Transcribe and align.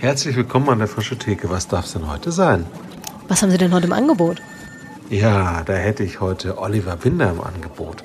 Herzlich 0.00 0.36
willkommen 0.36 0.68
an 0.68 0.78
der 0.78 0.86
Frische 0.86 1.18
Theke. 1.18 1.50
Was 1.50 1.66
darf 1.66 1.86
es 1.86 1.92
denn 1.94 2.08
heute 2.08 2.30
sein? 2.30 2.66
Was 3.26 3.42
haben 3.42 3.50
Sie 3.50 3.58
denn 3.58 3.74
heute 3.74 3.88
im 3.88 3.92
Angebot? 3.92 4.40
Ja, 5.10 5.64
da 5.64 5.72
hätte 5.72 6.04
ich 6.04 6.20
heute 6.20 6.58
Oliver 6.58 6.94
Binder 6.94 7.30
im 7.30 7.40
Angebot. 7.40 8.04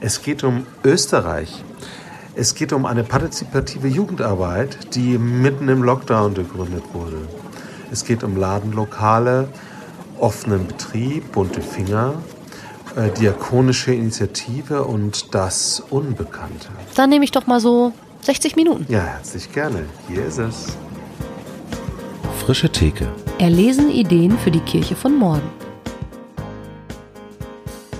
Es 0.00 0.22
geht 0.22 0.42
um 0.42 0.66
Österreich. 0.82 1.62
Es 2.34 2.56
geht 2.56 2.72
um 2.72 2.86
eine 2.86 3.04
partizipative 3.04 3.86
Jugendarbeit, 3.86 4.96
die 4.96 5.16
mitten 5.16 5.68
im 5.68 5.84
Lockdown 5.84 6.34
gegründet 6.34 6.82
wurde. 6.92 7.28
Es 7.92 8.04
geht 8.04 8.24
um 8.24 8.36
Ladenlokale, 8.36 9.48
offenen 10.18 10.66
Betrieb, 10.66 11.30
bunte 11.30 11.62
Finger, 11.62 12.14
äh, 12.96 13.10
diakonische 13.10 13.94
Initiative 13.94 14.82
und 14.82 15.32
das 15.36 15.84
Unbekannte. 15.88 16.66
Dann 16.96 17.10
nehme 17.10 17.24
ich 17.24 17.30
doch 17.30 17.46
mal 17.46 17.60
so 17.60 17.92
60 18.22 18.56
Minuten. 18.56 18.92
Ja, 18.92 19.04
herzlich 19.04 19.52
gerne. 19.52 19.84
Hier 20.08 20.26
ist 20.26 20.38
es. 20.38 20.76
Frische 22.48 22.70
Theke. 22.70 23.06
Erlesen 23.38 23.90
Ideen 23.90 24.38
für 24.38 24.50
die 24.50 24.60
Kirche 24.60 24.96
von 24.96 25.14
morgen. 25.14 25.46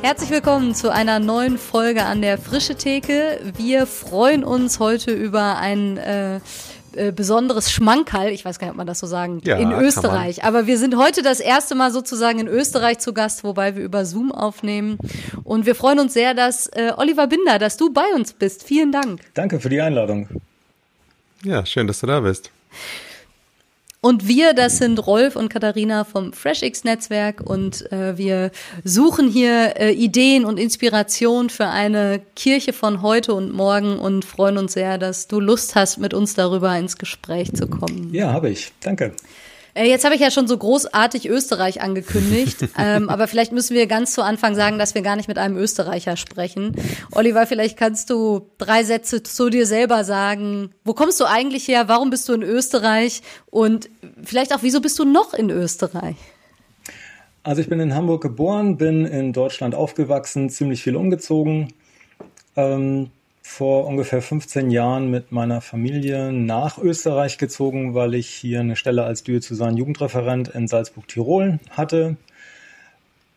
Herzlich 0.00 0.30
willkommen 0.30 0.74
zu 0.74 0.90
einer 0.90 1.18
neuen 1.18 1.58
Folge 1.58 2.06
an 2.06 2.22
der 2.22 2.38
Frische 2.38 2.74
Theke. 2.74 3.40
Wir 3.58 3.84
freuen 3.84 4.44
uns 4.44 4.80
heute 4.80 5.12
über 5.12 5.58
ein 5.58 5.98
äh, 5.98 6.36
äh, 6.94 7.12
besonderes 7.12 7.70
Schmankerl, 7.70 8.30
ich 8.30 8.46
weiß 8.46 8.58
gar 8.58 8.68
nicht, 8.68 8.70
ob 8.72 8.78
man 8.78 8.86
das 8.86 9.00
so 9.00 9.06
sagen, 9.06 9.42
Ja, 9.44 9.58
in 9.58 9.70
Österreich. 9.70 10.42
Aber 10.44 10.66
wir 10.66 10.78
sind 10.78 10.96
heute 10.96 11.20
das 11.20 11.40
erste 11.40 11.74
Mal 11.74 11.90
sozusagen 11.90 12.38
in 12.38 12.48
Österreich 12.48 13.00
zu 13.00 13.12
Gast, 13.12 13.44
wobei 13.44 13.76
wir 13.76 13.84
über 13.84 14.06
Zoom 14.06 14.32
aufnehmen. 14.32 14.96
Und 15.44 15.66
wir 15.66 15.74
freuen 15.74 15.98
uns 15.98 16.14
sehr, 16.14 16.32
dass 16.32 16.68
äh, 16.68 16.92
Oliver 16.96 17.26
Binder, 17.26 17.58
dass 17.58 17.76
du 17.76 17.92
bei 17.92 18.14
uns 18.14 18.32
bist. 18.32 18.62
Vielen 18.62 18.92
Dank. 18.92 19.20
Danke 19.34 19.60
für 19.60 19.68
die 19.68 19.82
Einladung. 19.82 20.26
Ja, 21.44 21.66
schön, 21.66 21.86
dass 21.86 22.00
du 22.00 22.06
da 22.06 22.20
bist. 22.20 22.50
Und 24.00 24.28
wir, 24.28 24.54
das 24.54 24.78
sind 24.78 25.04
Rolf 25.04 25.34
und 25.34 25.48
Katharina 25.48 26.04
vom 26.04 26.32
FreshX-Netzwerk 26.32 27.40
und 27.40 27.90
äh, 27.90 28.16
wir 28.16 28.52
suchen 28.84 29.28
hier 29.28 29.74
äh, 29.76 29.90
Ideen 29.90 30.44
und 30.44 30.56
Inspiration 30.56 31.50
für 31.50 31.66
eine 31.66 32.20
Kirche 32.36 32.72
von 32.72 33.02
heute 33.02 33.34
und 33.34 33.52
morgen 33.52 33.98
und 33.98 34.24
freuen 34.24 34.56
uns 34.56 34.74
sehr, 34.74 34.98
dass 34.98 35.26
du 35.26 35.40
Lust 35.40 35.74
hast, 35.74 35.98
mit 35.98 36.14
uns 36.14 36.34
darüber 36.34 36.78
ins 36.78 36.96
Gespräch 36.96 37.52
zu 37.54 37.66
kommen. 37.66 38.14
Ja, 38.14 38.32
habe 38.32 38.50
ich. 38.50 38.72
Danke. 38.80 39.14
Äh, 39.78 39.88
jetzt 39.88 40.04
habe 40.04 40.16
ich 40.16 40.20
ja 40.20 40.30
schon 40.30 40.48
so 40.48 40.58
großartig 40.58 41.28
Österreich 41.28 41.80
angekündigt, 41.80 42.68
ähm, 42.78 43.08
aber 43.08 43.28
vielleicht 43.28 43.52
müssen 43.52 43.74
wir 43.74 43.86
ganz 43.86 44.12
zu 44.12 44.22
Anfang 44.22 44.54
sagen, 44.56 44.78
dass 44.78 44.94
wir 44.94 45.02
gar 45.02 45.14
nicht 45.14 45.28
mit 45.28 45.38
einem 45.38 45.56
Österreicher 45.56 46.16
sprechen. 46.16 46.74
Oliver, 47.12 47.46
vielleicht 47.46 47.76
kannst 47.78 48.10
du 48.10 48.50
drei 48.58 48.82
Sätze 48.82 49.22
zu 49.22 49.50
dir 49.50 49.66
selber 49.66 50.02
sagen. 50.02 50.70
Wo 50.84 50.94
kommst 50.94 51.20
du 51.20 51.26
eigentlich 51.26 51.68
her? 51.68 51.86
Warum 51.86 52.10
bist 52.10 52.28
du 52.28 52.32
in 52.32 52.42
Österreich? 52.42 53.22
Und 53.50 53.88
vielleicht 54.24 54.52
auch, 54.52 54.62
wieso 54.62 54.80
bist 54.80 54.98
du 54.98 55.04
noch 55.04 55.32
in 55.32 55.50
Österreich? 55.50 56.16
Also 57.44 57.62
ich 57.62 57.68
bin 57.68 57.78
in 57.78 57.94
Hamburg 57.94 58.20
geboren, 58.20 58.76
bin 58.76 59.06
in 59.06 59.32
Deutschland 59.32 59.74
aufgewachsen, 59.76 60.50
ziemlich 60.50 60.82
viel 60.82 60.96
umgezogen. 60.96 61.72
Ähm, 62.56 63.10
vor 63.48 63.86
ungefähr 63.86 64.20
15 64.20 64.70
Jahren 64.70 65.10
mit 65.10 65.32
meiner 65.32 65.62
Familie 65.62 66.32
nach 66.32 66.76
Österreich 66.76 67.38
gezogen, 67.38 67.94
weil 67.94 68.14
ich 68.14 68.28
hier 68.28 68.60
eine 68.60 68.76
Stelle 68.76 69.04
als 69.04 69.22
diözesan 69.24 69.76
Jugendreferent 69.76 70.48
in 70.48 70.68
Salzburg-Tirol 70.68 71.58
hatte. 71.70 72.18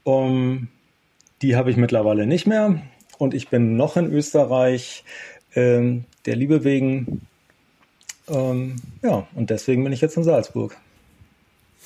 Um, 0.04 0.67
die 1.42 1.56
habe 1.56 1.72
ich 1.72 1.78
mittlerweile 1.78 2.28
nicht 2.28 2.45
mehr 2.45 2.82
und 3.20 3.34
ich 3.34 3.48
bin 3.48 3.78
noch 3.78 3.95
in 3.95 4.12
Österreich, 4.12 5.06
ähm, 5.56 6.04
der 6.26 6.36
Liebe 6.36 6.66
wegen. 6.66 7.26
Ähm, 8.28 8.76
ja, 9.02 9.26
und 9.34 9.50
deswegen 9.50 9.82
bin 9.84 9.94
ich 9.94 10.02
jetzt 10.02 10.17
in 10.17 10.23
Salzburg. 10.23 10.76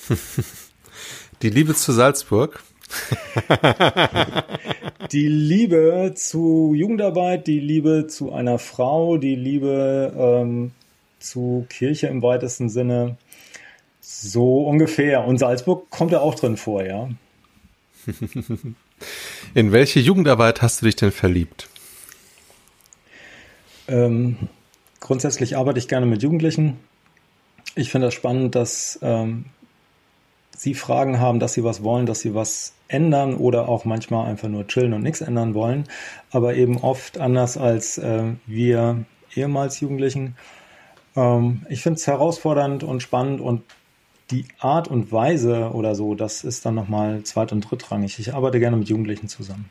Die 1.44 1.50
Liebe 1.50 1.76
zu 1.76 1.92
Salzburg. 1.92 2.64
Die 5.12 5.28
Liebe 5.28 6.14
zu 6.16 6.74
Jugendarbeit, 6.76 7.48
die 7.48 7.60
Liebe 7.60 8.08
zu 8.08 8.34
einer 8.34 8.58
Frau, 8.58 9.18
die 9.18 9.36
Liebe 9.36 10.14
ähm, 10.18 10.72
zu 11.20 11.66
Kirche 11.70 12.08
im 12.08 12.22
weitesten 12.22 12.70
Sinne. 12.70 13.18
So 14.02 14.66
ungefähr. 14.66 15.26
Und 15.26 15.38
Salzburg 15.38 15.90
kommt 15.90 16.12
ja 16.12 16.22
auch 16.22 16.36
drin 16.36 16.58
vor, 16.58 16.84
ja. 16.84 17.10
In 19.54 19.72
welche 19.72 20.00
Jugendarbeit 20.00 20.62
hast 20.62 20.82
du 20.82 20.86
dich 20.86 20.96
denn 20.96 21.12
verliebt? 21.12 21.70
Ähm, 23.88 24.38
grundsätzlich 25.00 25.58
arbeite 25.58 25.80
ich 25.80 25.88
gerne 25.88 26.06
mit 26.06 26.24
Jugendlichen. 26.24 26.80
Ich 27.76 27.92
finde 27.92 28.08
das 28.08 28.14
spannend, 28.14 28.56
dass 28.56 29.00
ähm, 29.02 29.46
sie 30.56 30.74
Fragen 30.74 31.20
haben, 31.20 31.40
dass 31.40 31.54
sie 31.54 31.64
was 31.64 31.84
wollen, 31.84 32.06
dass 32.06 32.22
sie 32.22 32.34
was 32.34 32.74
ändern 32.88 33.36
oder 33.36 33.68
auch 33.68 33.86
manchmal 33.86 34.28
einfach 34.28 34.48
nur 34.48 34.68
chillen 34.68 34.94
und 34.94 35.04
nichts 35.04 35.22
ändern 35.22 35.54
wollen, 35.54 35.86
aber 36.32 36.56
eben 36.56 36.78
oft 36.78 37.18
anders 37.20 37.58
als 37.58 37.98
äh, 37.98 38.34
wir 38.46 39.06
ehemals 39.36 39.80
Jugendlichen. 39.80 40.36
Ähm, 41.16 41.66
ich 41.70 41.82
finde 41.82 42.00
es 42.00 42.08
herausfordernd 42.08 42.84
und 42.84 43.02
spannend 43.02 43.42
und 43.42 43.64
die 44.32 44.46
Art 44.60 44.88
und 44.88 45.12
Weise 45.12 45.72
oder 45.74 45.94
so, 45.94 46.16
das 46.16 46.44
ist 46.44 46.66
dann 46.66 46.76
nochmal 46.76 47.24
zweit- 47.24 47.52
und 47.52 47.62
drittrangig. 47.62 48.18
Ich 48.20 48.34
arbeite 48.34 48.60
gerne 48.60 48.78
mit 48.78 48.90
Jugendlichen 48.90 49.28
zusammen. 49.28 49.70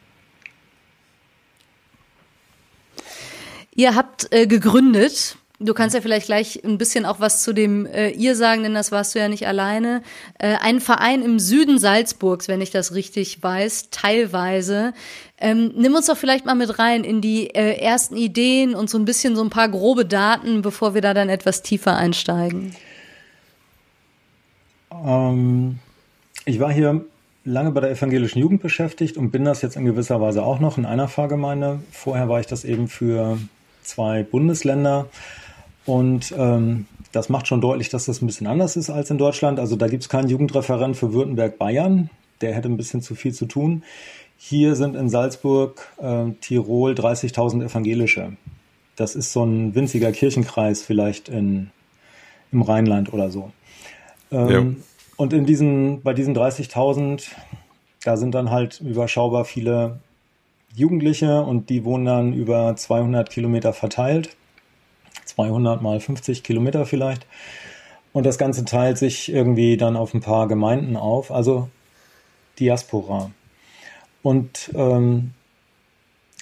Ihr 3.74 3.96
habt 3.96 4.32
äh, 4.32 4.46
gegründet. 4.46 5.36
Du 5.64 5.72
kannst 5.72 5.94
ja 5.94 6.02
vielleicht 6.02 6.26
gleich 6.26 6.62
ein 6.62 6.76
bisschen 6.76 7.06
auch 7.06 7.20
was 7.20 7.42
zu 7.42 7.54
dem 7.54 7.86
äh, 7.86 8.10
ihr 8.10 8.36
sagen, 8.36 8.64
denn 8.64 8.74
das 8.74 8.92
warst 8.92 9.14
du 9.14 9.18
ja 9.18 9.28
nicht 9.28 9.46
alleine. 9.46 10.02
Äh, 10.38 10.56
ein 10.60 10.78
Verein 10.78 11.22
im 11.22 11.38
Süden 11.38 11.78
Salzburgs, 11.78 12.48
wenn 12.48 12.60
ich 12.60 12.70
das 12.70 12.94
richtig 12.94 13.42
weiß, 13.42 13.88
teilweise. 13.90 14.92
Ähm, 15.38 15.72
nimm 15.74 15.94
uns 15.94 16.04
doch 16.06 16.18
vielleicht 16.18 16.44
mal 16.44 16.54
mit 16.54 16.78
rein 16.78 17.02
in 17.02 17.22
die 17.22 17.48
äh, 17.54 17.78
ersten 17.78 18.14
Ideen 18.14 18.74
und 18.74 18.90
so 18.90 18.98
ein 18.98 19.06
bisschen 19.06 19.36
so 19.36 19.42
ein 19.42 19.48
paar 19.48 19.70
grobe 19.70 20.04
Daten, 20.04 20.60
bevor 20.60 20.92
wir 20.92 21.00
da 21.00 21.14
dann 21.14 21.30
etwas 21.30 21.62
tiefer 21.62 21.96
einsteigen. 21.96 22.76
Ähm, 24.92 25.78
ich 26.44 26.60
war 26.60 26.70
hier 26.70 27.06
lange 27.46 27.70
bei 27.70 27.80
der 27.80 27.90
evangelischen 27.90 28.38
Jugend 28.38 28.60
beschäftigt 28.60 29.16
und 29.16 29.30
bin 29.30 29.46
das 29.46 29.62
jetzt 29.62 29.76
in 29.76 29.86
gewisser 29.86 30.20
Weise 30.20 30.42
auch 30.42 30.60
noch 30.60 30.76
in 30.76 30.84
einer 30.84 31.08
Pfarrgemeinde. 31.08 31.80
Vorher 31.90 32.28
war 32.28 32.40
ich 32.40 32.46
das 32.46 32.64
eben 32.64 32.88
für 32.88 33.38
zwei 33.82 34.22
Bundesländer 34.22 35.06
und 35.86 36.34
ähm, 36.36 36.86
das 37.12 37.28
macht 37.28 37.46
schon 37.46 37.60
deutlich, 37.60 37.90
dass 37.90 38.06
das 38.06 38.22
ein 38.22 38.26
bisschen 38.26 38.46
anders 38.46 38.76
ist 38.76 38.90
als 38.90 39.10
in 39.10 39.18
Deutschland. 39.18 39.60
Also 39.60 39.76
da 39.76 39.86
gibt 39.86 40.02
es 40.02 40.08
keinen 40.08 40.28
Jugendreferent 40.28 40.96
für 40.96 41.12
Württemberg-Bayern, 41.12 42.10
der 42.40 42.54
hätte 42.54 42.68
ein 42.68 42.76
bisschen 42.76 43.02
zu 43.02 43.14
viel 43.14 43.32
zu 43.32 43.46
tun. 43.46 43.82
Hier 44.36 44.74
sind 44.74 44.96
in 44.96 45.08
Salzburg, 45.08 45.86
äh, 45.98 46.30
Tirol 46.40 46.92
30.000 46.92 47.64
Evangelische. 47.64 48.32
Das 48.96 49.14
ist 49.14 49.32
so 49.32 49.44
ein 49.44 49.74
winziger 49.74 50.12
Kirchenkreis 50.12 50.82
vielleicht 50.82 51.28
in, 51.28 51.70
im 52.52 52.62
Rheinland 52.62 53.12
oder 53.12 53.30
so. 53.30 53.52
Ähm, 54.30 54.82
und 55.16 55.32
in 55.32 55.46
diesen, 55.46 56.02
bei 56.02 56.12
diesen 56.14 56.36
30.000, 56.36 57.30
da 58.04 58.16
sind 58.16 58.34
dann 58.34 58.50
halt 58.50 58.80
überschaubar 58.80 59.44
viele 59.44 60.00
Jugendliche 60.74 61.42
und 61.42 61.70
die 61.70 61.84
wohnen 61.84 62.04
dann 62.04 62.32
über 62.32 62.74
200 62.74 63.30
Kilometer 63.30 63.72
verteilt. 63.72 64.36
200 65.34 65.82
mal 65.82 66.00
50 66.00 66.42
Kilometer 66.42 66.86
vielleicht. 66.86 67.26
Und 68.12 68.24
das 68.24 68.38
Ganze 68.38 68.64
teilt 68.64 68.98
sich 68.98 69.32
irgendwie 69.32 69.76
dann 69.76 69.96
auf 69.96 70.14
ein 70.14 70.20
paar 70.20 70.46
Gemeinden 70.46 70.96
auf, 70.96 71.30
also 71.32 71.68
Diaspora. 72.60 73.30
Und 74.22 74.70
ähm, 74.74 75.32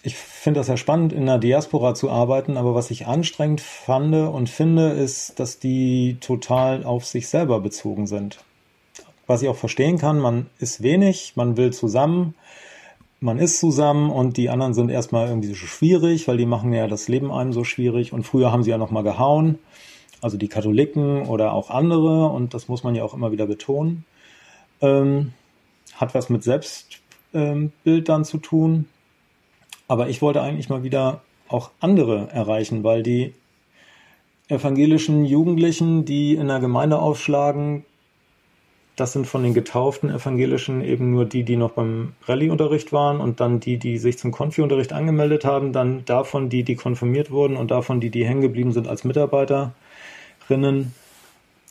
ich 0.02 0.16
finde 0.16 0.60
das 0.60 0.68
ja 0.68 0.76
spannend, 0.76 1.12
in 1.12 1.22
einer 1.22 1.38
Diaspora 1.38 1.94
zu 1.94 2.10
arbeiten, 2.10 2.56
aber 2.56 2.74
was 2.74 2.90
ich 2.90 3.06
anstrengend 3.06 3.60
fand 3.60 4.14
und 4.14 4.48
finde, 4.48 4.90
ist, 4.90 5.38
dass 5.38 5.58
die 5.58 6.18
total 6.20 6.84
auf 6.84 7.06
sich 7.06 7.28
selber 7.28 7.60
bezogen 7.60 8.06
sind. 8.06 8.38
Was 9.26 9.42
ich 9.42 9.48
auch 9.48 9.56
verstehen 9.56 9.98
kann, 9.98 10.18
man 10.18 10.50
ist 10.58 10.82
wenig, 10.82 11.34
man 11.36 11.56
will 11.56 11.72
zusammen, 11.72 12.34
man 13.22 13.38
ist 13.38 13.60
zusammen 13.60 14.10
und 14.10 14.36
die 14.36 14.50
anderen 14.50 14.74
sind 14.74 14.90
erstmal 14.90 15.28
irgendwie 15.28 15.48
so 15.48 15.54
schwierig, 15.54 16.28
weil 16.28 16.36
die 16.36 16.46
machen 16.46 16.72
ja 16.72 16.86
das 16.88 17.08
Leben 17.08 17.30
einem 17.30 17.52
so 17.52 17.64
schwierig. 17.64 18.12
Und 18.12 18.24
früher 18.24 18.50
haben 18.50 18.62
sie 18.62 18.70
ja 18.70 18.78
nochmal 18.78 19.04
gehauen, 19.04 19.58
also 20.20 20.36
die 20.36 20.48
Katholiken 20.48 21.26
oder 21.26 21.52
auch 21.52 21.70
andere. 21.70 22.26
Und 22.26 22.54
das 22.54 22.68
muss 22.68 22.82
man 22.82 22.94
ja 22.94 23.04
auch 23.04 23.14
immer 23.14 23.32
wieder 23.32 23.46
betonen. 23.46 24.04
Ähm, 24.80 25.32
hat 25.94 26.14
was 26.14 26.30
mit 26.30 26.42
Selbstbild 26.42 27.00
ähm, 27.34 27.72
dann 28.04 28.24
zu 28.24 28.38
tun, 28.38 28.88
aber 29.88 30.08
ich 30.08 30.22
wollte 30.22 30.40
eigentlich 30.40 30.68
mal 30.68 30.82
wieder 30.82 31.22
auch 31.48 31.70
andere 31.80 32.28
erreichen, 32.32 32.82
weil 32.82 33.02
die 33.02 33.34
evangelischen 34.48 35.24
Jugendlichen, 35.24 36.04
die 36.04 36.34
in 36.34 36.48
der 36.48 36.60
Gemeinde 36.60 36.98
aufschlagen, 36.98 37.84
das 38.96 39.12
sind 39.12 39.26
von 39.26 39.42
den 39.42 39.54
getauften 39.54 40.10
Evangelischen 40.10 40.82
eben 40.82 41.10
nur 41.10 41.24
die, 41.24 41.44
die 41.44 41.56
noch 41.56 41.72
beim 41.72 42.12
Rallye-Unterricht 42.26 42.92
waren 42.92 43.20
und 43.20 43.40
dann 43.40 43.58
die, 43.58 43.78
die 43.78 43.96
sich 43.96 44.18
zum 44.18 44.32
Konfi-Unterricht 44.32 44.92
angemeldet 44.92 45.44
haben, 45.44 45.72
dann 45.72 46.04
davon 46.04 46.50
die, 46.50 46.62
die 46.62 46.76
konfirmiert 46.76 47.30
wurden 47.30 47.56
und 47.56 47.70
davon 47.70 48.00
die, 48.00 48.10
die 48.10 48.26
hängen 48.26 48.42
geblieben 48.42 48.72
sind 48.72 48.88
als 48.88 49.04
Mitarbeiterinnen. 49.04 49.72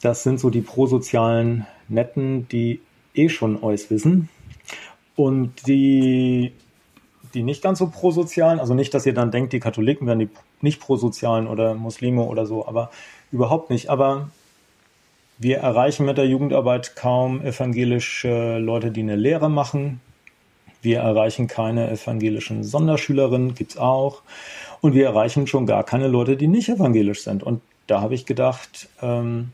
das 0.02 0.24
sind 0.24 0.40
so 0.40 0.50
die 0.50 0.62
prosozialen 0.62 1.68
Netten, 1.90 2.48
die 2.48 2.82
eh 3.14 3.30
schon 3.30 3.62
euch 3.62 3.92
wissen. 3.92 4.30
Und 5.16 5.68
die, 5.68 6.54
die 7.36 7.44
nicht 7.44 7.62
ganz 7.62 7.78
so 7.80 7.88
prosozialen, 7.88 8.60
also 8.60 8.74
nicht, 8.74 8.94
dass 8.96 9.06
ihr 9.06 9.14
dann 9.14 9.30
denkt, 9.30 9.54
die 9.54 9.60
Katholiken 9.60 10.08
wären 10.08 10.20
die 10.20 10.30
nicht 10.62 10.80
prosozialen 10.80 11.48
oder 11.48 11.76
Muslime 11.76 12.24
oder 12.24 12.48
so, 12.48 12.68
aber 12.68 12.90
überhaupt 13.32 13.70
nicht. 13.70 13.90
Aber 13.90 14.30
wir 15.42 15.58
erreichen 15.58 16.06
mit 16.06 16.20
der 16.20 16.28
Jugendarbeit 16.28 16.96
kaum 16.96 17.42
evangelische 17.42 18.60
Leute, 18.60 18.92
die 18.92 19.02
eine 19.02 19.16
Lehre 19.16 19.50
machen. 19.50 20.00
Wir 20.84 21.00
erreichen 21.00 21.48
keine 21.48 21.90
evangelischen 21.90 22.64
Sonderschülerinnen, 22.64 23.56
gibt's 23.56 23.76
auch. 23.76 24.22
Und 24.82 24.94
wir 24.94 25.08
erreichen 25.08 25.48
schon 25.48 25.66
gar 25.66 25.84
keine 25.84 26.08
Leute, 26.08 26.38
die 26.38 26.48
nicht 26.48 26.70
evangelisch 26.70 27.24
sind. 27.24 27.42
Und 27.42 27.62
da 27.88 28.02
habe 28.02 28.14
ich 28.14 28.28
gedacht, 28.28 28.88
ähm, 29.02 29.52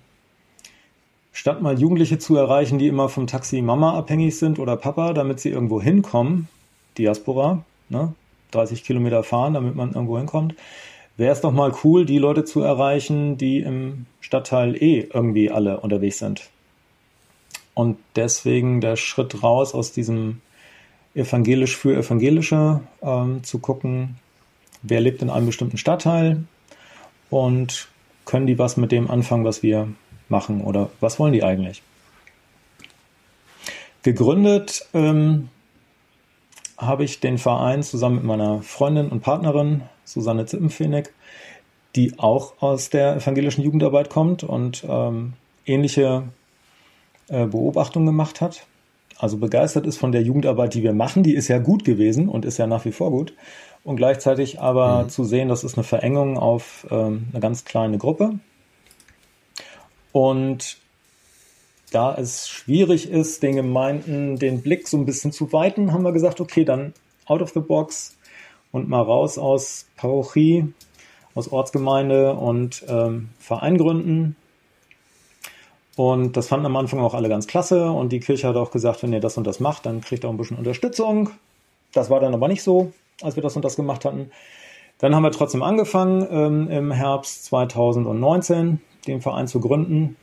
statt 1.32 1.62
mal 1.62 1.80
Jugendliche 1.80 2.20
zu 2.20 2.36
erreichen, 2.36 2.80
die 2.80 2.88
immer 2.88 3.08
vom 3.08 3.26
Taxi 3.26 3.62
Mama 3.62 3.98
abhängig 3.98 4.38
sind 4.38 4.60
oder 4.60 4.76
Papa, 4.76 5.14
damit 5.14 5.40
sie 5.40 5.52
irgendwo 5.52 5.82
hinkommen, 5.82 6.50
Diaspora, 6.98 7.64
ne, 7.88 8.14
30 8.52 8.84
Kilometer 8.84 9.24
fahren, 9.24 9.54
damit 9.54 9.76
man 9.76 9.94
irgendwo 9.94 10.18
hinkommt, 10.18 10.54
wäre 11.18 11.34
es 11.34 11.42
doch 11.42 11.52
mal 11.52 11.74
cool, 11.84 12.06
die 12.06 12.20
Leute 12.20 12.46
zu 12.46 12.62
erreichen, 12.62 13.38
die 13.38 13.60
im 13.60 14.06
Stadtteil 14.22 14.82
eh 14.82 15.10
irgendwie 15.12 15.52
alle 15.52 15.80
unterwegs 15.80 16.20
sind. 16.20 16.50
Und 17.74 17.98
deswegen 18.16 18.82
der 18.82 18.96
Schritt 18.96 19.44
raus 19.44 19.74
aus 19.74 19.92
diesem 19.92 20.42
evangelisch 21.16 21.76
für 21.76 21.98
evangelische 21.98 22.82
ähm, 23.02 23.44
zu 23.44 23.60
gucken, 23.60 24.18
wer 24.84 25.02
lebt 25.02 25.22
in 25.22 25.30
einem 25.30 25.48
bestimmten 25.48 25.78
Stadtteil 25.78 26.44
und 27.30 27.88
können 28.26 28.48
die 28.48 28.60
was 28.60 28.78
mit 28.78 28.92
dem 28.92 29.10
anfangen, 29.10 29.46
was 29.46 29.64
wir 29.64 29.88
machen 30.30 30.62
oder 30.62 30.90
was 31.00 31.20
wollen 31.20 31.34
die 31.34 31.44
eigentlich? 31.44 31.82
Gegründet 34.04 34.86
ähm, 34.94 35.50
habe 36.78 37.04
ich 37.04 37.20
den 37.20 37.38
Verein 37.38 37.84
zusammen 37.84 38.18
mit 38.18 38.26
meiner 38.26 38.62
Freundin 38.62 39.10
und 39.10 39.22
Partnerin 39.22 39.84
Susanne 40.06 40.46
Zippenfenig, 40.46 41.10
die 41.96 42.18
auch 42.20 42.54
aus 42.62 42.90
der 42.90 43.16
evangelischen 43.16 43.64
Jugendarbeit 43.64 44.10
kommt 44.10 44.44
und 44.44 44.86
ähm, 44.88 45.34
ähnliche 45.66 46.24
äh, 47.30 47.46
Beobachtungen 47.46 48.06
gemacht 48.06 48.42
hat. 48.42 48.66
Also 49.18 49.38
begeistert 49.38 49.88
ist 49.88 49.98
von 49.98 50.12
der 50.12 50.22
Jugendarbeit, 50.22 50.76
die 50.76 50.84
wir 50.84 50.94
machen. 50.94 51.24
Die 51.24 51.34
ist 51.34 51.48
ja 51.48 51.58
gut 51.58 51.84
gewesen 51.84 52.30
und 52.30 52.46
ist 52.46 52.60
ja 52.60 52.68
nach 52.68 52.86
wie 52.86 52.92
vor 52.92 53.10
gut. 53.10 53.34
Und 53.84 53.96
gleichzeitig 53.96 54.60
aber 54.60 55.04
mhm. 55.04 55.10
zu 55.10 55.24
sehen, 55.24 55.50
das 55.50 55.64
ist 55.64 55.76
eine 55.76 55.84
Verengung 55.84 56.38
auf 56.38 56.86
ähm, 56.92 57.28
eine 57.32 57.40
ganz 57.40 57.66
kleine 57.66 57.98
Gruppe. 57.98 58.40
Und 60.12 60.78
da 61.92 62.16
es 62.16 62.50
schwierig 62.50 63.10
ist, 63.10 63.44
den 63.44 63.56
Gemeinden 63.56 64.38
den 64.38 64.62
Blick 64.62 64.88
so 64.88 64.98
ein 64.98 65.06
bisschen 65.06 65.32
zu 65.32 65.54
weiten, 65.54 65.94
haben 65.94 66.04
wir 66.04 66.12
gesagt, 66.12 66.42
okay, 66.42 66.66
dann 66.66 66.94
out 67.26 67.42
of 67.42 67.52
the 67.52 67.60
box 67.60 68.18
und 68.72 68.90
mal 68.90 69.02
raus 69.02 69.38
aus 69.38 69.88
Parochie, 69.96 70.74
aus 71.36 71.52
Ortsgemeinde 71.52 72.34
und 72.34 72.84
ähm, 72.88 73.30
Verein 73.40 73.78
gründen. 73.78 74.36
Und 75.96 76.38
das 76.38 76.48
fanden 76.48 76.68
am 76.68 76.76
Anfang 76.76 77.00
auch 77.00 77.14
alle 77.14 77.30
ganz 77.30 77.48
klasse. 77.48 77.90
Und 77.90 78.12
die 78.12 78.20
Kirche 78.20 78.48
hat 78.48 78.56
auch 78.56 78.72
gesagt, 78.72 79.02
wenn 79.02 79.14
ihr 79.14 79.20
das 79.20 79.38
und 79.38 79.48
das 79.48 79.60
macht, 79.60 79.86
dann 79.86 80.02
kriegt 80.02 80.24
ihr 80.24 80.28
auch 80.28 80.34
ein 80.34 80.38
bisschen 80.38 80.58
Unterstützung. 80.58 81.32
Das 81.94 82.10
war 82.10 82.20
dann 82.20 82.34
aber 82.34 82.48
nicht 82.48 82.62
so, 82.62 82.92
als 83.22 83.36
wir 83.36 83.44
das 83.44 83.56
und 83.56 83.66
das 83.66 83.76
gemacht 83.76 84.06
hatten. 84.06 84.30
Dann 85.00 85.16
haben 85.16 85.24
wir 85.24 85.32
trotzdem 85.32 85.64
angefangen, 85.64 86.28
ähm, 86.30 86.70
im 86.70 86.92
Herbst 86.92 87.46
2019 87.46 88.82
den 89.08 89.22
Verein 89.22 89.48
zu 89.48 89.60
gründen. 89.60 90.16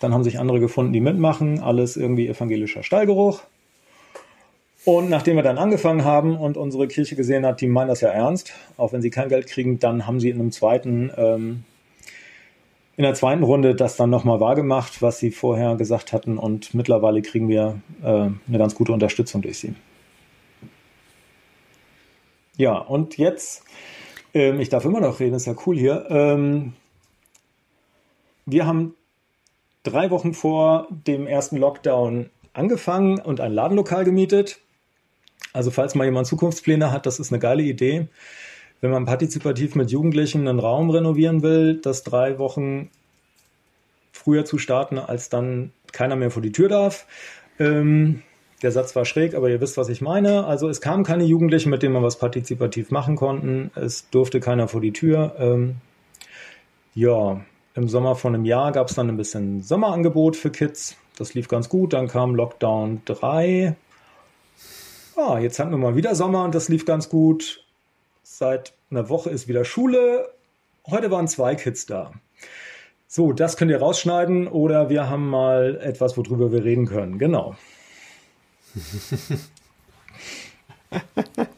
Dann 0.00 0.12
haben 0.12 0.24
sich 0.24 0.38
andere 0.38 0.58
gefunden, 0.58 0.92
die 0.92 1.00
mitmachen. 1.00 1.60
Alles 1.60 1.96
irgendwie 1.96 2.26
evangelischer 2.26 2.82
Stallgeruch. 2.82 3.42
Und 4.84 5.10
nachdem 5.10 5.36
wir 5.36 5.42
dann 5.42 5.58
angefangen 5.58 6.04
haben 6.04 6.36
und 6.36 6.56
unsere 6.56 6.88
Kirche 6.88 7.14
gesehen 7.14 7.44
hat, 7.44 7.60
die 7.60 7.66
meinen 7.66 7.88
das 7.88 8.00
ja 8.00 8.08
ernst, 8.08 8.54
auch 8.78 8.92
wenn 8.92 9.02
sie 9.02 9.10
kein 9.10 9.28
Geld 9.28 9.46
kriegen, 9.46 9.78
dann 9.78 10.06
haben 10.06 10.20
sie 10.20 10.30
in 10.30 10.40
einem 10.40 10.52
zweiten, 10.52 11.12
ähm, 11.18 11.64
in 12.96 13.04
der 13.04 13.12
zweiten 13.12 13.42
Runde 13.42 13.74
das 13.74 13.96
dann 13.96 14.08
nochmal 14.08 14.40
wahrgemacht, 14.40 15.02
was 15.02 15.18
sie 15.18 15.32
vorher 15.32 15.76
gesagt 15.76 16.14
hatten. 16.14 16.38
Und 16.38 16.72
mittlerweile 16.72 17.20
kriegen 17.20 17.48
wir 17.48 17.80
äh, 18.02 18.06
eine 18.06 18.58
ganz 18.58 18.74
gute 18.74 18.92
Unterstützung 18.92 19.42
durch 19.42 19.58
sie. 19.58 19.74
Ja, 22.56 22.78
und 22.78 23.18
jetzt, 23.18 23.64
ähm, 24.32 24.60
ich 24.60 24.70
darf 24.70 24.86
immer 24.86 25.00
noch 25.00 25.20
reden, 25.20 25.34
ist 25.34 25.46
ja 25.46 25.54
cool 25.66 25.78
hier. 25.78 26.06
Ähm, 26.08 26.72
wir 28.46 28.66
haben 28.66 28.94
drei 29.82 30.10
Wochen 30.10 30.34
vor 30.34 30.88
dem 30.90 31.26
ersten 31.26 31.56
Lockdown 31.56 32.30
angefangen 32.52 33.18
und 33.20 33.40
ein 33.40 33.52
Ladenlokal 33.52 34.04
gemietet. 34.04 34.58
Also 35.52 35.70
falls 35.70 35.94
mal 35.94 36.04
jemand 36.04 36.26
Zukunftspläne 36.26 36.92
hat, 36.92 37.06
das 37.06 37.18
ist 37.18 37.32
eine 37.32 37.40
geile 37.40 37.62
Idee. 37.62 38.08
Wenn 38.80 38.90
man 38.90 39.04
partizipativ 39.04 39.74
mit 39.74 39.90
Jugendlichen 39.90 40.48
einen 40.48 40.58
Raum 40.58 40.90
renovieren 40.90 41.42
will, 41.42 41.80
das 41.80 42.02
drei 42.02 42.38
Wochen 42.38 42.90
früher 44.12 44.44
zu 44.44 44.58
starten, 44.58 44.98
als 44.98 45.28
dann 45.28 45.72
keiner 45.92 46.16
mehr 46.16 46.30
vor 46.30 46.42
die 46.42 46.52
Tür 46.52 46.68
darf. 46.68 47.06
Ähm, 47.58 48.22
der 48.62 48.72
Satz 48.72 48.94
war 48.94 49.04
schräg, 49.04 49.34
aber 49.34 49.48
ihr 49.48 49.60
wisst, 49.60 49.76
was 49.76 49.88
ich 49.88 50.00
meine. 50.00 50.44
Also 50.44 50.68
es 50.68 50.80
kamen 50.80 51.04
keine 51.04 51.24
Jugendlichen, 51.24 51.70
mit 51.70 51.82
denen 51.82 51.94
man 51.94 52.02
was 52.02 52.18
partizipativ 52.18 52.90
machen 52.90 53.16
konnten. 53.16 53.70
Es 53.74 54.08
durfte 54.10 54.40
keiner 54.40 54.68
vor 54.68 54.80
die 54.80 54.92
Tür. 54.92 55.34
Ähm, 55.38 55.76
ja, 56.94 57.40
im 57.74 57.88
Sommer 57.88 58.16
von 58.16 58.34
einem 58.34 58.44
Jahr 58.44 58.72
gab 58.72 58.88
es 58.88 58.96
dann 58.96 59.08
ein 59.08 59.16
bisschen 59.16 59.62
Sommerangebot 59.62 60.36
für 60.36 60.50
Kids. 60.50 60.96
Das 61.16 61.34
lief 61.34 61.48
ganz 61.48 61.68
gut. 61.68 61.92
Dann 61.92 62.08
kam 62.08 62.34
Lockdown 62.34 63.02
3. 63.04 63.76
Ah, 65.16 65.38
jetzt 65.38 65.58
hatten 65.58 65.70
wir 65.70 65.78
mal 65.78 65.96
wieder 65.96 66.14
Sommer 66.14 66.44
und 66.44 66.54
das 66.54 66.68
lief 66.68 66.84
ganz 66.84 67.08
gut. 67.08 67.64
Seit 68.22 68.72
einer 68.90 69.08
Woche 69.08 69.30
ist 69.30 69.48
wieder 69.48 69.64
Schule. 69.64 70.32
Heute 70.88 71.10
waren 71.10 71.28
zwei 71.28 71.54
Kids 71.54 71.86
da. 71.86 72.12
So, 73.06 73.32
das 73.32 73.56
könnt 73.56 73.70
ihr 73.70 73.80
rausschneiden 73.80 74.48
oder 74.48 74.88
wir 74.88 75.08
haben 75.10 75.28
mal 75.28 75.78
etwas, 75.82 76.16
worüber 76.16 76.52
wir 76.52 76.64
reden 76.64 76.86
können. 76.86 77.18
Genau. 77.18 77.56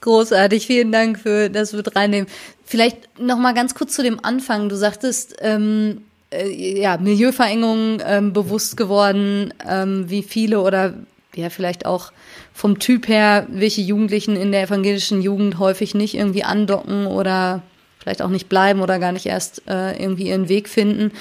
Großartig, 0.00 0.66
vielen 0.66 0.92
Dank 0.92 1.18
für 1.18 1.50
das 1.50 1.72
mit 1.72 1.94
reinnehmen. 1.96 2.28
Vielleicht 2.64 3.20
noch 3.20 3.38
mal 3.38 3.54
ganz 3.54 3.74
kurz 3.74 3.94
zu 3.94 4.02
dem 4.02 4.24
Anfang. 4.24 4.68
Du 4.68 4.76
sagtest, 4.76 5.36
ähm, 5.40 6.02
äh, 6.30 6.80
ja, 6.80 6.96
Milieuverengung 6.96 8.00
ähm, 8.04 8.32
bewusst 8.32 8.76
geworden, 8.76 9.52
ähm, 9.68 10.08
wie 10.08 10.22
viele 10.22 10.60
oder 10.60 10.94
ja, 11.34 11.50
vielleicht 11.50 11.86
auch 11.86 12.12
vom 12.52 12.78
Typ 12.78 13.08
her, 13.08 13.46
welche 13.50 13.80
Jugendlichen 13.80 14.36
in 14.36 14.52
der 14.52 14.62
evangelischen 14.62 15.22
Jugend 15.22 15.58
häufig 15.58 15.94
nicht 15.94 16.14
irgendwie 16.14 16.44
andocken 16.44 17.06
oder 17.06 17.62
vielleicht 17.98 18.22
auch 18.22 18.28
nicht 18.28 18.48
bleiben 18.48 18.80
oder 18.80 18.98
gar 18.98 19.12
nicht 19.12 19.26
erst 19.26 19.62
äh, 19.68 19.92
irgendwie 20.00 20.28
ihren 20.28 20.48
Weg 20.48 20.68
finden. 20.68 21.12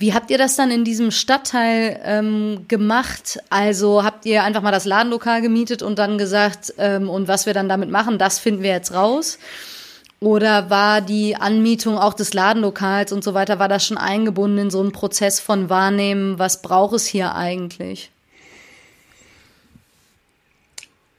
Wie 0.00 0.14
habt 0.14 0.30
ihr 0.30 0.38
das 0.38 0.54
dann 0.54 0.70
in 0.70 0.84
diesem 0.84 1.10
Stadtteil 1.10 2.00
ähm, 2.04 2.66
gemacht? 2.68 3.40
Also 3.50 4.04
habt 4.04 4.26
ihr 4.26 4.44
einfach 4.44 4.62
mal 4.62 4.70
das 4.70 4.84
Ladenlokal 4.84 5.42
gemietet 5.42 5.82
und 5.82 5.98
dann 5.98 6.18
gesagt, 6.18 6.72
ähm, 6.78 7.10
und 7.10 7.26
was 7.26 7.46
wir 7.46 7.54
dann 7.54 7.68
damit 7.68 7.90
machen, 7.90 8.16
das 8.16 8.38
finden 8.38 8.62
wir 8.62 8.70
jetzt 8.70 8.94
raus? 8.94 9.38
Oder 10.20 10.70
war 10.70 11.00
die 11.00 11.34
Anmietung 11.34 11.98
auch 11.98 12.14
des 12.14 12.32
Ladenlokals 12.32 13.12
und 13.12 13.24
so 13.24 13.34
weiter, 13.34 13.58
war 13.58 13.68
das 13.68 13.86
schon 13.86 13.98
eingebunden 13.98 14.58
in 14.58 14.70
so 14.70 14.80
einen 14.80 14.92
Prozess 14.92 15.40
von 15.40 15.68
Wahrnehmen, 15.68 16.38
was 16.38 16.62
braucht 16.62 16.94
es 16.94 17.06
hier 17.06 17.34
eigentlich? 17.34 18.10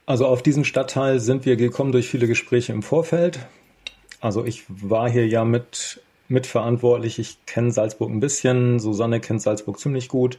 Also 0.06 0.26
auf 0.26 0.42
diesen 0.42 0.64
Stadtteil 0.64 1.20
sind 1.20 1.44
wir 1.44 1.56
gekommen 1.56 1.92
durch 1.92 2.08
viele 2.08 2.26
Gespräche 2.26 2.72
im 2.72 2.82
Vorfeld. 2.82 3.40
Also 4.20 4.44
ich 4.44 4.64
war 4.68 5.08
hier 5.08 5.26
ja 5.26 5.44
mit 5.44 6.00
mitverantwortlich. 6.30 7.18
Ich 7.18 7.44
kenne 7.46 7.72
Salzburg 7.72 8.10
ein 8.10 8.20
bisschen, 8.20 8.78
Susanne 8.78 9.20
kennt 9.20 9.42
Salzburg 9.42 9.78
ziemlich 9.78 10.08
gut. 10.08 10.38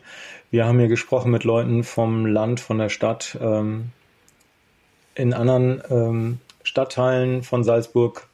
Wir 0.49 0.65
haben 0.65 0.79
hier 0.79 0.87
gesprochen 0.87 1.31
mit 1.31 1.43
Leuten 1.43 1.83
vom 1.83 2.25
Land, 2.25 2.59
von 2.59 2.77
der 2.77 2.89
Stadt. 2.89 3.37
Ähm, 3.41 3.89
in 5.15 5.33
anderen 5.33 5.81
ähm, 5.89 6.39
Stadtteilen 6.63 7.43
von 7.43 7.63
Salzburg 7.63 8.27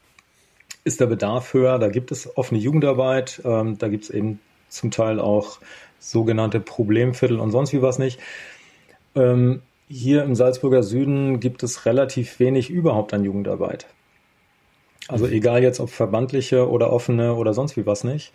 ist 0.83 0.99
der 0.99 1.07
Bedarf 1.07 1.53
höher. 1.53 1.79
Da 1.79 1.89
gibt 1.89 2.11
es 2.11 2.37
offene 2.37 2.59
Jugendarbeit. 2.59 3.41
Ähm, 3.43 3.77
da 3.77 3.87
gibt 3.87 4.05
es 4.05 4.09
eben 4.09 4.39
zum 4.69 4.91
Teil 4.91 5.19
auch 5.19 5.59
sogenannte 5.99 6.59
Problemviertel 6.59 7.39
und 7.39 7.51
sonst 7.51 7.73
wie 7.73 7.81
was 7.81 7.99
nicht. 7.99 8.19
Ähm, 9.15 9.61
hier 9.89 10.23
im 10.23 10.35
Salzburger 10.35 10.83
Süden 10.83 11.39
gibt 11.39 11.63
es 11.63 11.85
relativ 11.85 12.39
wenig 12.39 12.69
überhaupt 12.69 13.13
an 13.13 13.23
Jugendarbeit. 13.23 13.87
Also 15.07 15.27
egal 15.27 15.63
jetzt 15.63 15.79
ob 15.79 15.89
verbandliche 15.89 16.69
oder 16.69 16.91
offene 16.91 17.35
oder 17.35 17.53
sonst 17.53 17.77
wie 17.77 17.85
was 17.85 18.03
nicht. 18.03 18.33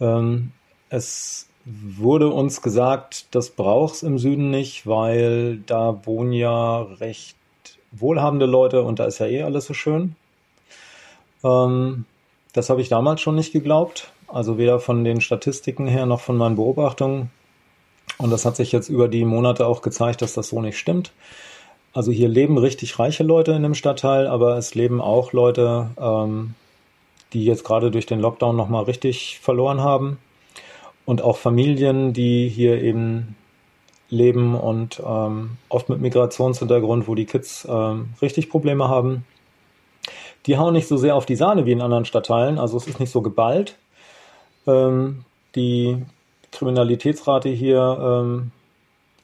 Ähm, 0.00 0.52
es 0.90 1.48
wurde 1.64 2.28
uns 2.28 2.62
gesagt, 2.62 3.26
das 3.34 3.50
braucht 3.50 3.96
es 3.96 4.02
im 4.02 4.18
Süden 4.18 4.50
nicht, 4.50 4.86
weil 4.86 5.58
da 5.66 6.00
wohnen 6.04 6.32
ja 6.32 6.82
recht 6.82 7.36
wohlhabende 7.92 8.46
Leute 8.46 8.82
und 8.82 8.98
da 8.98 9.04
ist 9.04 9.18
ja 9.18 9.26
eh 9.26 9.42
alles 9.42 9.66
so 9.66 9.74
schön. 9.74 10.16
Ähm, 11.44 12.04
das 12.52 12.70
habe 12.70 12.80
ich 12.80 12.88
damals 12.88 13.20
schon 13.20 13.34
nicht 13.34 13.52
geglaubt. 13.52 14.10
Also 14.26 14.58
weder 14.58 14.78
von 14.80 15.04
den 15.04 15.20
Statistiken 15.20 15.86
her 15.86 16.04
noch 16.06 16.20
von 16.20 16.36
meinen 16.36 16.56
Beobachtungen. 16.56 17.30
Und 18.18 18.30
das 18.30 18.44
hat 18.44 18.56
sich 18.56 18.72
jetzt 18.72 18.88
über 18.88 19.08
die 19.08 19.24
Monate 19.24 19.66
auch 19.66 19.80
gezeigt, 19.80 20.22
dass 20.22 20.34
das 20.34 20.48
so 20.48 20.60
nicht 20.60 20.78
stimmt. 20.78 21.12
Also 21.92 22.12
hier 22.12 22.28
leben 22.28 22.58
richtig 22.58 22.98
reiche 22.98 23.24
Leute 23.24 23.52
in 23.52 23.62
dem 23.62 23.74
Stadtteil, 23.74 24.26
aber 24.26 24.56
es 24.56 24.74
leben 24.74 25.00
auch 25.00 25.32
Leute, 25.32 25.90
ähm, 26.00 26.54
die 27.32 27.44
jetzt 27.44 27.64
gerade 27.64 27.90
durch 27.90 28.06
den 28.06 28.20
Lockdown 28.20 28.56
nochmal 28.56 28.84
richtig 28.84 29.38
verloren 29.40 29.80
haben. 29.80 30.18
Und 31.04 31.22
auch 31.22 31.38
Familien, 31.38 32.12
die 32.12 32.48
hier 32.48 32.82
eben 32.82 33.36
leben 34.10 34.54
und 34.54 35.02
ähm, 35.04 35.56
oft 35.68 35.88
mit 35.88 36.00
Migrationshintergrund, 36.00 37.08
wo 37.08 37.14
die 37.14 37.26
Kids 37.26 37.66
ähm, 37.68 38.10
richtig 38.22 38.48
Probleme 38.48 38.88
haben. 38.88 39.24
Die 40.46 40.56
hauen 40.56 40.72
nicht 40.72 40.88
so 40.88 40.96
sehr 40.96 41.14
auf 41.14 41.26
die 41.26 41.36
Sahne 41.36 41.66
wie 41.66 41.72
in 41.72 41.82
anderen 41.82 42.04
Stadtteilen, 42.04 42.58
also 42.58 42.76
es 42.76 42.86
ist 42.86 43.00
nicht 43.00 43.12
so 43.12 43.22
geballt. 43.22 43.76
Ähm, 44.66 45.24
die 45.54 46.02
Kriminalitätsrate 46.52 47.50
hier 47.50 47.98
ähm, 48.00 48.50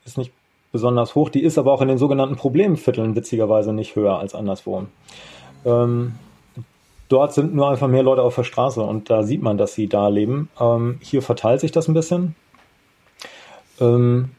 ist 0.04 0.18
nicht 0.18 0.32
besonders 0.74 1.14
hoch, 1.14 1.28
die 1.28 1.44
ist 1.44 1.56
aber 1.56 1.72
auch 1.72 1.82
in 1.82 1.88
den 1.88 1.98
sogenannten 1.98 2.34
Problemvierteln 2.34 3.14
witzigerweise 3.14 3.72
nicht 3.72 3.94
höher 3.94 4.18
als 4.18 4.34
anderswo. 4.34 4.86
Ähm, 5.64 6.16
dort 7.08 7.32
sind 7.32 7.54
nur 7.54 7.70
einfach 7.70 7.86
mehr 7.86 8.02
Leute 8.02 8.22
auf 8.22 8.34
der 8.34 8.42
Straße 8.42 8.82
und 8.82 9.08
da 9.08 9.22
sieht 9.22 9.40
man, 9.40 9.56
dass 9.56 9.74
sie 9.74 9.86
da 9.86 10.08
leben. 10.08 10.50
Ähm, 10.60 10.98
hier 11.00 11.22
verteilt 11.22 11.60
sich 11.60 11.70
das 11.70 11.86
ein 11.86 11.94
bisschen. 11.94 12.34
Ähm, 13.80 14.30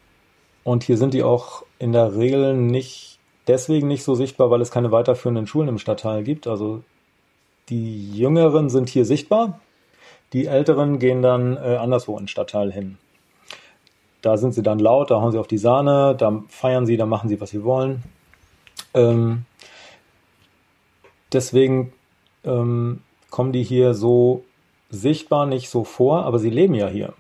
und 0.65 0.83
hier 0.83 0.97
sind 0.97 1.13
die 1.13 1.23
auch 1.23 1.63
in 1.79 1.93
der 1.93 2.17
Regel 2.17 2.53
nicht 2.53 3.17
deswegen 3.47 3.87
nicht 3.87 4.03
so 4.03 4.13
sichtbar, 4.13 4.51
weil 4.51 4.59
es 4.59 4.71
keine 4.71 4.91
weiterführenden 4.91 5.47
Schulen 5.47 5.69
im 5.69 5.77
Stadtteil 5.77 6.21
gibt. 6.23 6.47
Also 6.47 6.83
die 7.69 8.11
Jüngeren 8.11 8.69
sind 8.69 8.89
hier 8.89 9.05
sichtbar, 9.05 9.61
die 10.33 10.47
Älteren 10.47 10.99
gehen 10.99 11.21
dann 11.21 11.55
äh, 11.55 11.77
anderswo 11.77 12.17
in 12.19 12.27
Stadtteil 12.27 12.73
hin. 12.73 12.97
Da 14.25 14.37
sind 14.37 14.55
sie 14.55 14.63
dann 14.63 14.79
laut, 14.79 15.11
da 15.11 15.21
hauen 15.21 15.31
sie 15.31 15.37
auf 15.37 15.45
die 15.45 15.59
Sahne, 15.59 16.15
da 16.17 16.41
feiern 16.47 16.87
sie, 16.87 16.97
da 16.97 17.05
machen 17.05 17.29
sie, 17.29 17.39
was 17.39 17.51
sie 17.51 17.63
wollen. 17.63 18.01
Ähm, 18.95 19.45
deswegen 21.31 21.93
ähm, 22.43 23.01
kommen 23.29 23.51
die 23.51 23.61
hier 23.61 23.93
so 23.93 24.43
sichtbar 24.89 25.45
nicht 25.45 25.69
so 25.69 25.83
vor, 25.83 26.25
aber 26.25 26.39
sie 26.39 26.49
leben 26.49 26.73
ja 26.73 26.87
hier. 26.87 27.13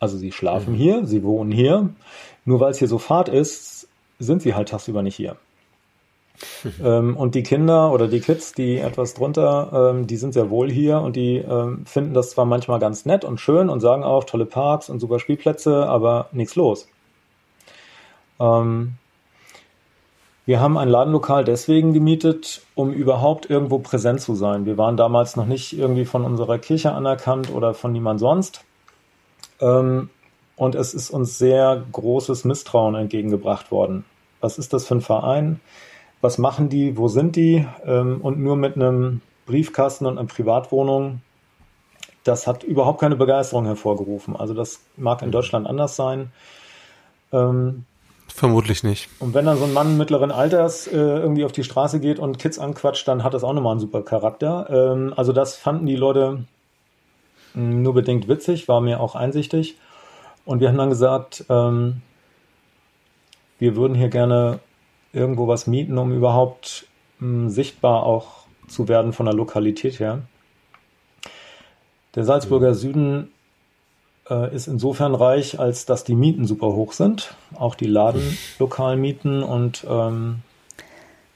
Also 0.00 0.16
sie 0.16 0.32
schlafen 0.32 0.72
mhm. 0.72 0.78
hier, 0.78 1.06
sie 1.06 1.22
wohnen 1.24 1.52
hier. 1.52 1.90
Nur 2.46 2.58
weil 2.58 2.70
es 2.70 2.78
hier 2.78 2.88
so 2.88 2.96
Fahrt 2.96 3.28
ist, 3.28 3.86
sind 4.18 4.40
sie 4.40 4.54
halt 4.54 4.70
tagsüber 4.70 5.02
nicht 5.02 5.16
hier. 5.16 5.36
ähm, 6.82 7.16
und 7.16 7.34
die 7.34 7.42
Kinder 7.42 7.92
oder 7.92 8.08
die 8.08 8.20
Kids, 8.20 8.52
die 8.52 8.78
etwas 8.78 9.14
drunter, 9.14 9.92
ähm, 9.92 10.06
die 10.06 10.16
sind 10.16 10.34
sehr 10.34 10.50
wohl 10.50 10.70
hier 10.70 11.00
und 11.00 11.16
die 11.16 11.36
ähm, 11.36 11.86
finden 11.86 12.14
das 12.14 12.30
zwar 12.30 12.44
manchmal 12.44 12.80
ganz 12.80 13.06
nett 13.06 13.24
und 13.24 13.40
schön 13.40 13.68
und 13.68 13.80
sagen 13.80 14.04
auch 14.04 14.24
tolle 14.24 14.46
Parks 14.46 14.88
und 14.88 15.00
super 15.00 15.18
Spielplätze, 15.18 15.86
aber 15.86 16.28
nichts 16.32 16.56
los. 16.56 16.88
Ähm, 18.40 18.94
wir 20.46 20.60
haben 20.60 20.76
ein 20.76 20.88
Ladenlokal 20.88 21.44
deswegen 21.44 21.94
gemietet, 21.94 22.62
um 22.74 22.92
überhaupt 22.92 23.48
irgendwo 23.48 23.78
präsent 23.78 24.20
zu 24.20 24.34
sein. 24.34 24.66
Wir 24.66 24.76
waren 24.76 24.98
damals 24.98 25.36
noch 25.36 25.46
nicht 25.46 25.78
irgendwie 25.78 26.04
von 26.04 26.24
unserer 26.24 26.58
Kirche 26.58 26.92
anerkannt 26.92 27.50
oder 27.50 27.72
von 27.72 27.92
niemand 27.92 28.20
sonst. 28.20 28.62
Ähm, 29.60 30.10
und 30.56 30.74
es 30.74 30.92
ist 30.92 31.10
uns 31.10 31.38
sehr 31.38 31.82
großes 31.92 32.44
Misstrauen 32.44 32.94
entgegengebracht 32.94 33.70
worden. 33.70 34.04
Was 34.40 34.58
ist 34.58 34.74
das 34.74 34.86
für 34.86 34.96
ein 34.96 35.00
Verein? 35.00 35.60
Was 36.24 36.38
machen 36.38 36.70
die? 36.70 36.96
Wo 36.96 37.08
sind 37.08 37.36
die? 37.36 37.66
Ähm, 37.84 38.22
und 38.22 38.38
nur 38.38 38.56
mit 38.56 38.76
einem 38.76 39.20
Briefkasten 39.44 40.06
und 40.06 40.16
einer 40.16 40.26
Privatwohnung, 40.26 41.20
das 42.24 42.46
hat 42.46 42.64
überhaupt 42.64 42.98
keine 42.98 43.16
Begeisterung 43.16 43.66
hervorgerufen. 43.66 44.34
Also 44.34 44.54
das 44.54 44.80
mag 44.96 45.20
in 45.20 45.30
Deutschland 45.30 45.66
anders 45.66 45.96
sein. 45.96 46.32
Ähm, 47.30 47.84
Vermutlich 48.28 48.84
nicht. 48.84 49.10
Und 49.18 49.34
wenn 49.34 49.44
dann 49.44 49.58
so 49.58 49.64
ein 49.64 49.74
Mann 49.74 49.98
mittleren 49.98 50.30
Alters 50.30 50.86
äh, 50.86 50.96
irgendwie 50.96 51.44
auf 51.44 51.52
die 51.52 51.62
Straße 51.62 52.00
geht 52.00 52.18
und 52.18 52.38
Kids 52.38 52.58
anquatscht, 52.58 53.06
dann 53.06 53.22
hat 53.22 53.34
das 53.34 53.44
auch 53.44 53.52
nochmal 53.52 53.72
einen 53.72 53.80
super 53.80 54.00
Charakter. 54.00 54.70
Ähm, 54.70 55.12
also 55.14 55.34
das 55.34 55.56
fanden 55.56 55.84
die 55.84 55.94
Leute 55.94 56.44
hm, 57.52 57.82
nur 57.82 57.92
bedingt 57.92 58.28
witzig, 58.28 58.66
war 58.66 58.80
mir 58.80 58.98
auch 59.00 59.14
einsichtig. 59.14 59.76
Und 60.46 60.60
wir 60.60 60.68
haben 60.68 60.78
dann 60.78 60.88
gesagt, 60.88 61.44
ähm, 61.50 62.00
wir 63.58 63.76
würden 63.76 63.94
hier 63.94 64.08
gerne 64.08 64.60
irgendwo 65.14 65.48
was 65.48 65.66
mieten, 65.66 65.96
um 65.98 66.12
überhaupt 66.12 66.86
mh, 67.20 67.26
hm, 67.26 67.48
sichtbar 67.50 68.04
auch 68.04 68.44
zu 68.68 68.88
werden 68.88 69.12
von 69.12 69.26
der 69.26 69.34
Lokalität 69.34 70.00
her. 70.00 70.22
Der 72.14 72.24
Salzburger 72.24 72.70
mhm. 72.70 72.74
Süden 72.74 73.32
äh, 74.30 74.54
ist 74.54 74.66
insofern 74.66 75.14
reich, 75.14 75.58
als 75.58 75.86
dass 75.86 76.04
die 76.04 76.14
Mieten 76.14 76.46
super 76.46 76.68
hoch 76.68 76.92
sind, 76.92 77.34
auch 77.54 77.74
die 77.74 77.86
Ladenlokalmieten 77.86 79.42
und 79.42 79.86
ähm, 79.88 80.40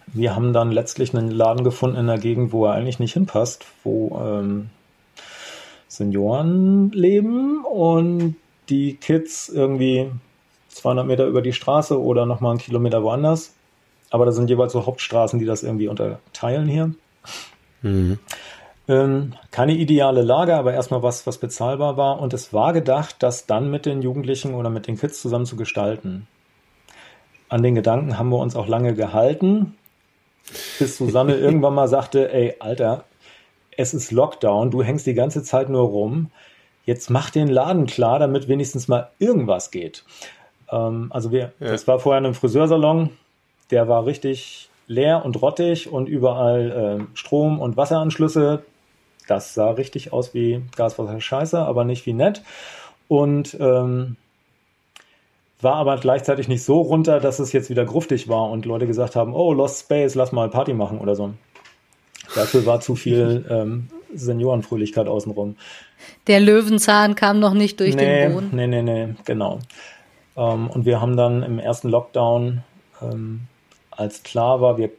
wir 0.07 0.35
haben 0.35 0.55
dann 0.55 0.73
letztlich 0.73 1.15
einen 1.15 1.31
Laden 1.31 1.65
gefunden 1.65 1.97
in 1.97 2.07
der 2.07 2.19
Gegend, 2.19 2.53
wo 2.53 2.65
er 2.65 2.73
eigentlich 2.73 2.99
nicht 2.99 3.13
hinpasst, 3.13 3.67
wo 3.85 4.19
ähm, 4.25 4.71
Senioren 5.87 6.91
leben 6.93 7.65
und 7.65 8.37
die 8.71 8.95
Kids 8.95 9.49
irgendwie 9.49 10.11
200 10.71 11.07
Meter 11.07 11.27
über 11.27 11.43
die 11.43 11.53
Straße 11.53 12.01
oder 12.01 12.25
nochmal 12.25 12.53
einen 12.53 12.61
Kilometer 12.61 13.03
woanders. 13.03 13.55
Aber 14.11 14.27
das 14.27 14.37
sind 14.37 14.49
jeweils 14.51 14.73
so 14.73 14.87
Hauptstraßen, 14.87 15.39
die 15.39 15.45
das 15.45 15.63
irgendwie 15.63 15.89
unterteilen 15.89 16.67
hier. 16.67 16.95
Mhm. 17.83 18.19
Ähm, 18.89 19.35
keine 19.51 19.75
ideale 19.75 20.23
Lage, 20.23 20.57
aber 20.57 20.73
erstmal 20.73 21.03
was, 21.03 21.27
was 21.27 21.39
bezahlbar 21.39 21.97
war. 21.97 22.21
Und 22.21 22.33
es 22.33 22.53
war 22.53 22.73
gedacht, 22.73 23.17
das 23.19 23.47
dann 23.47 23.71
mit 23.71 23.85
den 23.87 24.01
Jugendlichen 24.01 24.55
oder 24.55 24.71
mit 24.71 24.87
den 24.87 24.97
Kids 24.97 25.21
zusammen 25.21 25.47
zu 25.47 25.57
gestalten. 25.57 26.27
An 27.51 27.63
den 27.63 27.75
Gedanken 27.75 28.19
haben 28.19 28.31
wir 28.31 28.39
uns 28.39 28.57
auch 28.57 28.67
lange 28.67 28.95
gehalten, 28.95 29.75
bis 30.79 30.97
Susanne 30.97 31.35
irgendwann 31.37 31.75
mal 31.75 31.89
sagte, 31.89 32.33
ey, 32.33 32.55
Alter, 32.61 33.05
es 33.77 33.95
ist 33.95 34.11
Lockdown, 34.11 34.71
du 34.71 34.83
hängst 34.83 35.07
die 35.07 35.15
ganze 35.15 35.43
Zeit 35.43 35.69
nur 35.69 35.83
rum 35.83 36.31
jetzt 36.89 37.11
mach 37.11 37.29
den 37.29 37.49
Laden 37.49 37.85
klar, 37.85 38.19
damit 38.19 38.49
wenigstens 38.49 38.89
mal 38.89 39.11
irgendwas 39.19 39.71
geht. 39.71 40.05
Ähm, 40.73 41.09
also 41.11 41.31
wir, 41.31 41.53
ja. 41.61 41.71
das 41.71 41.87
war 41.87 42.01
vorher 42.01 42.25
ein 42.25 42.33
Friseursalon, 42.33 43.11
der 43.71 43.89
war 43.89 44.07
richtig 44.07 44.69
leer 44.87 45.25
und 45.25 45.41
rottig 45.41 45.91
und 45.93 46.09
überall 46.09 47.01
äh, 47.01 47.17
Strom- 47.17 47.61
und 47.61 47.77
Wasseranschlüsse. 47.77 48.65
Das 49.27 49.55
sah 49.55 49.71
richtig 49.73 50.13
aus 50.13 50.33
wie 50.33 50.63
Gaswasser 50.77 51.21
Scheiße, 51.21 51.59
aber 51.59 51.85
nicht 51.85 52.07
wie 52.07 52.15
nett. 52.15 52.43
Und 53.09 53.57
ähm, 53.61 54.17
war 55.61 55.75
aber 55.75 55.97
gleichzeitig 55.97 56.49
nicht 56.49 56.65
so 56.65 56.81
runter, 56.81 57.21
dass 57.21 57.39
es 57.39 57.53
jetzt 57.53 57.69
wieder 57.69 57.85
gruftig 57.85 58.29
war 58.29 58.51
und 58.51 58.65
Leute 58.65 58.87
gesagt 58.87 59.17
haben, 59.17 59.35
oh, 59.35 59.53
Lost 59.53 59.81
Space, 59.81 60.15
lass 60.15 60.33
mal 60.33 60.49
Party 60.49 60.73
machen 60.73 60.99
oder 60.99 61.15
so. 61.15 61.35
Dafür 62.35 62.65
war 62.67 62.81
zu 62.81 62.95
viel 62.95 63.45
ähm, 63.51 63.89
Seniorenfröhlichkeit 64.15 65.09
außenrum. 65.09 65.57
Der 66.27 66.41
Löwenzahn 66.41 67.15
kam 67.15 67.41
noch 67.41 67.55
nicht 67.55 67.81
durch 67.81 67.97
nee, 67.97 68.27
den 68.27 68.33
Boden. 68.33 68.51
Nee, 68.53 68.67
nee, 68.67 68.83
nee, 68.83 69.15
genau. 69.25 69.59
Ähm, 70.37 70.69
und 70.71 70.87
wir 70.87 71.01
haben 71.01 71.17
dann 71.17 71.43
im 71.43 71.59
ersten 71.59 71.89
Lockdown, 71.89 72.63
ähm, 73.03 73.41
als 73.99 74.23
klar 74.23 74.61
war, 74.61 74.79
wir 74.79 74.91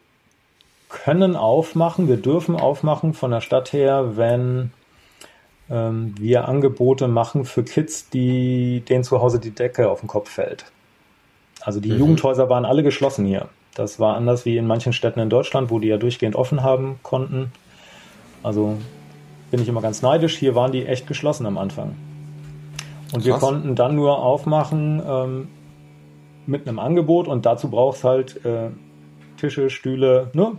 können 0.89 1.35
aufmachen, 1.35 2.09
wir 2.09 2.17
dürfen 2.17 2.55
aufmachen 2.57 3.13
von 3.13 3.31
der 3.31 3.39
Stadt 3.39 3.71
her, 3.71 4.17
wenn 4.17 4.71
ähm, 5.69 6.15
wir 6.19 6.49
Angebote 6.49 7.07
machen 7.07 7.45
für 7.45 7.63
Kids, 7.63 8.09
die 8.09 8.81
denen 8.81 9.05
zu 9.05 9.21
Hause 9.21 9.39
die 9.39 9.51
Decke 9.51 9.89
auf 9.89 10.01
den 10.01 10.07
Kopf 10.07 10.29
fällt. 10.29 10.65
Also 11.61 11.79
die 11.79 11.91
mhm. 11.91 11.99
Jugendhäuser 11.99 12.49
waren 12.49 12.65
alle 12.65 12.83
geschlossen 12.83 13.25
hier. 13.25 13.47
Das 13.73 13.99
war 14.01 14.17
anders 14.17 14.43
wie 14.45 14.57
in 14.57 14.67
manchen 14.67 14.91
Städten 14.91 15.21
in 15.21 15.29
Deutschland, 15.29 15.69
wo 15.71 15.79
die 15.79 15.87
ja 15.87 15.97
durchgehend 15.97 16.35
offen 16.35 16.61
haben 16.61 16.99
konnten. 17.01 17.53
Also 18.43 18.77
bin 19.49 19.61
ich 19.61 19.69
immer 19.69 19.81
ganz 19.81 20.01
neidisch. 20.01 20.37
Hier 20.37 20.55
waren 20.55 20.73
die 20.73 20.85
echt 20.85 21.07
geschlossen 21.07 21.45
am 21.45 21.57
Anfang. 21.57 21.95
Und 23.13 23.23
Krass. 23.23 23.25
wir 23.25 23.33
konnten 23.35 23.75
dann 23.75 23.95
nur 23.95 24.19
aufmachen 24.19 25.01
ähm, 25.07 25.47
mit 26.45 26.67
einem 26.67 26.79
Angebot 26.79 27.27
und 27.27 27.45
dazu 27.45 27.69
brauchst 27.69 28.03
halt 28.03 28.43
äh, 28.43 28.69
Tische, 29.39 29.69
Stühle, 29.69 30.29
ne? 30.33 30.57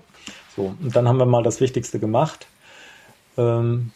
So, 0.56 0.74
und 0.80 0.94
dann 0.96 1.06
haben 1.08 1.18
wir 1.18 1.26
mal 1.26 1.42
das 1.42 1.60
Wichtigste 1.60 1.98
gemacht. 1.98 2.46
Ähm, 3.36 3.92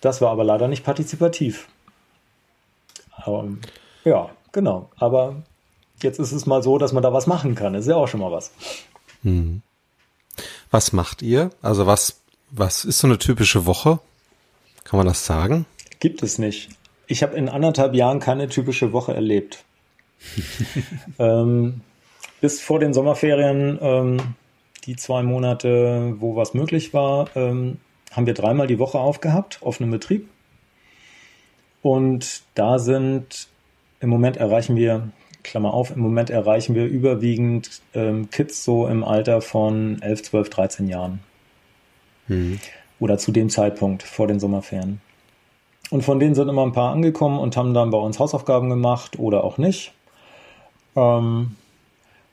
das 0.00 0.20
war 0.20 0.30
aber 0.30 0.44
leider 0.44 0.68
nicht 0.68 0.84
partizipativ. 0.84 1.68
Ähm, 3.26 3.60
ja, 4.04 4.30
genau. 4.52 4.90
Aber 4.96 5.42
jetzt 6.02 6.18
ist 6.18 6.32
es 6.32 6.46
mal 6.46 6.62
so, 6.62 6.78
dass 6.78 6.92
man 6.92 7.02
da 7.02 7.12
was 7.12 7.26
machen 7.26 7.54
kann. 7.54 7.72
Das 7.72 7.82
ist 7.82 7.88
ja 7.88 7.96
auch 7.96 8.08
schon 8.08 8.20
mal 8.20 8.30
was. 8.30 8.52
Hm. 9.22 9.62
Was 10.70 10.92
macht 10.92 11.22
ihr? 11.22 11.50
Also 11.62 11.86
was 11.86 12.20
was 12.50 12.84
ist 12.84 12.98
so 12.98 13.06
eine 13.06 13.18
typische 13.18 13.66
Woche? 13.66 13.98
Kann 14.84 14.98
man 14.98 15.06
das 15.06 15.26
sagen? 15.26 15.66
Gibt 15.98 16.22
es 16.22 16.38
nicht. 16.38 16.70
Ich 17.06 17.22
habe 17.22 17.36
in 17.36 17.48
anderthalb 17.48 17.94
Jahren 17.94 18.20
keine 18.20 18.48
typische 18.48 18.92
Woche 18.92 19.14
erlebt. 19.14 19.64
ähm, 21.18 21.80
bis 22.40 22.60
vor 22.60 22.78
den 22.78 22.92
Sommerferien, 22.92 23.78
ähm, 23.80 24.18
die 24.84 24.96
zwei 24.96 25.22
Monate, 25.22 26.14
wo 26.18 26.36
was 26.36 26.54
möglich 26.54 26.94
war, 26.94 27.28
ähm, 27.34 27.78
haben 28.12 28.26
wir 28.26 28.34
dreimal 28.34 28.66
die 28.66 28.78
Woche 28.78 28.98
aufgehabt, 28.98 29.58
offenen 29.62 29.90
Betrieb. 29.90 30.28
Und 31.82 32.42
da 32.54 32.78
sind, 32.78 33.48
im 34.00 34.08
Moment 34.08 34.36
erreichen 34.36 34.76
wir, 34.76 35.08
Klammer 35.42 35.72
auf, 35.72 35.94
im 35.94 36.00
Moment 36.00 36.30
erreichen 36.30 36.74
wir 36.74 36.86
überwiegend 36.86 37.82
ähm, 37.94 38.30
Kids 38.30 38.64
so 38.64 38.88
im 38.88 39.04
Alter 39.04 39.40
von 39.40 40.02
11, 40.02 40.24
12, 40.24 40.50
13 40.50 40.88
Jahren. 40.88 41.20
Mhm. 42.26 42.58
Oder 42.98 43.18
zu 43.18 43.30
dem 43.30 43.50
Zeitpunkt 43.50 44.02
vor 44.02 44.26
den 44.26 44.40
Sommerferien. 44.40 45.00
Und 45.90 46.02
von 46.02 46.18
denen 46.18 46.34
sind 46.34 46.48
immer 46.48 46.64
ein 46.64 46.72
paar 46.72 46.92
angekommen 46.92 47.38
und 47.38 47.56
haben 47.56 47.74
dann 47.74 47.90
bei 47.90 47.98
uns 47.98 48.18
Hausaufgaben 48.18 48.68
gemacht 48.68 49.18
oder 49.18 49.44
auch 49.44 49.58
nicht. 49.58 49.92
Ähm, 50.96 51.54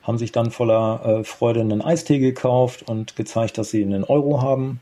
haben 0.03 0.17
sich 0.17 0.31
dann 0.31 0.51
voller 0.51 1.01
äh, 1.05 1.23
Freude 1.23 1.61
einen 1.61 1.81
Eistee 1.81 2.19
gekauft 2.19 2.87
und 2.87 3.15
gezeigt, 3.15 3.57
dass 3.57 3.71
sie 3.71 3.83
einen 3.83 4.03
Euro 4.03 4.41
haben. 4.41 4.79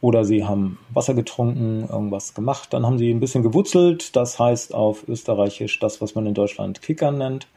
Oder 0.00 0.24
sie 0.24 0.44
haben 0.44 0.78
Wasser 0.90 1.14
getrunken, 1.14 1.88
irgendwas 1.88 2.34
gemacht. 2.34 2.72
Dann 2.72 2.86
haben 2.86 2.98
sie 2.98 3.10
ein 3.10 3.18
bisschen 3.18 3.42
gewurzelt, 3.42 4.14
das 4.14 4.38
heißt 4.38 4.72
auf 4.72 5.08
Österreichisch 5.08 5.78
das, 5.80 6.00
was 6.00 6.14
man 6.14 6.26
in 6.26 6.34
Deutschland 6.34 6.82
Kickern 6.82 7.18
nennt. 7.18 7.48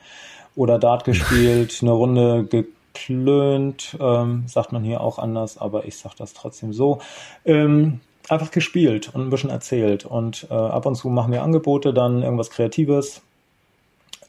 Oder 0.56 0.80
Dart 0.80 1.04
gespielt, 1.06 1.80
eine 1.82 1.92
Runde 1.92 2.46
geklönt, 2.46 3.96
ähm, 4.00 4.46
sagt 4.48 4.72
man 4.72 4.84
hier 4.84 5.02
auch 5.02 5.20
anders, 5.20 5.58
aber 5.60 5.86
ich 5.86 5.98
sage 5.98 6.16
das 6.18 6.34
trotzdem 6.34 6.74
so. 6.74 7.00
Ähm, 7.46 8.00
einfach 8.28 8.52
gespielt 8.52 9.12
und 9.14 9.22
ein 9.22 9.30
bisschen 9.30 9.50
erzählt. 9.50 10.06
Und 10.06 10.48
äh, 10.50 10.54
ab 10.54 10.86
und 10.86 10.96
zu 10.96 11.10
machen 11.10 11.32
wir 11.32 11.44
Angebote, 11.44 11.94
dann 11.94 12.24
irgendwas 12.24 12.50
Kreatives. 12.50 13.22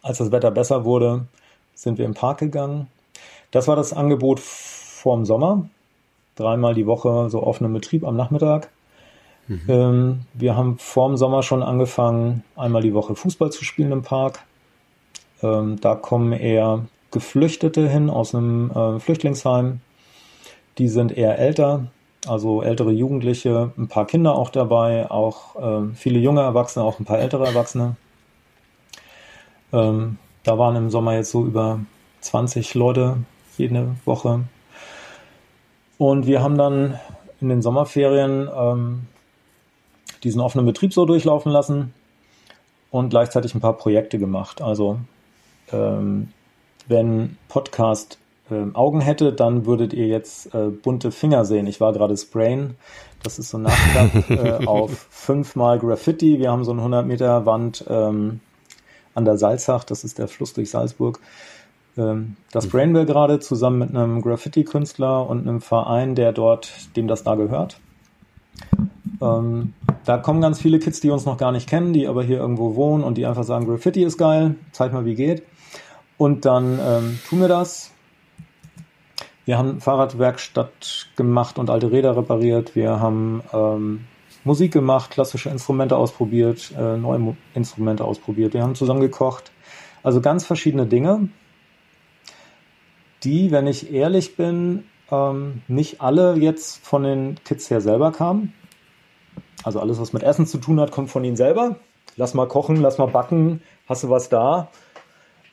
Als 0.02 0.19
das 0.19 0.33
Wetter 0.33 0.50
besser 0.50 0.85
wurde, 0.85 1.26
sind 1.75 1.99
wir 1.99 2.05
im 2.05 2.14
Park 2.14 2.38
gegangen. 2.38 2.88
Das 3.50 3.69
war 3.69 3.76
das 3.76 3.93
Angebot 3.93 4.41
vorm 4.41 5.25
Sommer. 5.25 5.69
Dreimal 6.37 6.75
die 6.75 6.87
Woche 6.87 7.29
so 7.29 7.43
offener 7.43 7.69
Betrieb 7.69 8.05
am 8.05 8.17
Nachmittag. 8.17 8.71
Mhm. 9.49 9.62
Ähm, 9.69 10.21
wir 10.35 10.57
haben 10.57 10.79
vorm 10.79 11.17
Sommer 11.17 11.43
schon 11.43 11.62
angefangen, 11.62 12.45
einmal 12.57 12.83
die 12.83 12.95
Woche 12.95 13.14
Fußball 13.14 13.50
zu 13.50 13.64
spielen 13.64 13.93
im 13.93 14.02
Park. 14.02 14.41
Ähm, 15.43 15.81
da 15.81 15.95
kommen 15.95 16.33
eher 16.33 16.87
Geflüchtete 17.11 17.88
hin 17.88 18.09
aus 18.09 18.35
einem 18.35 18.71
äh, 18.71 19.00
Flüchtlingsheim. 19.00 19.81
Die 20.79 20.88
sind 20.88 21.17
eher 21.17 21.38
älter, 21.38 21.88
also 22.26 22.62
ältere 22.62 22.93
Jugendliche, 22.93 23.73
ein 23.76 23.88
paar 23.88 24.07
Kinder 24.07 24.35
auch 24.35 24.49
dabei, 24.49 25.11
auch 25.11 25.57
äh, 25.57 25.95
viele 25.95 26.19
junge 26.19 26.41
Erwachsene, 26.41 26.85
auch 26.85 26.99
ein 26.99 27.05
paar 27.05 27.19
ältere 27.19 27.47
Erwachsene. 27.47 27.97
Ähm, 29.73 30.19
da 30.45 30.59
waren 30.59 30.77
im 30.77 30.91
Sommer 30.91 31.15
jetzt 31.15 31.31
so 31.31 31.45
über 31.45 31.81
20 32.21 32.75
Leute 32.75 33.19
jede 33.57 33.95
Woche. 34.05 34.45
Und 35.99 36.27
wir 36.27 36.43
haben 36.43 36.59
dann 36.59 36.99
in 37.41 37.49
den 37.49 37.63
Sommerferien 37.63 38.49
ähm, 38.55 39.07
diesen 40.25 40.41
offenen 40.41 40.67
Betrieb 40.67 40.93
so 40.93 41.05
durchlaufen 41.05 41.53
lassen 41.53 41.95
und 42.91 43.11
gleichzeitig 43.11 43.55
ein 43.55 43.61
paar 43.61 43.77
Projekte 43.77 44.19
gemacht. 44.19 44.63
Also 44.63 44.99
ähm, 45.73 46.29
wenn 46.87 47.37
Podcast 47.49 48.19
äh, 48.51 48.75
Augen 48.75 49.01
hätte, 49.01 49.33
dann 49.33 49.67
würdet 49.67 49.93
ihr 49.93 50.07
jetzt 50.07 50.55
äh, 50.55 50.69
bunte 50.69 51.11
Finger 51.11 51.45
sehen. 51.45 51.67
Ich 51.67 51.81
war 51.81 51.93
gerade 51.93 52.17
sprayen. 52.17 52.77
Das 53.23 53.39
ist 53.39 53.51
so 53.51 53.59
ein 53.59 53.63
Nachklapp 53.63 54.31
äh, 54.63 54.67
auf 54.67 55.07
fünfmal 55.11 55.79
Graffiti. 55.79 56.39
Wir 56.39 56.51
haben 56.51 56.65
so 56.65 56.73
eine 56.73 56.81
100 56.81 57.07
Meter 57.07 57.47
Wand 57.47 57.85
ähm, 57.89 58.41
an 59.14 59.25
der 59.25 59.37
Salzach, 59.37 59.85
das 59.85 60.04
ist 60.04 60.19
der 60.19 60.28
Fluss 60.28 60.52
durch 60.54 60.71
Salzburg. 60.71 61.21
Ähm, 61.97 62.37
das 62.50 62.69
brainen 62.69 62.95
wir 62.95 63.04
gerade 63.04 63.40
zusammen 63.40 63.78
mit 63.78 63.90
einem 63.90 64.23
Graffiti-Künstler 64.23 65.28
und 65.28 65.47
einem 65.47 65.61
Verein, 65.61 66.14
der 66.14 66.33
dort, 66.33 66.97
dem 66.97 67.09
das 67.09 67.25
da 67.25 67.35
gehört. 67.35 67.81
Ähm, 69.21 69.75
da 70.04 70.19
kommen 70.19 70.40
ganz 70.40 70.61
viele 70.61 70.78
Kids, 70.78 71.00
die 71.00 71.11
uns 71.11 71.25
noch 71.25 71.37
gar 71.37 71.52
nicht 71.52 71.69
kennen, 71.69 71.92
die 71.92 72.09
aber 72.09 72.23
hier 72.23 72.38
irgendwo 72.38 72.75
wohnen 72.75 73.04
und 73.04 73.19
die 73.19 73.26
einfach 73.26 73.45
sagen, 73.45 73.66
Graffiti 73.66 74.02
ist 74.02 74.19
geil, 74.19 74.57
zeig 74.73 74.92
mal, 74.92 75.05
wie 75.05 75.14
geht. 75.14 75.42
Und 76.18 76.44
dann 76.44 76.79
ähm, 76.81 77.18
tun 77.29 77.40
wir 77.40 77.48
das. 77.48 77.92
Wir 79.44 79.59
haben 79.59 79.81
Fahrradwerkstatt 79.81 81.09
gemacht 81.16 81.59
und 81.59 81.68
alte 81.68 81.90
Räder 81.90 82.16
repariert. 82.16 82.77
Wir 82.77 83.01
haben 83.01 83.42
ähm, 83.53 84.05
Musik 84.44 84.72
gemacht, 84.72 85.11
klassische 85.11 85.50
Instrumente 85.50 85.96
ausprobiert, 85.96 86.72
äh, 86.76 86.96
neue 86.96 87.37
Instrumente 87.55 88.05
ausprobiert. 88.05 88.55
Wir 88.55 88.62
haben 88.62 88.74
zusammen 88.74 89.00
gekocht. 89.00 89.52
Also 90.02 90.20
ganz 90.20 90.44
verschiedene 90.44 90.87
Dinge, 90.87 91.28
die, 93.22 93.52
wenn 93.52 93.68
ich 93.68 93.92
ehrlich 93.92 94.37
bin, 94.37 94.85
ähm, 95.11 95.62
nicht 95.68 96.00
alle 96.00 96.35
jetzt 96.37 96.85
von 96.85 97.05
den 97.05 97.37
Kids 97.44 97.70
her 97.70 97.81
selber 97.81 98.11
kamen. 98.11 98.52
Also 99.62 99.78
alles, 99.78 100.00
was 100.00 100.12
mit 100.12 100.24
Essen 100.24 100.46
zu 100.46 100.59
tun 100.59 100.81
hat, 100.81 100.90
kommt 100.90 101.11
von 101.11 101.24
ihnen 101.24 101.37
selber. 101.37 101.76
Lass 102.16 102.35
mal 102.35 102.48
kochen, 102.48 102.76
lass 102.76 102.98
mal 102.98 103.07
backen, 103.07 103.62
hast 103.87 104.02
du 104.02 104.11
was 104.11 104.28
da? 104.28 104.68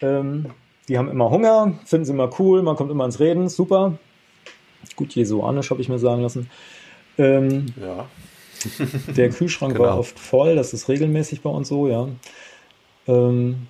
Ähm, 0.01 0.47
die 0.87 0.97
haben 0.97 1.09
immer 1.09 1.29
Hunger, 1.29 1.73
finden 1.85 2.05
sie 2.05 2.13
immer 2.13 2.29
cool, 2.39 2.63
man 2.63 2.75
kommt 2.75 2.89
immer 2.89 3.05
ins 3.05 3.19
Reden, 3.19 3.49
super. 3.49 3.99
Gut 4.95 5.13
jesuanisch, 5.13 5.69
habe 5.69 5.81
ich 5.81 5.89
mir 5.89 5.99
sagen 5.99 6.21
lassen. 6.21 6.49
Ähm, 7.17 7.67
ja. 7.79 8.07
Der 9.15 9.29
Kühlschrank 9.29 9.73
genau. 9.73 9.89
war 9.89 9.99
oft 9.99 10.19
voll, 10.19 10.55
das 10.55 10.73
ist 10.73 10.89
regelmäßig 10.89 11.41
bei 11.41 11.49
uns 11.49 11.67
so, 11.67 11.87
ja. 11.87 12.07
Ähm, 13.07 13.67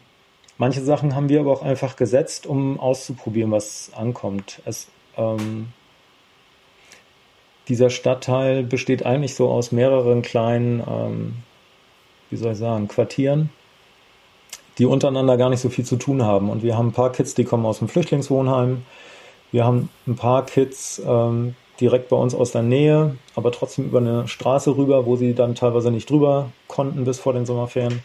manche 0.58 0.82
Sachen 0.82 1.15
haben 1.15 1.30
wir 1.30 1.39
aber 1.39 1.52
auch 1.52 1.62
einfach 1.62 1.95
gesetzt, 1.95 2.45
um 2.45 2.80
auszuprobieren, 2.80 3.52
was 3.52 3.91
ankommt. 3.95 4.62
Es, 4.65 4.88
ähm, 5.17 5.69
dieser 7.67 7.89
Stadtteil 7.89 8.63
besteht 8.63 9.06
eigentlich 9.06 9.36
so 9.36 9.49
aus 9.49 9.71
mehreren 9.71 10.21
kleinen, 10.21 10.84
ähm, 10.88 11.34
wie 12.30 12.36
soll 12.36 12.54
ich 12.54 12.58
sagen, 12.58 12.88
Quartieren, 12.88 13.49
die 14.80 14.86
untereinander 14.86 15.38
gar 15.38 15.49
nicht 15.49 15.62
so 15.62 15.69
viel 15.69 15.86
zu 15.86 15.97
tun 15.97 16.23
haben. 16.23 16.49
Und 16.49 16.63
wir 16.63 16.78
haben 16.78 16.88
ein 16.88 16.93
paar 16.93 17.12
Kids, 17.12 17.36
die 17.36 17.43
kommen 17.43 17.65
aus 17.65 17.80
dem 17.80 17.88
Flüchtlingswohnheim. 17.88 18.84
Wir 19.52 19.65
haben 19.65 19.89
ein 20.08 20.15
paar 20.15 20.45
Kids, 20.45 21.02
ähm, 21.06 21.56
direkt 21.80 22.10
bei 22.10 22.15
uns 22.18 22.36
aus 22.36 22.52
der 22.52 22.62
Nähe, 22.62 23.15
aber 23.36 23.52
trotzdem 23.52 23.86
über 23.86 24.00
eine 24.00 24.28
Straße 24.28 24.76
rüber, 24.76 25.06
wo 25.06 25.15
sie 25.15 25.34
dann 25.34 25.56
teilweise 25.56 25.92
nicht 25.92 26.10
drüber 26.10 26.52
konnten 26.68 27.06
bis 27.06 27.20
vor 27.20 27.34
den 27.34 27.46
Sommerferien. 27.46 28.02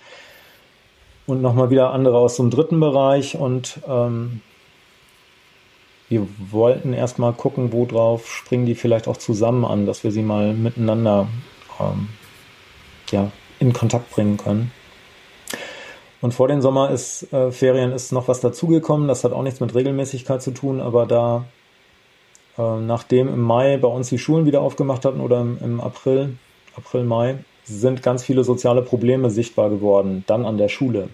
Und 1.26 1.40
nochmal 1.40 1.70
wieder 1.70 1.90
andere 1.90 2.18
aus 2.18 2.36
dem 2.36 2.50
dritten 2.50 2.80
Bereich 2.80 3.36
und 3.36 3.80
ähm, 3.88 4.42
wir 6.08 6.26
wollten 6.50 6.92
erstmal 6.92 7.32
gucken, 7.32 7.72
wo 7.72 7.86
drauf 7.86 8.30
springen 8.30 8.66
die 8.66 8.74
vielleicht 8.74 9.08
auch 9.08 9.16
zusammen 9.16 9.64
an, 9.64 9.86
dass 9.86 10.04
wir 10.04 10.12
sie 10.12 10.22
mal 10.22 10.52
miteinander 10.52 11.28
ähm, 11.80 12.08
ja, 13.10 13.30
in 13.58 13.72
Kontakt 13.72 14.10
bringen 14.10 14.36
können. 14.36 14.70
Und 16.20 16.32
vor 16.32 16.48
den 16.48 16.62
Sommerferien 16.62 17.92
ist, 17.92 18.02
äh, 18.02 18.06
ist 18.06 18.12
noch 18.12 18.28
was 18.28 18.40
dazugekommen. 18.40 19.08
Das 19.08 19.24
hat 19.24 19.32
auch 19.32 19.42
nichts 19.42 19.60
mit 19.60 19.74
Regelmäßigkeit 19.74 20.42
zu 20.42 20.52
tun, 20.52 20.80
aber 20.80 21.06
da 21.06 21.44
nachdem 22.56 23.28
im 23.28 23.40
Mai 23.40 23.76
bei 23.78 23.88
uns 23.88 24.08
die 24.08 24.18
Schulen 24.18 24.46
wieder 24.46 24.60
aufgemacht 24.60 25.04
hatten 25.04 25.20
oder 25.20 25.40
im, 25.40 25.58
im 25.62 25.80
April, 25.80 26.36
April, 26.76 27.04
Mai, 27.04 27.38
sind 27.64 28.02
ganz 28.02 28.22
viele 28.22 28.44
soziale 28.44 28.82
Probleme 28.82 29.30
sichtbar 29.30 29.70
geworden, 29.70 30.24
dann 30.26 30.44
an 30.44 30.58
der 30.58 30.68
Schule. 30.68 31.08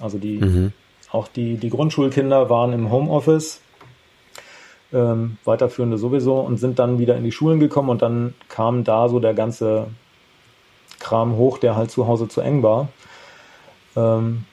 Also 0.00 0.18
die, 0.18 0.38
mhm. 0.38 0.72
auch 1.10 1.28
die, 1.28 1.56
die 1.56 1.70
Grundschulkinder 1.70 2.50
waren 2.50 2.72
im 2.72 2.90
Homeoffice, 2.90 3.60
ähm, 4.92 5.36
weiterführende 5.44 5.98
sowieso, 5.98 6.40
und 6.40 6.56
sind 6.56 6.78
dann 6.78 6.98
wieder 6.98 7.16
in 7.16 7.24
die 7.24 7.32
Schulen 7.32 7.60
gekommen 7.60 7.90
und 7.90 8.02
dann 8.02 8.34
kam 8.48 8.84
da 8.84 9.08
so 9.08 9.20
der 9.20 9.34
ganze 9.34 9.88
Kram 10.98 11.36
hoch, 11.36 11.58
der 11.58 11.76
halt 11.76 11.90
zu 11.90 12.06
Hause 12.06 12.28
zu 12.28 12.40
eng 12.40 12.62
war. 12.62 12.88
Ähm, 13.96 14.44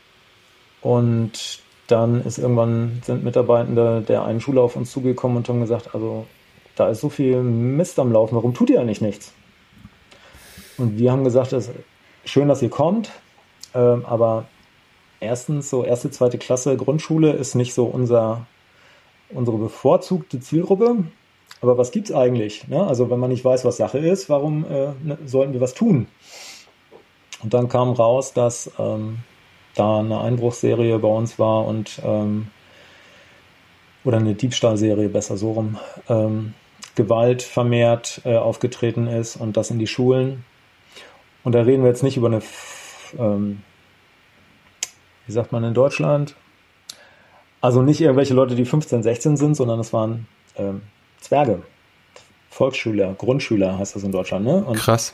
und 0.81 1.59
dann 1.91 2.23
ist 2.23 2.37
irgendwann 2.37 3.01
sind 3.03 3.23
Mitarbeitende 3.23 4.01
der 4.01 4.23
einen 4.23 4.41
Schule 4.41 4.61
auf 4.61 4.75
uns 4.75 4.91
zugekommen 4.91 5.37
und 5.37 5.49
haben 5.49 5.61
gesagt, 5.61 5.93
also 5.93 6.25
da 6.75 6.89
ist 6.89 7.01
so 7.01 7.09
viel 7.09 7.41
Mist 7.41 7.99
am 7.99 8.11
Laufen, 8.11 8.35
warum 8.35 8.53
tut 8.53 8.69
ihr 8.69 8.79
eigentlich 8.79 9.01
nichts? 9.01 9.33
Und 10.77 10.97
wir 10.97 11.11
haben 11.11 11.23
gesagt, 11.23 11.51
es 11.51 11.67
ist 11.67 11.75
schön, 12.25 12.47
dass 12.47 12.61
ihr 12.61 12.69
kommt, 12.69 13.11
ähm, 13.73 14.05
aber 14.05 14.45
erstens 15.19 15.69
so 15.69 15.83
erste, 15.83 16.11
zweite 16.11 16.37
Klasse 16.37 16.77
Grundschule 16.77 17.31
ist 17.33 17.55
nicht 17.55 17.73
so 17.73 17.85
unser 17.85 18.45
unsere 19.31 19.57
bevorzugte 19.57 20.39
Zielgruppe. 20.39 21.03
Aber 21.61 21.77
was 21.77 21.91
gibt's 21.91 22.11
eigentlich? 22.11 22.67
Ne? 22.67 22.85
Also 22.85 23.09
wenn 23.09 23.19
man 23.19 23.29
nicht 23.29 23.43
weiß, 23.43 23.65
was 23.65 23.77
Sache 23.77 23.99
ist, 23.99 24.29
warum 24.29 24.65
äh, 24.65 24.91
ne, 25.03 25.17
sollten 25.25 25.53
wir 25.53 25.61
was 25.61 25.73
tun? 25.73 26.07
Und 27.43 27.53
dann 27.53 27.69
kam 27.69 27.91
raus, 27.91 28.33
dass 28.33 28.71
ähm, 28.79 29.19
da 29.79 29.99
eine 29.99 30.19
Einbruchsserie 30.21 30.99
bei 30.99 31.07
uns 31.07 31.39
war 31.39 31.65
und 31.65 32.01
ähm, 32.03 32.47
oder 34.03 34.17
eine 34.17 34.33
Diebstahlserie, 34.33 35.09
besser 35.09 35.37
so 35.37 35.53
rum, 35.53 35.77
ähm, 36.07 36.53
Gewalt 36.95 37.41
vermehrt 37.41 38.21
äh, 38.25 38.35
aufgetreten 38.35 39.07
ist 39.07 39.35
und 39.35 39.57
das 39.57 39.71
in 39.71 39.79
die 39.79 39.87
Schulen. 39.87 40.43
Und 41.43 41.53
da 41.53 41.61
reden 41.61 41.83
wir 41.83 41.89
jetzt 41.89 42.03
nicht 42.03 42.17
über 42.17 42.27
eine, 42.27 42.41
ähm, 43.17 43.61
wie 45.25 45.31
sagt 45.31 45.51
man 45.51 45.63
in 45.63 45.73
Deutschland? 45.73 46.35
Also 47.61 47.81
nicht 47.81 48.01
irgendwelche 48.01 48.33
Leute, 48.33 48.55
die 48.55 48.65
15, 48.65 49.03
16 49.03 49.37
sind, 49.37 49.55
sondern 49.55 49.79
es 49.79 49.93
waren 49.93 50.27
ähm, 50.57 50.81
Zwerge, 51.19 51.61
Volksschüler, 52.49 53.13
Grundschüler 53.13 53.77
heißt 53.77 53.95
das 53.95 54.03
in 54.03 54.11
Deutschland. 54.11 54.45
Ne? 54.45 54.63
Und, 54.63 54.77
Krass. 54.77 55.13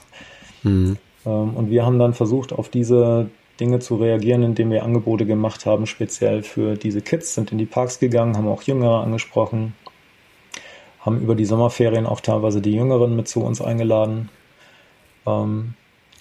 Mhm. 0.64 0.98
Ähm, 1.26 1.56
und 1.56 1.70
wir 1.70 1.86
haben 1.86 2.00
dann 2.00 2.14
versucht, 2.14 2.54
auf 2.54 2.70
diese 2.70 3.30
Dinge 3.60 3.80
zu 3.80 3.96
reagieren, 3.96 4.44
indem 4.44 4.72
wir 4.72 4.84
Angebote 4.84 5.26
gemacht 5.26 5.66
haben, 5.66 5.86
speziell 5.86 6.44
für 6.44 6.76
diese 6.76 7.02
Kids, 7.02 7.36
sind 7.36 7.52
in 7.52 7.58
die 7.58 7.66
Parks 7.66 8.00
gegangen, 8.00 8.38
haben 8.38 8.48
auch 8.48 8.64
Jüngere 8.64 9.02
angesprochen, 9.02 9.74
haben 11.00 11.22
über 11.22 11.36
die 11.36 11.46
Sommerferien 11.46 12.06
auch 12.06 12.20
teilweise 12.20 12.62
die 12.62 12.74
Jüngeren 12.74 13.16
mit 13.16 13.28
zu 13.28 13.44
uns 13.44 13.62
eingeladen. 13.62 14.30
Ähm, 15.26 15.76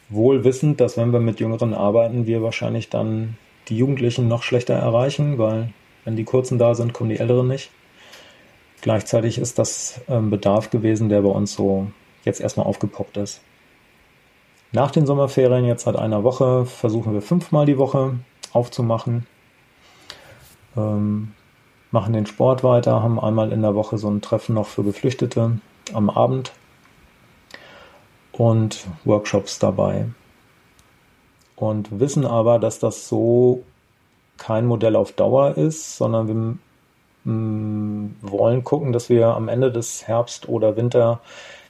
wohl 0.08 0.44
wissend, 0.44 0.80
dass 0.80 0.96
wenn 0.96 1.12
wir 1.12 1.20
mit 1.20 1.40
Jüngeren 1.40 1.74
arbeiten, 1.74 2.26
wir 2.26 2.42
wahrscheinlich 2.42 2.88
dann 2.90 3.36
die 3.68 3.78
Jugendlichen 3.78 4.28
noch 4.28 4.42
schlechter 4.42 4.74
erreichen, 4.74 5.38
weil 5.38 5.70
wenn 6.04 6.16
die 6.16 6.24
Kurzen 6.24 6.58
da 6.58 6.74
sind, 6.74 6.92
kommen 6.92 7.10
die 7.10 7.18
Älteren 7.18 7.48
nicht. 7.48 7.70
Gleichzeitig 8.82 9.38
ist 9.38 9.58
das 9.58 10.00
ähm, 10.08 10.30
Bedarf 10.30 10.70
gewesen, 10.70 11.08
der 11.08 11.22
bei 11.22 11.30
uns 11.30 11.54
so 11.54 11.86
jetzt 12.24 12.40
erstmal 12.40 12.66
aufgepoppt 12.66 13.16
ist. 13.16 13.40
Nach 14.74 14.90
den 14.90 15.06
Sommerferien, 15.06 15.64
jetzt 15.66 15.84
seit 15.84 15.94
einer 15.94 16.24
Woche, 16.24 16.66
versuchen 16.66 17.14
wir 17.14 17.22
fünfmal 17.22 17.64
die 17.64 17.78
Woche 17.78 18.18
aufzumachen. 18.52 19.24
Ähm, 20.76 21.32
machen 21.92 22.12
den 22.12 22.26
Sport 22.26 22.64
weiter, 22.64 23.00
haben 23.00 23.20
einmal 23.20 23.52
in 23.52 23.62
der 23.62 23.76
Woche 23.76 23.98
so 23.98 24.10
ein 24.10 24.20
Treffen 24.20 24.56
noch 24.56 24.66
für 24.66 24.82
Geflüchtete 24.82 25.60
am 25.92 26.10
Abend 26.10 26.50
und 28.32 28.84
Workshops 29.04 29.60
dabei. 29.60 30.06
Und 31.54 32.00
wissen 32.00 32.26
aber, 32.26 32.58
dass 32.58 32.80
das 32.80 33.08
so 33.08 33.62
kein 34.38 34.66
Modell 34.66 34.96
auf 34.96 35.12
Dauer 35.12 35.56
ist, 35.56 35.96
sondern 35.96 36.26
wir 36.26 36.58
wollen 38.28 38.64
gucken, 38.64 38.92
dass 38.92 39.08
wir 39.08 39.28
am 39.28 39.46
Ende 39.46 39.70
des 39.70 40.08
Herbst 40.08 40.48
oder 40.48 40.76
Winter 40.76 41.20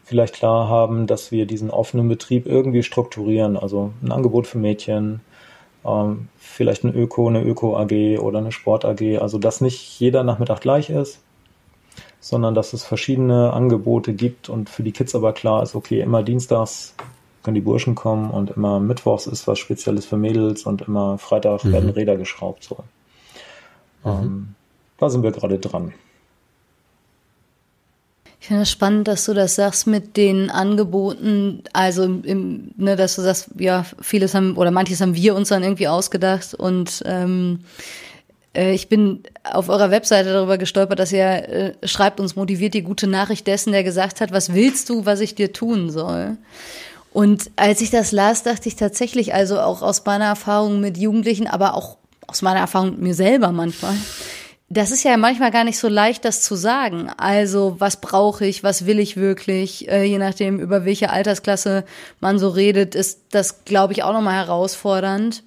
vielleicht 0.04 0.34
klar 0.34 0.68
haben, 0.68 1.06
dass 1.06 1.32
wir 1.32 1.46
diesen 1.46 1.70
offenen 1.70 2.08
Betrieb 2.08 2.46
irgendwie 2.46 2.82
strukturieren. 2.82 3.56
Also 3.56 3.92
ein 4.02 4.12
Angebot 4.12 4.46
für 4.46 4.58
Mädchen, 4.58 5.20
ähm, 5.84 6.28
vielleicht 6.38 6.84
ein 6.84 6.94
Öko, 6.94 7.28
eine 7.28 7.42
Öko-AG 7.42 8.18
oder 8.20 8.38
eine 8.38 8.52
Sport-AG. 8.52 9.18
Also 9.18 9.38
dass 9.38 9.60
nicht 9.60 9.98
jeder 9.98 10.22
Nachmittag 10.22 10.60
gleich 10.60 10.90
ist, 10.90 11.20
sondern 12.20 12.54
dass 12.54 12.72
es 12.72 12.84
verschiedene 12.84 13.52
Angebote 13.52 14.14
gibt 14.14 14.48
und 14.48 14.70
für 14.70 14.82
die 14.82 14.92
Kids 14.92 15.14
aber 15.14 15.32
klar 15.32 15.62
ist, 15.62 15.74
okay, 15.74 16.00
immer 16.00 16.22
dienstags 16.22 16.94
können 17.42 17.54
die 17.54 17.60
Burschen 17.60 17.94
kommen 17.94 18.30
und 18.30 18.52
immer 18.52 18.80
mittwochs 18.80 19.26
ist 19.26 19.46
was 19.46 19.58
Spezielles 19.58 20.06
für 20.06 20.16
Mädels 20.16 20.64
und 20.64 20.82
immer 20.82 21.18
Freitag 21.18 21.64
mhm. 21.64 21.72
werden 21.72 21.90
Räder 21.90 22.16
geschraubt. 22.16 22.64
So. 22.64 22.76
Mhm. 24.04 24.10
Ähm, 24.10 24.54
da 24.98 25.10
sind 25.10 25.22
wir 25.22 25.32
gerade 25.32 25.58
dran. 25.58 25.92
Ich 28.44 28.48
finde 28.48 28.64
es 28.64 28.70
spannend, 28.70 29.08
dass 29.08 29.24
du 29.24 29.32
das 29.32 29.54
sagst 29.54 29.86
mit 29.86 30.18
den 30.18 30.50
Angeboten, 30.50 31.62
also 31.72 32.04
im, 32.04 32.72
ne, 32.76 32.94
dass 32.94 33.16
du 33.16 33.22
sagst, 33.22 33.48
ja, 33.58 33.86
vieles 34.02 34.34
haben 34.34 34.58
oder 34.58 34.70
manches 34.70 35.00
haben 35.00 35.14
wir 35.14 35.34
uns 35.34 35.48
dann 35.48 35.62
irgendwie 35.62 35.88
ausgedacht 35.88 36.52
und 36.52 37.02
ähm, 37.06 37.60
äh, 38.54 38.74
ich 38.74 38.90
bin 38.90 39.22
auf 39.44 39.70
eurer 39.70 39.90
Webseite 39.90 40.30
darüber 40.30 40.58
gestolpert, 40.58 40.98
dass 40.98 41.10
ihr 41.10 41.24
äh, 41.24 41.72
schreibt 41.84 42.20
uns 42.20 42.36
motiviert 42.36 42.74
die 42.74 42.82
gute 42.82 43.06
Nachricht 43.06 43.46
dessen, 43.46 43.72
der 43.72 43.82
gesagt 43.82 44.20
hat, 44.20 44.30
was 44.30 44.52
willst 44.52 44.90
du, 44.90 45.06
was 45.06 45.20
ich 45.20 45.34
dir 45.34 45.54
tun 45.54 45.88
soll? 45.88 46.36
Und 47.14 47.50
als 47.56 47.80
ich 47.80 47.88
das 47.88 48.12
las, 48.12 48.42
dachte 48.42 48.68
ich 48.68 48.76
tatsächlich, 48.76 49.32
also 49.32 49.58
auch 49.58 49.80
aus 49.80 50.04
meiner 50.04 50.26
Erfahrung 50.26 50.82
mit 50.82 50.98
Jugendlichen, 50.98 51.46
aber 51.46 51.72
auch 51.72 51.96
aus 52.26 52.42
meiner 52.42 52.60
Erfahrung 52.60 52.90
mit 52.90 53.00
mir 53.00 53.14
selber 53.14 53.52
manchmal, 53.52 53.94
das 54.70 54.90
ist 54.90 55.04
ja 55.04 55.16
manchmal 55.16 55.50
gar 55.50 55.64
nicht 55.64 55.78
so 55.78 55.88
leicht, 55.88 56.24
das 56.24 56.42
zu 56.42 56.54
sagen. 56.56 57.10
Also, 57.16 57.76
was 57.78 58.00
brauche 58.00 58.46
ich, 58.46 58.64
was 58.64 58.86
will 58.86 58.98
ich 58.98 59.16
wirklich, 59.16 59.88
äh, 59.88 60.04
je 60.04 60.18
nachdem, 60.18 60.58
über 60.58 60.84
welche 60.84 61.10
Altersklasse 61.10 61.84
man 62.20 62.38
so 62.38 62.48
redet, 62.48 62.94
ist 62.94 63.20
das, 63.30 63.64
glaube 63.64 63.92
ich, 63.92 64.02
auch 64.02 64.12
nochmal 64.12 64.34
herausfordernd. 64.34 65.42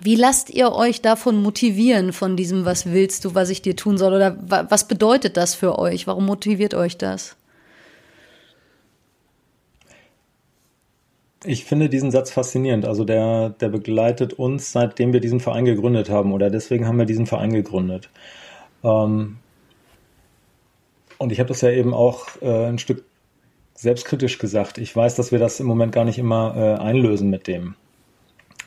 Wie 0.00 0.14
lasst 0.14 0.50
ihr 0.50 0.72
euch 0.72 1.02
davon 1.02 1.42
motivieren, 1.42 2.12
von 2.12 2.36
diesem, 2.36 2.64
was 2.64 2.86
willst 2.86 3.24
du, 3.24 3.34
was 3.34 3.50
ich 3.50 3.62
dir 3.62 3.74
tun 3.74 3.98
soll? 3.98 4.14
Oder 4.14 4.36
was 4.40 4.86
bedeutet 4.86 5.36
das 5.36 5.56
für 5.56 5.76
euch? 5.76 6.06
Warum 6.06 6.26
motiviert 6.26 6.74
euch 6.74 6.96
das? 6.96 7.34
Ich 11.44 11.64
finde 11.64 11.88
diesen 11.88 12.10
Satz 12.10 12.30
faszinierend. 12.30 12.84
Also 12.84 13.04
der, 13.04 13.50
der 13.50 13.68
begleitet 13.68 14.32
uns, 14.32 14.72
seitdem 14.72 15.12
wir 15.12 15.20
diesen 15.20 15.40
Verein 15.40 15.64
gegründet 15.64 16.10
haben. 16.10 16.32
Oder 16.32 16.50
deswegen 16.50 16.86
haben 16.86 16.98
wir 16.98 17.06
diesen 17.06 17.26
Verein 17.26 17.52
gegründet. 17.52 18.10
Ähm, 18.82 19.36
und 21.18 21.32
ich 21.32 21.38
habe 21.38 21.48
das 21.48 21.60
ja 21.60 21.70
eben 21.70 21.94
auch 21.94 22.26
äh, 22.42 22.66
ein 22.66 22.78
Stück 22.78 23.04
selbstkritisch 23.74 24.38
gesagt. 24.38 24.78
Ich 24.78 24.94
weiß, 24.94 25.14
dass 25.14 25.30
wir 25.30 25.38
das 25.38 25.60
im 25.60 25.66
Moment 25.66 25.92
gar 25.92 26.04
nicht 26.04 26.18
immer 26.18 26.56
äh, 26.56 26.82
einlösen 26.82 27.30
mit 27.30 27.46
dem. 27.46 27.76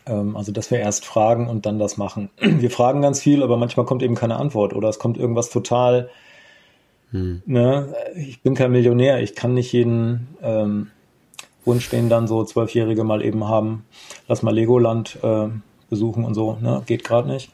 Ähm, 0.05 0.37
also, 0.37 0.51
dass 0.53 0.71
wir 0.71 0.79
erst 0.79 1.05
fragen 1.05 1.47
und 1.47 1.65
dann 1.65 1.79
das 1.79 1.97
machen. 1.97 2.29
Wir 2.39 2.71
fragen 2.71 3.01
ganz 3.01 3.21
viel, 3.21 3.43
aber 3.43 3.57
manchmal 3.57 3.85
kommt 3.85 4.01
eben 4.03 4.15
keine 4.15 4.37
Antwort 4.37 4.73
oder 4.73 4.89
es 4.89 4.99
kommt 4.99 5.17
irgendwas 5.17 5.49
total. 5.49 6.09
Hm. 7.11 7.43
Ne? 7.45 7.93
Ich 8.15 8.41
bin 8.41 8.55
kein 8.55 8.71
Millionär, 8.71 9.21
ich 9.21 9.35
kann 9.35 9.53
nicht 9.53 9.71
jeden 9.73 10.29
ähm, 10.41 10.91
Wunsch, 11.65 11.89
den 11.89 12.09
dann 12.09 12.27
so 12.27 12.43
Zwölfjährige 12.43 13.03
mal 13.03 13.23
eben 13.23 13.47
haben. 13.47 13.85
Lass 14.27 14.41
mal 14.41 14.53
Legoland 14.53 15.19
äh, 15.21 15.47
besuchen 15.89 16.25
und 16.25 16.33
so. 16.33 16.57
Ne? 16.61 16.83
Geht 16.85 17.03
gerade 17.03 17.27
nicht. 17.27 17.51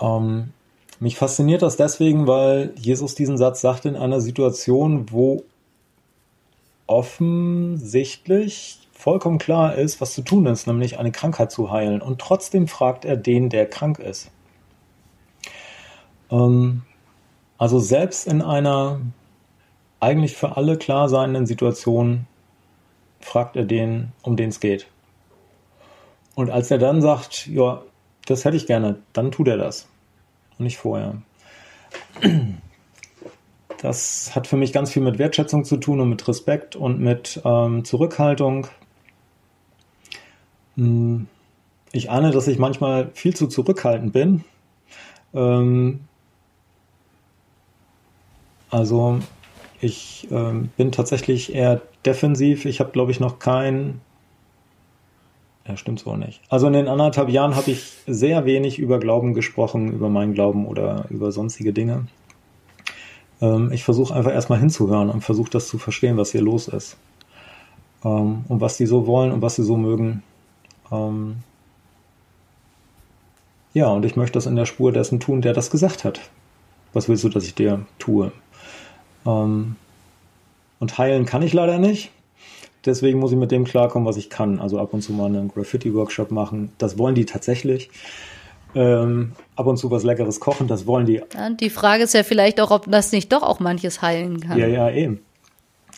Ähm, 0.00 0.50
mich 0.98 1.16
fasziniert 1.16 1.62
das 1.62 1.76
deswegen, 1.76 2.26
weil 2.26 2.72
Jesus 2.76 3.14
diesen 3.14 3.36
Satz 3.38 3.60
sagt 3.60 3.84
in 3.84 3.96
einer 3.96 4.20
Situation, 4.20 5.06
wo 5.10 5.44
offensichtlich 6.86 8.78
vollkommen 8.92 9.38
klar 9.38 9.74
ist, 9.74 10.00
was 10.00 10.14
zu 10.14 10.22
tun 10.22 10.46
ist, 10.46 10.66
nämlich 10.66 10.98
eine 10.98 11.10
Krankheit 11.10 11.50
zu 11.50 11.70
heilen. 11.70 12.00
Und 12.02 12.20
trotzdem 12.20 12.68
fragt 12.68 13.04
er 13.04 13.16
den, 13.16 13.48
der 13.48 13.66
krank 13.68 13.98
ist. 13.98 14.30
Ähm, 16.30 16.82
also 17.58 17.78
selbst 17.78 18.26
in 18.26 18.42
einer 18.42 19.00
eigentlich 20.00 20.36
für 20.36 20.56
alle 20.56 20.76
klar 20.76 21.08
seienden 21.08 21.46
Situation 21.46 22.26
fragt 23.22 23.56
er 23.56 23.64
den, 23.64 24.12
um 24.22 24.36
den 24.36 24.50
es 24.50 24.60
geht. 24.60 24.86
Und 26.34 26.50
als 26.50 26.70
er 26.70 26.78
dann 26.78 27.00
sagt, 27.02 27.46
ja, 27.46 27.82
das 28.26 28.44
hätte 28.44 28.56
ich 28.56 28.66
gerne, 28.66 28.98
dann 29.12 29.32
tut 29.32 29.48
er 29.48 29.56
das 29.56 29.88
und 30.58 30.64
nicht 30.64 30.78
vorher. 30.78 31.20
Das 33.78 34.34
hat 34.34 34.46
für 34.46 34.56
mich 34.56 34.72
ganz 34.72 34.92
viel 34.92 35.02
mit 35.02 35.18
Wertschätzung 35.18 35.64
zu 35.64 35.76
tun 35.76 36.00
und 36.00 36.08
mit 36.08 36.26
Respekt 36.28 36.76
und 36.76 37.00
mit 37.00 37.40
ähm, 37.44 37.84
Zurückhaltung. 37.84 38.68
Hm, 40.76 41.26
ich 41.90 42.10
ahne, 42.10 42.30
dass 42.30 42.48
ich 42.48 42.58
manchmal 42.58 43.10
viel 43.14 43.34
zu 43.34 43.48
zurückhaltend 43.48 44.12
bin. 44.12 44.44
Ähm, 45.34 46.00
also 48.70 49.18
ich 49.82 50.28
ähm, 50.30 50.70
bin 50.78 50.92
tatsächlich 50.92 51.54
eher 51.54 51.82
defensiv. 52.06 52.64
Ich 52.64 52.80
habe, 52.80 52.92
glaube 52.92 53.10
ich, 53.10 53.20
noch 53.20 53.38
kein 53.38 54.00
ja, 55.66 55.76
stimmt 55.76 56.00
so 56.00 56.16
nicht. 56.16 56.40
Also 56.48 56.66
in 56.66 56.72
den 56.72 56.88
anderthalb 56.88 57.28
Jahren 57.28 57.54
habe 57.54 57.70
ich 57.70 57.92
sehr 58.06 58.44
wenig 58.44 58.78
über 58.78 58.98
Glauben 58.98 59.32
gesprochen, 59.32 59.92
über 59.92 60.08
meinen 60.08 60.34
Glauben 60.34 60.66
oder 60.66 61.06
über 61.08 61.30
sonstige 61.30 61.72
Dinge. 61.72 62.06
Ähm, 63.40 63.70
ich 63.72 63.84
versuche 63.84 64.14
einfach 64.14 64.32
erstmal 64.32 64.58
hinzuhören 64.58 65.08
und 65.08 65.22
versuche 65.22 65.50
das 65.50 65.68
zu 65.68 65.78
verstehen, 65.78 66.16
was 66.16 66.32
hier 66.32 66.42
los 66.42 66.66
ist. 66.66 66.96
Ähm, 68.04 68.44
und 68.48 68.60
was 68.60 68.76
die 68.76 68.86
so 68.86 69.06
wollen 69.06 69.30
und 69.30 69.42
was 69.42 69.54
sie 69.54 69.62
so 69.62 69.76
mögen. 69.76 70.24
Ähm, 70.90 71.36
ja, 73.72 73.86
und 73.86 74.04
ich 74.04 74.16
möchte 74.16 74.34
das 74.34 74.46
in 74.46 74.56
der 74.56 74.66
Spur 74.66 74.92
dessen 74.92 75.20
tun, 75.20 75.42
der 75.42 75.52
das 75.52 75.70
gesagt 75.70 76.04
hat. 76.04 76.20
Was 76.92 77.08
willst 77.08 77.22
du, 77.22 77.28
dass 77.28 77.44
ich 77.44 77.54
dir 77.54 77.86
tue? 78.00 78.32
Ähm, 79.26 79.76
und 80.78 80.98
heilen 80.98 81.26
kann 81.26 81.42
ich 81.42 81.52
leider 81.52 81.78
nicht 81.78 82.10
deswegen 82.86 83.18
muss 83.18 83.32
ich 83.32 83.38
mit 83.38 83.50
dem 83.50 83.64
klarkommen, 83.64 84.06
was 84.06 84.16
ich 84.16 84.30
kann. 84.30 84.58
Also 84.60 84.78
ab 84.78 84.92
und 84.92 85.02
zu 85.02 85.12
mal 85.12 85.26
einen 85.26 85.48
Graffiti-Workshop 85.48 86.30
machen. 86.30 86.72
Das 86.78 86.98
wollen 86.98 87.14
die 87.14 87.24
tatsächlich. 87.24 87.90
Ähm, 88.74 89.32
ab 89.54 89.66
und 89.66 89.76
zu 89.76 89.90
was 89.90 90.02
Leckeres 90.02 90.40
kochen, 90.40 90.66
das 90.66 90.86
wollen 90.86 91.04
die. 91.04 91.20
Ja, 91.34 91.50
die 91.50 91.70
Frage 91.70 92.04
ist 92.04 92.14
ja 92.14 92.22
vielleicht 92.22 92.60
auch, 92.60 92.70
ob 92.70 92.90
das 92.90 93.12
nicht 93.12 93.30
doch 93.32 93.42
auch 93.42 93.60
manches 93.60 94.00
heilen 94.00 94.40
kann. 94.40 94.58
Ja, 94.58 94.66
ja, 94.66 94.90
eben. 94.90 95.20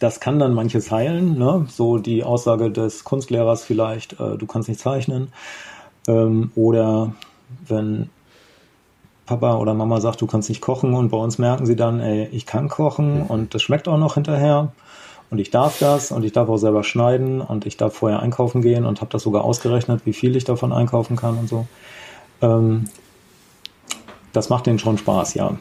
Das 0.00 0.18
kann 0.18 0.40
dann 0.40 0.54
manches 0.54 0.90
heilen, 0.90 1.38
ne? 1.38 1.66
So 1.70 1.98
die 1.98 2.24
Aussage 2.24 2.70
des 2.72 3.04
Kunstlehrers 3.04 3.62
vielleicht, 3.62 4.14
äh, 4.14 4.36
du 4.36 4.46
kannst 4.46 4.68
nicht 4.68 4.80
zeichnen. 4.80 5.28
Ähm, 6.08 6.50
oder 6.56 7.14
wenn 7.68 8.10
Papa 9.26 9.56
oder 9.56 9.74
Mama 9.74 10.00
sagt, 10.00 10.20
du 10.20 10.26
kannst 10.26 10.48
nicht 10.48 10.60
kochen 10.60 10.94
und 10.94 11.08
bei 11.10 11.16
uns 11.16 11.38
merken 11.38 11.66
sie 11.66 11.76
dann, 11.76 12.00
ey, 12.00 12.28
ich 12.32 12.46
kann 12.46 12.68
kochen 12.68 13.22
und 13.22 13.54
das 13.54 13.62
schmeckt 13.62 13.88
auch 13.88 13.96
noch 13.96 14.14
hinterher 14.14 14.72
und 15.30 15.38
ich 15.38 15.50
darf 15.50 15.78
das 15.78 16.12
und 16.12 16.24
ich 16.24 16.32
darf 16.32 16.48
auch 16.48 16.58
selber 16.58 16.84
schneiden 16.84 17.40
und 17.40 17.66
ich 17.66 17.76
darf 17.76 17.94
vorher 17.94 18.20
einkaufen 18.20 18.60
gehen 18.60 18.84
und 18.84 19.00
habe 19.00 19.10
das 19.10 19.22
sogar 19.22 19.44
ausgerechnet, 19.44 20.04
wie 20.04 20.12
viel 20.12 20.36
ich 20.36 20.44
davon 20.44 20.72
einkaufen 20.72 21.16
kann 21.16 21.38
und 21.38 21.48
so. 21.48 21.66
Ähm, 22.42 22.84
das 24.32 24.50
macht 24.50 24.66
denen 24.66 24.78
schon 24.78 24.98
Spaß, 24.98 25.34
ja. 25.34 25.56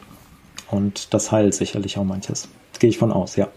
Und 0.70 1.14
das 1.14 1.32
heilt 1.32 1.54
sicherlich 1.54 1.98
auch 1.98 2.04
manches. 2.04 2.50
Gehe 2.80 2.90
ich 2.90 2.98
von 2.98 3.12
aus, 3.12 3.36
ja. 3.36 3.48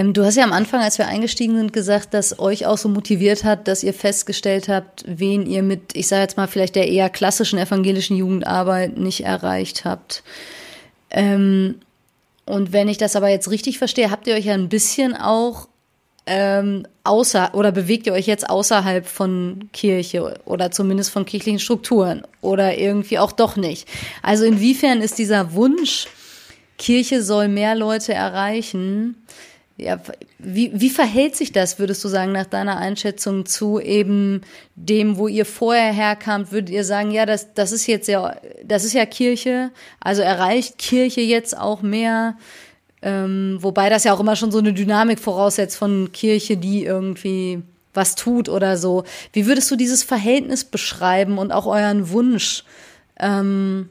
Ähm, 0.00 0.14
du 0.14 0.24
hast 0.24 0.36
ja 0.36 0.44
am 0.44 0.52
Anfang, 0.52 0.80
als 0.80 0.96
wir 0.96 1.08
eingestiegen 1.08 1.56
sind, 1.56 1.72
gesagt, 1.72 2.14
dass 2.14 2.38
euch 2.38 2.64
auch 2.64 2.78
so 2.78 2.88
motiviert 2.88 3.44
hat, 3.44 3.68
dass 3.68 3.82
ihr 3.82 3.92
festgestellt 3.92 4.68
habt, 4.68 5.04
wen 5.06 5.44
ihr 5.46 5.62
mit, 5.62 5.94
ich 5.94 6.08
sage 6.08 6.22
jetzt 6.22 6.36
mal, 6.38 6.48
vielleicht 6.48 6.74
der 6.74 6.88
eher 6.88 7.10
klassischen 7.10 7.58
evangelischen 7.58 8.16
Jugendarbeit 8.16 8.96
nicht 8.96 9.24
erreicht 9.24 9.84
habt. 9.84 10.22
Ähm, 11.10 11.76
und 12.46 12.72
wenn 12.72 12.88
ich 12.88 12.96
das 12.96 13.14
aber 13.14 13.28
jetzt 13.28 13.50
richtig 13.50 13.76
verstehe, 13.78 14.10
habt 14.10 14.26
ihr 14.26 14.34
euch 14.34 14.46
ja 14.46 14.54
ein 14.54 14.70
bisschen 14.70 15.14
auch 15.14 15.68
ähm, 16.26 16.86
außer 17.04 17.54
oder 17.54 17.70
bewegt 17.70 18.06
ihr 18.06 18.14
euch 18.14 18.26
jetzt 18.26 18.48
außerhalb 18.48 19.06
von 19.06 19.68
Kirche 19.72 20.40
oder 20.46 20.70
zumindest 20.70 21.10
von 21.10 21.26
kirchlichen 21.26 21.58
Strukturen 21.58 22.22
oder 22.40 22.78
irgendwie 22.78 23.18
auch 23.18 23.32
doch 23.32 23.56
nicht? 23.56 23.86
Also 24.22 24.44
inwiefern 24.44 25.02
ist 25.02 25.18
dieser 25.18 25.52
Wunsch, 25.52 26.06
Kirche 26.78 27.22
soll 27.22 27.48
mehr 27.48 27.74
Leute 27.74 28.14
erreichen, 28.14 29.16
ja, 29.80 29.98
wie, 30.38 30.70
wie 30.74 30.90
verhält 30.90 31.36
sich 31.36 31.52
das, 31.52 31.78
würdest 31.78 32.04
du 32.04 32.08
sagen, 32.08 32.32
nach 32.32 32.46
deiner 32.46 32.76
Einschätzung 32.76 33.46
zu 33.46 33.80
eben 33.80 34.42
dem, 34.74 35.16
wo 35.16 35.26
ihr 35.26 35.46
vorher 35.46 35.92
herkamt? 35.92 36.52
Würdet 36.52 36.70
ihr 36.70 36.84
sagen, 36.84 37.10
ja, 37.10 37.26
das, 37.26 37.54
das 37.54 37.72
ist 37.72 37.86
jetzt 37.86 38.08
ja, 38.08 38.36
das 38.64 38.84
ist 38.84 38.92
ja 38.92 39.06
Kirche, 39.06 39.70
also 40.00 40.22
erreicht 40.22 40.78
Kirche 40.78 41.22
jetzt 41.22 41.56
auch 41.56 41.82
mehr? 41.82 42.36
Ähm, 43.02 43.58
wobei 43.60 43.88
das 43.88 44.04
ja 44.04 44.12
auch 44.12 44.20
immer 44.20 44.36
schon 44.36 44.52
so 44.52 44.58
eine 44.58 44.74
Dynamik 44.74 45.18
voraussetzt 45.18 45.76
von 45.76 46.12
Kirche, 46.12 46.58
die 46.58 46.84
irgendwie 46.84 47.62
was 47.94 48.14
tut 48.14 48.48
oder 48.48 48.76
so. 48.76 49.04
Wie 49.32 49.46
würdest 49.46 49.70
du 49.70 49.76
dieses 49.76 50.02
Verhältnis 50.02 50.64
beschreiben 50.64 51.38
und 51.38 51.52
auch 51.52 51.66
euren 51.66 52.10
Wunsch? 52.10 52.64
Ähm, 53.18 53.88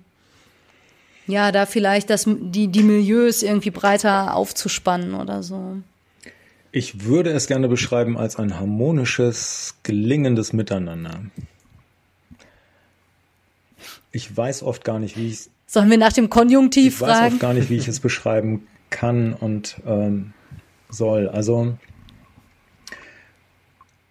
ja, 1.30 1.52
da 1.52 1.66
vielleicht 1.66 2.10
das, 2.10 2.26
die, 2.28 2.68
die 2.68 2.84
Milieus 2.84 3.44
irgendwie 3.44 3.72
breiter 3.72 4.36
aufzuspannen 4.36 5.14
oder 5.14 5.44
so. 5.44 5.78
Ich 6.72 7.04
würde 7.06 7.32
es 7.32 7.48
gerne 7.48 7.68
beschreiben 7.68 8.18
als 8.18 8.36
ein 8.38 8.60
harmonisches, 8.60 9.76
gelingendes 9.84 10.54
Miteinander. 10.54 11.22
Ich 14.12 14.36
weiß 14.36 14.64
oft 14.64 14.84
gar 14.84 15.00
nicht, 15.00 15.18
wie 15.18 15.28
ich 15.28 15.34
es. 15.34 15.50
Sollen 15.68 15.90
wir 15.90 15.98
nach 15.98 16.14
dem 16.14 16.30
Konjunktiv 16.30 16.94
ich 16.94 17.00
fragen? 17.00 17.12
Ich 17.12 17.22
weiß 17.22 17.32
oft 17.34 17.40
gar 17.42 17.54
nicht, 17.54 17.70
wie 17.70 17.78
ich 17.78 17.88
es 17.88 18.00
beschreiben 18.00 18.68
kann 18.90 19.34
und 19.34 19.78
ähm, 19.86 20.34
soll. 20.90 21.28
Also 21.28 21.78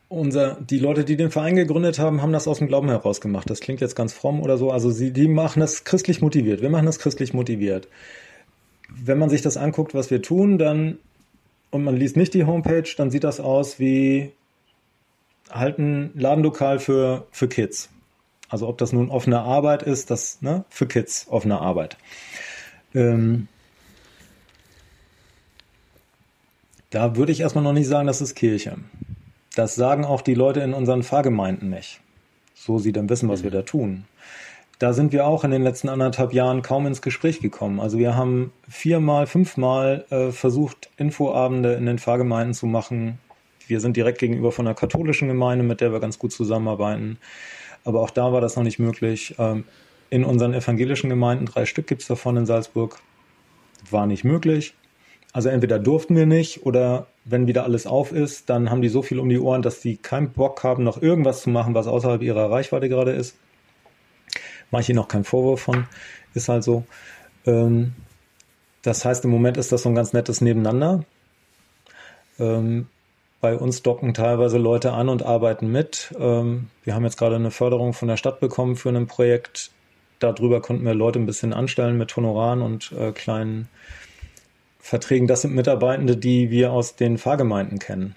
unser, 0.08 0.56
die 0.60 0.78
Leute, 0.78 1.04
die 1.04 1.16
den 1.16 1.30
Verein 1.30 1.56
gegründet 1.56 1.98
haben, 1.98 2.22
haben 2.22 2.32
das 2.32 2.48
aus 2.48 2.58
dem 2.58 2.68
Glauben 2.68 2.88
heraus 2.88 3.20
gemacht. 3.20 3.48
Das 3.50 3.60
klingt 3.60 3.80
jetzt 3.80 3.94
ganz 3.94 4.12
fromm 4.12 4.40
oder 4.40 4.56
so. 4.56 4.70
Also 4.70 4.90
sie, 4.90 5.12
die 5.12 5.28
machen 5.28 5.60
das 5.60 5.84
christlich 5.84 6.22
motiviert. 6.22 6.62
Wir 6.62 6.70
machen 6.70 6.86
das 6.86 6.98
christlich 6.98 7.34
motiviert. 7.34 7.88
Wenn 8.88 9.18
man 9.18 9.28
sich 9.28 9.42
das 9.42 9.56
anguckt, 9.56 9.94
was 9.94 10.10
wir 10.10 10.22
tun, 10.22 10.58
dann 10.58 10.98
und 11.70 11.84
man 11.84 11.96
liest 11.96 12.16
nicht 12.16 12.32
die 12.32 12.44
Homepage, 12.44 12.88
dann 12.96 13.10
sieht 13.10 13.24
das 13.24 13.40
aus 13.40 13.78
wie 13.78 14.32
halt 15.50 15.78
ein 15.78 16.12
Ladenlokal 16.14 16.78
für, 16.78 17.26
für 17.30 17.48
Kids. 17.48 17.90
Also 18.48 18.66
ob 18.66 18.78
das 18.78 18.92
nun 18.92 19.10
offene 19.10 19.40
Arbeit 19.40 19.82
ist, 19.82 20.10
das 20.10 20.40
ne, 20.40 20.64
für 20.70 20.86
Kids 20.86 21.26
offene 21.28 21.60
Arbeit. 21.60 21.98
Ähm, 22.94 23.48
da 26.88 27.16
würde 27.16 27.32
ich 27.32 27.40
erstmal 27.40 27.64
noch 27.64 27.74
nicht 27.74 27.86
sagen, 27.86 28.06
das 28.06 28.22
ist 28.22 28.34
Kirche. 28.34 28.78
Das 29.58 29.74
sagen 29.74 30.04
auch 30.04 30.22
die 30.22 30.34
Leute 30.34 30.60
in 30.60 30.72
unseren 30.72 31.02
Pfarrgemeinden 31.02 31.68
nicht. 31.68 31.98
So 32.54 32.78
sie 32.78 32.92
dann 32.92 33.10
wissen, 33.10 33.28
was 33.28 33.42
wir 33.42 33.50
da 33.50 33.62
tun. 33.62 34.04
Da 34.78 34.92
sind 34.92 35.10
wir 35.10 35.26
auch 35.26 35.42
in 35.42 35.50
den 35.50 35.64
letzten 35.64 35.88
anderthalb 35.88 36.32
Jahren 36.32 36.62
kaum 36.62 36.86
ins 36.86 37.02
Gespräch 37.02 37.40
gekommen. 37.40 37.80
Also 37.80 37.98
wir 37.98 38.14
haben 38.14 38.52
viermal, 38.68 39.26
fünfmal 39.26 40.04
äh, 40.10 40.30
versucht, 40.30 40.90
Infoabende 40.96 41.72
in 41.72 41.86
den 41.86 41.98
Pfarrgemeinden 41.98 42.54
zu 42.54 42.66
machen. 42.66 43.18
Wir 43.66 43.80
sind 43.80 43.96
direkt 43.96 44.20
gegenüber 44.20 44.52
von 44.52 44.64
der 44.64 44.74
katholischen 44.74 45.26
Gemeinde, 45.26 45.64
mit 45.64 45.80
der 45.80 45.90
wir 45.90 45.98
ganz 45.98 46.20
gut 46.20 46.30
zusammenarbeiten. 46.30 47.18
Aber 47.84 48.00
auch 48.00 48.10
da 48.10 48.32
war 48.32 48.40
das 48.40 48.54
noch 48.54 48.62
nicht 48.62 48.78
möglich. 48.78 49.34
Ähm, 49.40 49.64
in 50.08 50.22
unseren 50.22 50.54
evangelischen 50.54 51.10
Gemeinden, 51.10 51.46
drei 51.46 51.66
Stück 51.66 51.88
gibt 51.88 52.02
es 52.02 52.06
davon 52.06 52.36
in 52.36 52.46
Salzburg, 52.46 53.00
war 53.90 54.06
nicht 54.06 54.22
möglich. 54.22 54.74
Also 55.32 55.50
entweder 55.50 55.78
durften 55.78 56.16
wir 56.16 56.26
nicht 56.26 56.64
oder 56.64 57.06
wenn 57.24 57.46
wieder 57.46 57.64
alles 57.64 57.86
auf 57.86 58.12
ist, 58.12 58.48
dann 58.48 58.70
haben 58.70 58.82
die 58.82 58.88
so 58.88 59.02
viel 59.02 59.18
um 59.18 59.28
die 59.28 59.38
Ohren, 59.38 59.62
dass 59.62 59.80
die 59.80 59.96
keinen 59.96 60.30
Bock 60.30 60.64
haben, 60.64 60.84
noch 60.84 61.00
irgendwas 61.00 61.42
zu 61.42 61.50
machen, 61.50 61.74
was 61.74 61.86
außerhalb 61.86 62.22
ihrer 62.22 62.50
Reichweite 62.50 62.88
gerade 62.88 63.12
ist. 63.12 63.36
Mache 64.70 64.82
ich 64.82 64.88
ihnen 64.88 64.96
noch 64.96 65.08
keinen 65.08 65.24
Vorwurf 65.24 65.60
von, 65.60 65.86
ist 66.34 66.48
halt 66.48 66.64
so. 66.64 66.84
Ähm, 67.46 67.92
das 68.82 69.04
heißt, 69.04 69.24
im 69.24 69.30
Moment 69.30 69.56
ist 69.58 69.72
das 69.72 69.82
so 69.82 69.88
ein 69.90 69.94
ganz 69.94 70.12
nettes 70.12 70.40
Nebeneinander. 70.40 71.04
Ähm, 72.38 72.86
bei 73.40 73.56
uns 73.56 73.82
docken 73.82 74.14
teilweise 74.14 74.58
Leute 74.58 74.92
an 74.92 75.08
und 75.08 75.22
arbeiten 75.22 75.70
mit. 75.70 76.14
Ähm, 76.18 76.70
wir 76.84 76.94
haben 76.94 77.04
jetzt 77.04 77.18
gerade 77.18 77.36
eine 77.36 77.50
Förderung 77.50 77.92
von 77.92 78.08
der 78.08 78.16
Stadt 78.16 78.40
bekommen 78.40 78.76
für 78.76 78.88
ein 78.88 79.06
Projekt. 79.06 79.70
Darüber 80.18 80.60
konnten 80.60 80.84
wir 80.84 80.94
Leute 80.94 81.18
ein 81.18 81.26
bisschen 81.26 81.52
anstellen 81.52 81.98
mit 81.98 82.16
Honoraren 82.16 82.62
und 82.62 82.92
äh, 82.92 83.12
kleinen 83.12 83.68
Verträgen, 84.88 85.26
das 85.26 85.42
sind 85.42 85.54
Mitarbeitende, 85.54 86.16
die 86.16 86.50
wir 86.50 86.72
aus 86.72 86.96
den 86.96 87.18
Fahrgemeinden 87.18 87.78
kennen. 87.78 88.16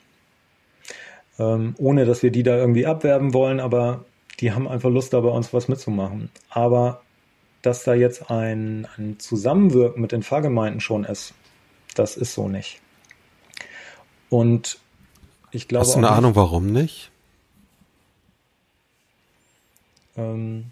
Ähm, 1.38 1.76
ohne 1.78 2.06
dass 2.06 2.24
wir 2.24 2.32
die 2.32 2.44
da 2.44 2.56
irgendwie 2.56 2.86
abwerben 2.86 3.34
wollen, 3.34 3.60
aber 3.60 4.06
die 4.40 4.54
haben 4.54 4.70
einfach 4.70 4.90
Lust, 4.90 5.12
da 5.12 5.20
bei 5.20 5.28
uns 5.28 5.54
was 5.54 5.68
mitzumachen. 5.68 6.30
Aber 6.50 7.02
dass 7.62 7.84
da 7.84 7.94
jetzt 7.94 8.32
ein, 8.32 8.88
ein 8.96 9.20
Zusammenwirken 9.20 10.02
mit 10.02 10.14
den 10.14 10.24
Fahrgemeinden 10.24 10.80
schon 10.80 11.04
ist, 11.04 11.34
das 11.94 12.16
ist 12.16 12.34
so 12.34 12.48
nicht. 12.48 12.80
Und 14.30 14.80
ich 15.52 15.68
glaube. 15.68 15.86
Hast 15.86 15.96
du 15.96 15.98
eine 15.98 16.08
nicht, 16.08 16.18
Ahnung, 16.18 16.36
warum 16.36 16.72
nicht? 16.72 17.12
Ähm, 20.16 20.68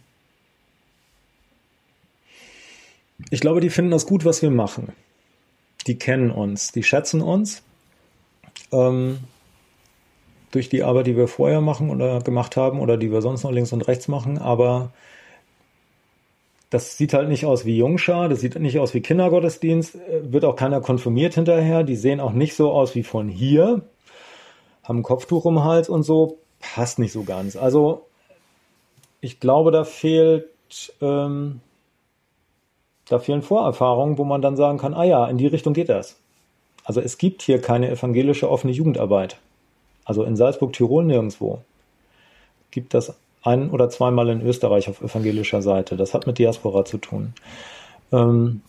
ich 3.29 3.41
glaube, 3.41 3.59
die 3.59 3.69
finden 3.69 3.91
das 3.91 4.05
gut, 4.05 4.23
was 4.23 4.41
wir 4.41 4.49
machen 4.49 4.93
die 5.89 5.97
kennen 5.97 6.29
uns, 6.29 6.71
die 6.71 6.83
schätzen 6.83 7.21
uns. 7.23 7.63
Ähm, 8.71 9.21
durch 10.51 10.69
die 10.69 10.83
Arbeit, 10.83 11.07
die 11.07 11.17
wir 11.17 11.27
vorher 11.27 11.61
machen 11.61 11.89
oder 11.89 12.21
gemacht 12.21 12.57
haben 12.57 12.79
oder 12.79 12.95
die 12.95 13.11
wir 13.11 13.23
sonst 13.23 13.43
noch 13.43 13.51
links 13.51 13.73
und 13.73 13.87
rechts 13.87 14.07
machen, 14.07 14.37
aber 14.37 14.91
das 16.69 16.95
sieht 16.95 17.13
halt 17.13 17.27
nicht 17.27 17.45
aus 17.45 17.65
wie 17.65 17.77
Jungschar, 17.77 18.29
das 18.29 18.41
sieht 18.41 18.59
nicht 18.59 18.77
aus 18.77 18.93
wie 18.93 19.01
Kindergottesdienst, 19.01 19.95
äh, 19.95 20.31
wird 20.31 20.45
auch 20.45 20.55
keiner 20.55 20.79
konfirmiert 20.79 21.33
hinterher, 21.33 21.83
die 21.83 21.95
sehen 21.95 22.19
auch 22.19 22.33
nicht 22.33 22.55
so 22.55 22.71
aus 22.71 22.93
wie 22.93 23.03
von 23.03 23.27
hier, 23.27 23.81
haben 24.83 24.99
ein 24.99 25.03
Kopftuch 25.03 25.45
um 25.45 25.55
den 25.55 25.63
Hals 25.63 25.89
und 25.89 26.03
so, 26.03 26.37
passt 26.59 26.99
nicht 26.99 27.13
so 27.13 27.23
ganz. 27.23 27.55
Also 27.55 28.05
ich 29.21 29.39
glaube, 29.39 29.71
da 29.71 29.83
fehlt 29.83 30.45
ähm, 31.01 31.61
da 33.09 33.19
fehlen 33.19 33.41
Vorerfahrungen, 33.41 34.17
wo 34.17 34.23
man 34.23 34.41
dann 34.41 34.55
sagen 34.55 34.77
kann, 34.77 34.93
ah 34.93 35.03
ja, 35.03 35.27
in 35.27 35.37
die 35.37 35.47
Richtung 35.47 35.73
geht 35.73 35.89
das. 35.89 36.15
Also 36.83 37.01
es 37.01 37.17
gibt 37.17 37.41
hier 37.41 37.59
keine 37.59 37.89
evangelische 37.89 38.49
offene 38.49 38.71
Jugendarbeit. 38.71 39.37
Also 40.05 40.23
in 40.23 40.35
Salzburg, 40.35 40.73
Tirol 40.73 41.03
nirgendwo. 41.03 41.61
Gibt 42.71 42.93
das 42.93 43.15
ein 43.43 43.69
oder 43.71 43.89
zweimal 43.89 44.29
in 44.29 44.41
Österreich 44.41 44.89
auf 44.89 45.01
evangelischer 45.01 45.61
Seite. 45.61 45.97
Das 45.97 46.13
hat 46.13 46.27
mit 46.27 46.37
Diaspora 46.37 46.85
zu 46.85 46.97
tun. 46.97 47.33
Ähm, 48.11 48.61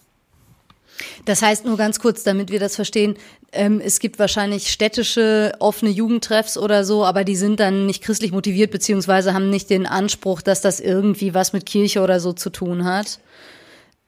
das 1.25 1.43
heißt 1.43 1.65
nur 1.65 1.77
ganz 1.77 1.99
kurz, 1.99 2.23
damit 2.23 2.51
wir 2.51 2.61
das 2.61 2.77
verstehen, 2.77 3.17
ähm, 3.53 3.81
es 3.83 4.01
gibt 4.01 4.19
wahrscheinlich 4.19 4.71
städtische 4.71 5.53
offene 5.59 5.91
Jugendtreffs 5.91 6.57
oder 6.57 6.85
so, 6.85 7.05
aber 7.05 7.25
die 7.25 7.37
sind 7.37 7.59
dann 7.59 7.87
nicht 7.87 8.03
christlich 8.03 8.33
motiviert, 8.33 8.71
beziehungsweise 8.71 9.35
haben 9.35 9.51
nicht 9.51 9.71
den 9.71 9.87
Anspruch, 9.87 10.43
dass 10.43 10.61
das 10.61 10.81
irgendwie 10.81 11.35
was 11.35 11.53
mit 11.53 11.67
Kirche 11.67 12.03
oder 12.03 12.21
so 12.21 12.33
zu 12.33 12.51
tun 12.51 12.85
hat. 12.85 13.19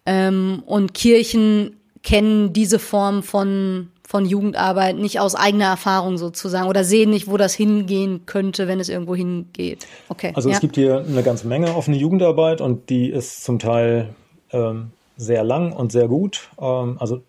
Ähm, 0.06 0.62
und 0.66 0.94
Kirchen 0.94 1.76
kennen 2.02 2.52
diese 2.52 2.78
Form 2.78 3.22
von, 3.22 3.90
von 4.04 4.26
Jugendarbeit 4.26 4.96
nicht 4.96 5.20
aus 5.20 5.34
eigener 5.34 5.66
Erfahrung 5.66 6.18
sozusagen 6.18 6.68
oder 6.68 6.84
sehen 6.84 7.10
nicht, 7.10 7.28
wo 7.28 7.36
das 7.36 7.54
hingehen 7.54 8.26
könnte, 8.26 8.66
wenn 8.66 8.80
es 8.80 8.88
irgendwo 8.88 9.14
hingeht. 9.14 9.86
Okay. 10.08 10.32
Also 10.34 10.48
ja. 10.48 10.56
es 10.56 10.60
gibt 10.60 10.74
hier 10.74 11.04
eine 11.06 11.22
ganze 11.22 11.46
Menge 11.46 11.74
offene 11.74 11.96
Jugendarbeit 11.96 12.60
und 12.60 12.90
die 12.90 13.08
ist 13.08 13.44
zum 13.44 13.58
Teil 13.58 14.14
ähm, 14.52 14.90
sehr 15.16 15.44
lang 15.44 15.72
und 15.72 15.92
sehr 15.92 16.08
gut. 16.08 16.48
Ähm, 16.60 16.96
also 16.98 17.22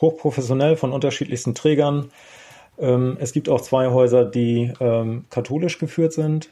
hochprofessionell 0.00 0.76
von 0.76 0.92
unterschiedlichsten 0.92 1.54
Trägern. 1.54 2.10
Ähm, 2.78 3.16
es 3.20 3.32
gibt 3.32 3.48
auch 3.48 3.60
zwei 3.60 3.90
Häuser, 3.90 4.24
die 4.24 4.72
ähm, 4.80 5.24
katholisch 5.30 5.78
geführt 5.78 6.12
sind. 6.12 6.50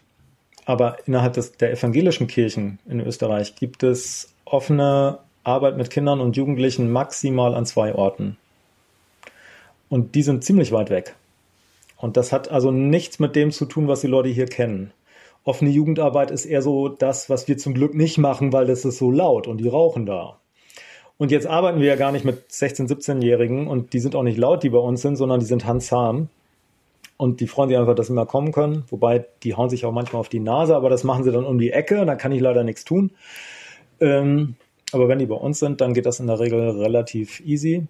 Aber 0.66 0.98
innerhalb 1.07 1.33
des, 1.33 1.53
der 1.53 1.72
evangelischen 1.72 2.27
Kirchen 2.27 2.79
in 2.87 3.01
Österreich 3.01 3.55
gibt 3.55 3.83
es 3.83 4.35
offene 4.44 5.18
Arbeit 5.48 5.76
mit 5.76 5.90
Kindern 5.90 6.20
und 6.20 6.37
Jugendlichen 6.37 6.92
maximal 6.92 7.54
an 7.54 7.66
zwei 7.66 7.94
Orten. 7.94 8.37
Und 9.88 10.14
die 10.14 10.22
sind 10.22 10.44
ziemlich 10.44 10.70
weit 10.70 10.90
weg. 10.90 11.16
Und 11.96 12.16
das 12.16 12.30
hat 12.30 12.50
also 12.50 12.70
nichts 12.70 13.18
mit 13.18 13.34
dem 13.34 13.50
zu 13.50 13.64
tun, 13.64 13.88
was 13.88 14.02
die 14.02 14.06
Leute 14.06 14.28
hier 14.28 14.46
kennen. 14.46 14.92
Offene 15.44 15.70
Jugendarbeit 15.70 16.30
ist 16.30 16.44
eher 16.44 16.62
so 16.62 16.88
das, 16.88 17.30
was 17.30 17.48
wir 17.48 17.56
zum 17.56 17.74
Glück 17.74 17.94
nicht 17.94 18.18
machen, 18.18 18.52
weil 18.52 18.68
es 18.68 18.84
ist 18.84 18.98
so 18.98 19.11
laut 19.11 19.46
und 19.46 19.58
die 19.58 19.68
rauchen 19.68 20.04
da. 20.04 20.38
Und 21.16 21.32
jetzt 21.32 21.46
arbeiten 21.46 21.80
wir 21.80 21.88
ja 21.88 21.96
gar 21.96 22.12
nicht 22.12 22.24
mit 22.24 22.50
16-, 22.50 22.87
17-Jährigen 22.87 23.66
und 23.66 23.92
die 23.92 23.98
sind 23.98 24.14
auch 24.14 24.22
nicht 24.22 24.38
laut, 24.38 24.62
die 24.62 24.68
bei 24.68 24.78
uns 24.78 25.02
sind, 25.02 25.16
sondern 25.16 25.40
die 25.40 25.46
sind 25.46 25.66
handzahm. 25.66 26.28
Und 27.16 27.40
die 27.40 27.48
freuen 27.48 27.70
sich 27.70 27.78
einfach, 27.78 27.96
dass 27.96 28.06
sie 28.06 28.12
mal 28.12 28.26
kommen 28.26 28.52
können. 28.52 28.84
Wobei, 28.90 29.24
die 29.42 29.54
hauen 29.54 29.70
sich 29.70 29.84
auch 29.84 29.92
manchmal 29.92 30.20
auf 30.20 30.28
die 30.28 30.38
Nase, 30.38 30.76
aber 30.76 30.88
das 30.90 31.02
machen 31.02 31.24
sie 31.24 31.32
dann 31.32 31.44
um 31.44 31.58
die 31.58 31.72
Ecke, 31.72 32.06
da 32.06 32.14
kann 32.14 32.30
ich 32.30 32.40
leider 32.40 32.62
nichts 32.62 32.84
tun. 32.84 33.11
Ähm, 34.00 34.54
aber 34.92 35.09
wenn 35.09 35.18
die 35.18 35.27
bei 35.27 35.35
uns 35.35 35.59
sind, 35.59 35.81
dann 35.81 35.94
geht 35.94 36.07
das 36.07 36.20
in 36.20 36.27
der 36.27 36.40
Regel 36.40 36.70
relativ 36.70 37.40
easy. 37.40 37.87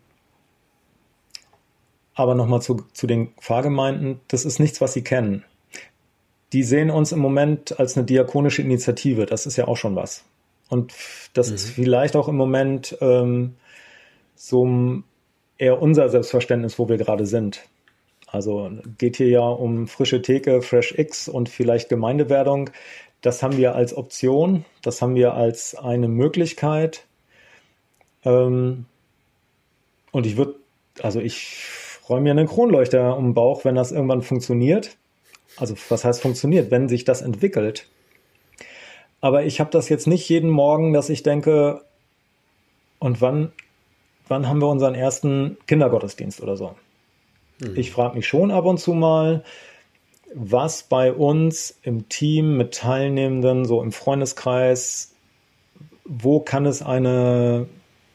Aber 2.14 2.34
nochmal 2.34 2.60
zu, 2.60 2.82
zu 2.92 3.06
den 3.06 3.28
Pfarrgemeinden, 3.40 4.20
das 4.28 4.44
ist 4.44 4.58
nichts, 4.58 4.80
was 4.80 4.92
sie 4.92 5.02
kennen. 5.02 5.44
Die 6.52 6.64
sehen 6.64 6.90
uns 6.90 7.12
im 7.12 7.20
Moment 7.20 7.78
als 7.78 7.96
eine 7.96 8.06
diakonische 8.06 8.62
Initiative, 8.62 9.26
das 9.26 9.46
ist 9.46 9.56
ja 9.56 9.68
auch 9.68 9.76
schon 9.76 9.94
was. 9.94 10.24
Und 10.68 10.92
das 11.34 11.48
mhm. 11.48 11.54
ist 11.54 11.70
vielleicht 11.70 12.16
auch 12.16 12.28
im 12.28 12.36
Moment 12.36 12.96
ähm, 13.00 13.54
so 14.34 15.02
eher 15.58 15.80
unser 15.80 16.08
Selbstverständnis, 16.08 16.78
wo 16.78 16.88
wir 16.88 16.96
gerade 16.96 17.26
sind. 17.26 17.68
Also 18.26 18.70
geht 18.98 19.16
hier 19.16 19.28
ja 19.28 19.40
um 19.40 19.86
frische 19.86 20.20
Theke, 20.20 20.60
Fresh 20.60 20.98
X 20.98 21.28
und 21.28 21.48
vielleicht 21.48 21.88
Gemeindewerdung. 21.88 22.70
Das 23.20 23.42
haben 23.42 23.56
wir 23.56 23.74
als 23.74 23.96
Option, 23.96 24.64
das 24.82 25.02
haben 25.02 25.14
wir 25.14 25.34
als 25.34 25.74
eine 25.74 26.08
Möglichkeit. 26.08 27.06
Ähm, 28.24 28.86
und 30.12 30.26
ich 30.26 30.36
würde, 30.36 30.54
also 31.02 31.20
ich 31.20 31.64
freue 31.64 32.20
mir 32.20 32.30
einen 32.30 32.46
Kronleuchter 32.46 33.16
um 33.16 33.28
den 33.28 33.34
Bauch, 33.34 33.64
wenn 33.64 33.74
das 33.74 33.92
irgendwann 33.92 34.22
funktioniert. 34.22 34.96
Also 35.56 35.74
was 35.88 36.04
heißt 36.04 36.22
funktioniert, 36.22 36.70
wenn 36.70 36.88
sich 36.88 37.04
das 37.04 37.22
entwickelt. 37.22 37.88
Aber 39.20 39.44
ich 39.44 39.58
habe 39.58 39.70
das 39.70 39.88
jetzt 39.88 40.06
nicht 40.06 40.28
jeden 40.28 40.50
Morgen, 40.50 40.92
dass 40.92 41.08
ich 41.08 41.22
denke, 41.22 41.82
und 43.00 43.20
wann, 43.20 43.52
wann 44.28 44.48
haben 44.48 44.60
wir 44.60 44.68
unseren 44.68 44.94
ersten 44.94 45.56
Kindergottesdienst 45.66 46.40
oder 46.40 46.56
so? 46.56 46.76
Mhm. 47.60 47.76
Ich 47.76 47.90
frage 47.90 48.16
mich 48.16 48.26
schon 48.26 48.50
ab 48.50 48.64
und 48.64 48.78
zu 48.78 48.94
mal, 48.94 49.44
was 50.34 50.82
bei 50.82 51.12
uns 51.12 51.78
im 51.82 52.08
Team 52.08 52.56
mit 52.56 52.74
Teilnehmenden, 52.74 53.64
so 53.64 53.82
im 53.82 53.92
Freundeskreis, 53.92 55.14
wo 56.04 56.40
kann 56.40 56.66
es 56.66 56.82
eine 56.82 57.66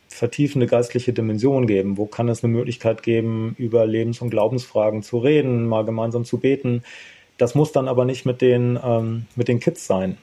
vertiefende 0.08 0.68
geistliche 0.68 1.14
Dimension 1.14 1.68
geben? 1.68 1.98
Wo 1.98 2.06
kann 2.06 2.30
es 2.30 2.44
eine 2.44 2.54
Möglichkeit 2.54 3.04
geben, 3.04 3.56
über 3.58 3.86
Lebens- 3.86 4.22
und 4.22 4.30
Glaubensfragen 4.30 5.04
zu 5.04 5.18
reden, 5.18 5.68
mal 5.68 5.86
gemeinsam 5.86 6.24
zu 6.26 6.38
beten? 6.40 6.84
Das 7.38 7.56
muss 7.56 7.72
dann 7.72 7.88
aber 7.88 8.06
nicht 8.06 8.26
mit 8.26 8.42
den, 8.42 8.80
ähm, 8.84 9.26
mit 9.36 9.48
den 9.48 9.60
Kids 9.60 9.88
sein. 9.88 10.18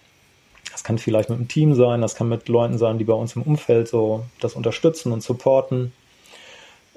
Das 0.70 0.84
kann 0.84 0.98
vielleicht 0.98 1.28
mit 1.28 1.38
einem 1.38 1.48
Team 1.48 1.74
sein, 1.74 2.00
das 2.00 2.14
kann 2.14 2.28
mit 2.28 2.48
Leuten 2.48 2.78
sein, 2.78 2.98
die 2.98 3.04
bei 3.04 3.14
uns 3.14 3.34
im 3.34 3.42
Umfeld 3.42 3.88
so 3.88 4.24
das 4.40 4.54
unterstützen 4.54 5.12
und 5.12 5.22
supporten. 5.22 5.92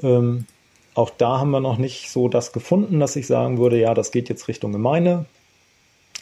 Ähm, 0.01 0.45
auch 0.95 1.10
da 1.10 1.39
haben 1.39 1.51
wir 1.51 1.60
noch 1.60 1.77
nicht 1.77 2.10
so 2.12 2.27
das 2.27 2.51
gefunden, 2.51 2.99
dass 2.99 3.15
ich 3.15 3.27
sagen 3.27 3.58
würde, 3.58 3.79
ja, 3.79 3.93
das 3.93 4.12
geht 4.12 4.29
jetzt 4.29 4.47
Richtung 4.47 4.71
Gemeinde. 4.71 5.25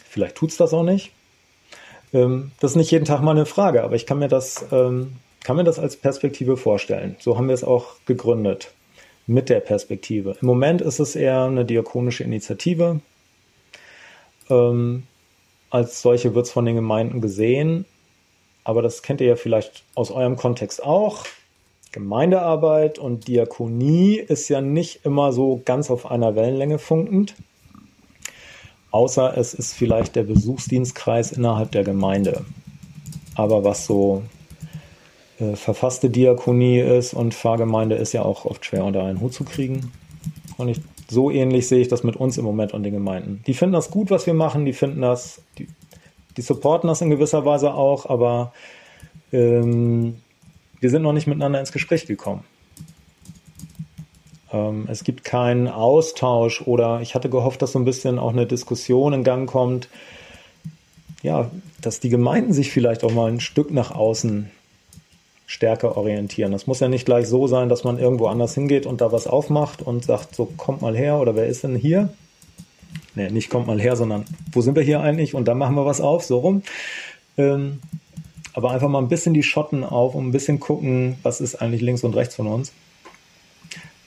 Vielleicht 0.08 0.36
tut 0.36 0.50
es 0.50 0.56
das 0.56 0.72
auch 0.72 0.82
nicht. 0.82 1.12
Ähm, 2.12 2.52
das 2.60 2.72
ist 2.72 2.76
nicht 2.76 2.90
jeden 2.90 3.04
Tag 3.04 3.22
mal 3.22 3.32
eine 3.32 3.46
Frage, 3.46 3.82
aber 3.82 3.96
ich 3.96 4.06
kann 4.06 4.18
mir 4.18 4.28
das, 4.28 4.64
ähm, 4.72 5.14
kann 5.44 5.56
mir 5.56 5.64
das 5.64 5.78
als 5.78 5.96
Perspektive 5.96 6.56
vorstellen. 6.56 7.16
So 7.18 7.36
haben 7.36 7.48
wir 7.48 7.54
es 7.54 7.64
auch 7.64 7.96
gegründet 8.06 8.72
mit 9.26 9.48
der 9.48 9.60
Perspektive. 9.60 10.36
Im 10.40 10.46
Moment 10.46 10.80
ist 10.80 10.98
es 10.98 11.16
eher 11.16 11.44
eine 11.44 11.64
diakonische 11.64 12.24
Initiative. 12.24 13.00
Ähm, 14.50 15.04
als 15.70 16.02
solche 16.02 16.34
wird 16.34 16.46
es 16.46 16.52
von 16.52 16.66
den 16.66 16.74
Gemeinden 16.76 17.20
gesehen, 17.20 17.86
aber 18.64 18.82
das 18.82 19.02
kennt 19.02 19.20
ihr 19.20 19.28
ja 19.28 19.36
vielleicht 19.36 19.84
aus 19.94 20.10
eurem 20.10 20.36
Kontext 20.36 20.82
auch. 20.82 21.24
Gemeindearbeit 21.92 22.98
und 22.98 23.28
Diakonie 23.28 24.16
ist 24.16 24.48
ja 24.48 24.60
nicht 24.60 25.04
immer 25.04 25.32
so 25.32 25.60
ganz 25.64 25.90
auf 25.90 26.10
einer 26.10 26.34
Wellenlänge 26.34 26.78
funkend. 26.78 27.34
Außer 28.90 29.36
es 29.36 29.54
ist 29.54 29.74
vielleicht 29.74 30.16
der 30.16 30.24
Besuchsdienstkreis 30.24 31.32
innerhalb 31.32 31.70
der 31.72 31.84
Gemeinde. 31.84 32.44
Aber 33.34 33.64
was 33.64 33.86
so 33.86 34.22
äh, 35.38 35.54
verfasste 35.54 36.10
Diakonie 36.10 36.78
ist 36.78 37.14
und 37.14 37.34
Pfarrgemeinde 37.34 37.96
ist 37.96 38.12
ja 38.12 38.22
auch 38.22 38.44
oft 38.44 38.64
schwer 38.64 38.84
unter 38.84 39.04
einen 39.04 39.20
Hut 39.20 39.34
zu 39.34 39.44
kriegen. 39.44 39.92
Und 40.56 40.68
ich, 40.68 40.80
so 41.10 41.30
ähnlich 41.30 41.68
sehe 41.68 41.80
ich 41.80 41.88
das 41.88 42.04
mit 42.04 42.16
uns 42.16 42.38
im 42.38 42.44
Moment 42.44 42.72
und 42.72 42.82
den 42.84 42.92
Gemeinden. 42.92 43.42
Die 43.46 43.54
finden 43.54 43.74
das 43.74 43.90
gut, 43.90 44.10
was 44.10 44.26
wir 44.26 44.34
machen, 44.34 44.64
die 44.64 44.72
finden 44.72 45.02
das, 45.02 45.42
die, 45.58 45.68
die 46.36 46.42
supporten 46.42 46.88
das 46.88 47.00
in 47.00 47.10
gewisser 47.10 47.44
Weise 47.44 47.74
auch, 47.74 48.06
aber 48.06 48.52
ähm, 49.32 50.21
wir 50.82 50.90
sind 50.90 51.02
noch 51.02 51.12
nicht 51.12 51.28
miteinander 51.28 51.60
ins 51.60 51.70
Gespräch 51.70 52.06
gekommen. 52.06 52.42
Ähm, 54.52 54.86
es 54.88 55.04
gibt 55.04 55.22
keinen 55.22 55.68
Austausch 55.68 56.60
oder 56.62 57.00
ich 57.00 57.14
hatte 57.14 57.30
gehofft, 57.30 57.62
dass 57.62 57.72
so 57.72 57.78
ein 57.78 57.84
bisschen 57.84 58.18
auch 58.18 58.32
eine 58.32 58.46
Diskussion 58.46 59.12
in 59.12 59.22
Gang 59.22 59.48
kommt. 59.48 59.88
Ja, 61.22 61.52
dass 61.80 62.00
die 62.00 62.08
Gemeinden 62.08 62.52
sich 62.52 62.72
vielleicht 62.72 63.04
auch 63.04 63.12
mal 63.12 63.30
ein 63.30 63.38
Stück 63.38 63.70
nach 63.70 63.92
außen 63.92 64.50
stärker 65.46 65.96
orientieren. 65.96 66.50
Das 66.50 66.66
muss 66.66 66.80
ja 66.80 66.88
nicht 66.88 67.06
gleich 67.06 67.28
so 67.28 67.46
sein, 67.46 67.68
dass 67.68 67.84
man 67.84 68.00
irgendwo 68.00 68.26
anders 68.26 68.54
hingeht 68.54 68.84
und 68.84 69.00
da 69.00 69.12
was 69.12 69.28
aufmacht 69.28 69.82
und 69.82 70.04
sagt, 70.04 70.34
so 70.34 70.46
kommt 70.46 70.82
mal 70.82 70.96
her 70.96 71.18
oder 71.18 71.36
wer 71.36 71.46
ist 71.46 71.62
denn 71.62 71.76
hier? 71.76 72.12
Nee, 73.14 73.30
nicht 73.30 73.50
kommt 73.50 73.68
mal 73.68 73.80
her, 73.80 73.94
sondern 73.94 74.24
wo 74.50 74.62
sind 74.62 74.74
wir 74.74 74.82
hier 74.82 75.00
eigentlich? 75.00 75.34
Und 75.34 75.46
dann 75.46 75.58
machen 75.58 75.76
wir 75.76 75.86
was 75.86 76.00
auf, 76.00 76.24
so 76.24 76.38
rum. 76.38 76.62
Ähm, 77.36 77.78
aber 78.54 78.70
einfach 78.70 78.88
mal 78.88 78.98
ein 78.98 79.08
bisschen 79.08 79.34
die 79.34 79.42
Schotten 79.42 79.84
auf 79.84 80.14
und 80.14 80.26
ein 80.26 80.32
bisschen 80.32 80.60
gucken, 80.60 81.16
was 81.22 81.40
ist 81.40 81.56
eigentlich 81.56 81.80
links 81.80 82.04
und 82.04 82.14
rechts 82.14 82.34
von 82.36 82.46
uns. 82.46 82.72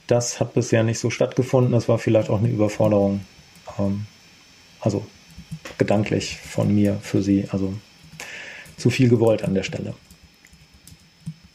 Das 0.08 0.40
hat 0.40 0.54
bisher 0.54 0.84
nicht 0.84 1.00
so 1.00 1.10
stattgefunden. 1.10 1.72
Das 1.72 1.90
war 1.90 1.98
vielleicht 1.98 2.30
auch 2.30 2.40
eine 2.40 2.50
Überforderung. 2.50 3.22
Ähm, 3.80 4.06
also 4.80 5.06
gedanklich 5.78 6.38
von 6.38 6.74
mir 6.74 7.00
für 7.02 7.24
sie. 7.24 7.48
Also 7.50 7.74
zu 8.78 8.90
viel 8.90 9.10
gewollt 9.10 9.44
an 9.44 9.56
der 9.56 9.64
Stelle. 9.64 9.96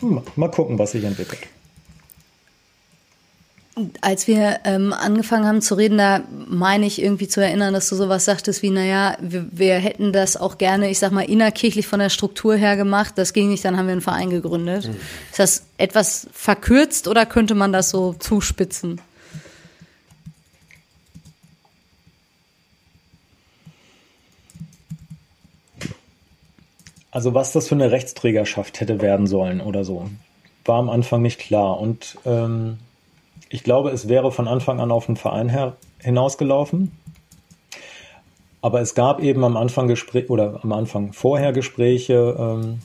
Mal 0.00 0.50
gucken, 0.50 0.78
was 0.78 0.92
sich 0.92 1.04
entwickelt. 1.04 1.46
Als 4.00 4.26
wir 4.26 4.60
ähm, 4.64 4.92
angefangen 4.92 5.46
haben 5.46 5.62
zu 5.62 5.74
reden, 5.74 5.96
da 5.96 6.22
meine 6.48 6.86
ich 6.86 7.00
irgendwie 7.00 7.28
zu 7.28 7.40
erinnern, 7.40 7.72
dass 7.72 7.88
du 7.88 7.94
sowas 7.94 8.24
sagtest 8.24 8.62
wie, 8.62 8.70
naja, 8.70 9.16
wir, 9.20 9.46
wir 9.52 9.74
hätten 9.76 10.12
das 10.12 10.36
auch 10.36 10.58
gerne, 10.58 10.90
ich 10.90 10.98
sag 10.98 11.12
mal, 11.12 11.22
innerkirchlich 11.22 11.86
von 11.86 12.00
der 12.00 12.08
Struktur 12.08 12.56
her 12.56 12.76
gemacht. 12.76 13.14
Das 13.16 13.32
ging 13.32 13.48
nicht, 13.48 13.64
dann 13.64 13.76
haben 13.76 13.86
wir 13.86 13.92
einen 13.92 14.00
Verein 14.00 14.28
gegründet. 14.28 14.88
Mhm. 14.88 14.96
Ist 15.30 15.38
das 15.38 15.66
etwas 15.78 16.26
verkürzt 16.32 17.06
oder 17.06 17.26
könnte 17.26 17.54
man 17.54 17.72
das 17.72 17.90
so 17.90 18.12
zuspitzen? 18.14 19.00
Also 27.12 27.34
was 27.34 27.52
das 27.52 27.68
für 27.68 27.74
eine 27.74 27.90
Rechtsträgerschaft 27.90 28.80
hätte 28.80 29.00
werden 29.00 29.26
sollen 29.26 29.60
oder 29.60 29.84
so, 29.84 30.08
war 30.64 30.78
am 30.78 30.90
Anfang 30.90 31.22
nicht 31.22 31.40
klar. 31.40 31.80
Und 31.80 32.16
ähm, 32.24 32.78
ich 33.50 33.64
glaube, 33.64 33.90
es 33.90 34.08
wäre 34.08 34.30
von 34.30 34.48
Anfang 34.48 34.80
an 34.80 34.92
auf 34.92 35.06
den 35.06 35.16
Verein 35.16 35.48
her, 35.48 35.76
hinausgelaufen. 35.98 36.92
Aber 38.62 38.80
es 38.80 38.94
gab 38.94 39.20
eben 39.20 39.42
am 39.44 39.56
Anfang 39.56 39.88
Gespräch 39.88 40.30
oder 40.30 40.60
am 40.62 40.72
Anfang 40.72 41.12
vorher 41.12 41.52
Gespräche, 41.52 42.36
ähm, 42.38 42.78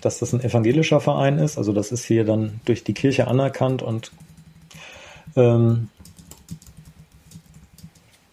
dass 0.00 0.18
das 0.18 0.32
ein 0.32 0.40
evangelischer 0.40 1.00
Verein 1.00 1.38
ist. 1.38 1.58
Also 1.58 1.72
das 1.72 1.92
ist 1.92 2.04
hier 2.04 2.24
dann 2.24 2.60
durch 2.64 2.84
die 2.84 2.94
Kirche 2.94 3.28
anerkannt 3.28 3.82
und 3.82 4.12
ähm, 5.36 5.88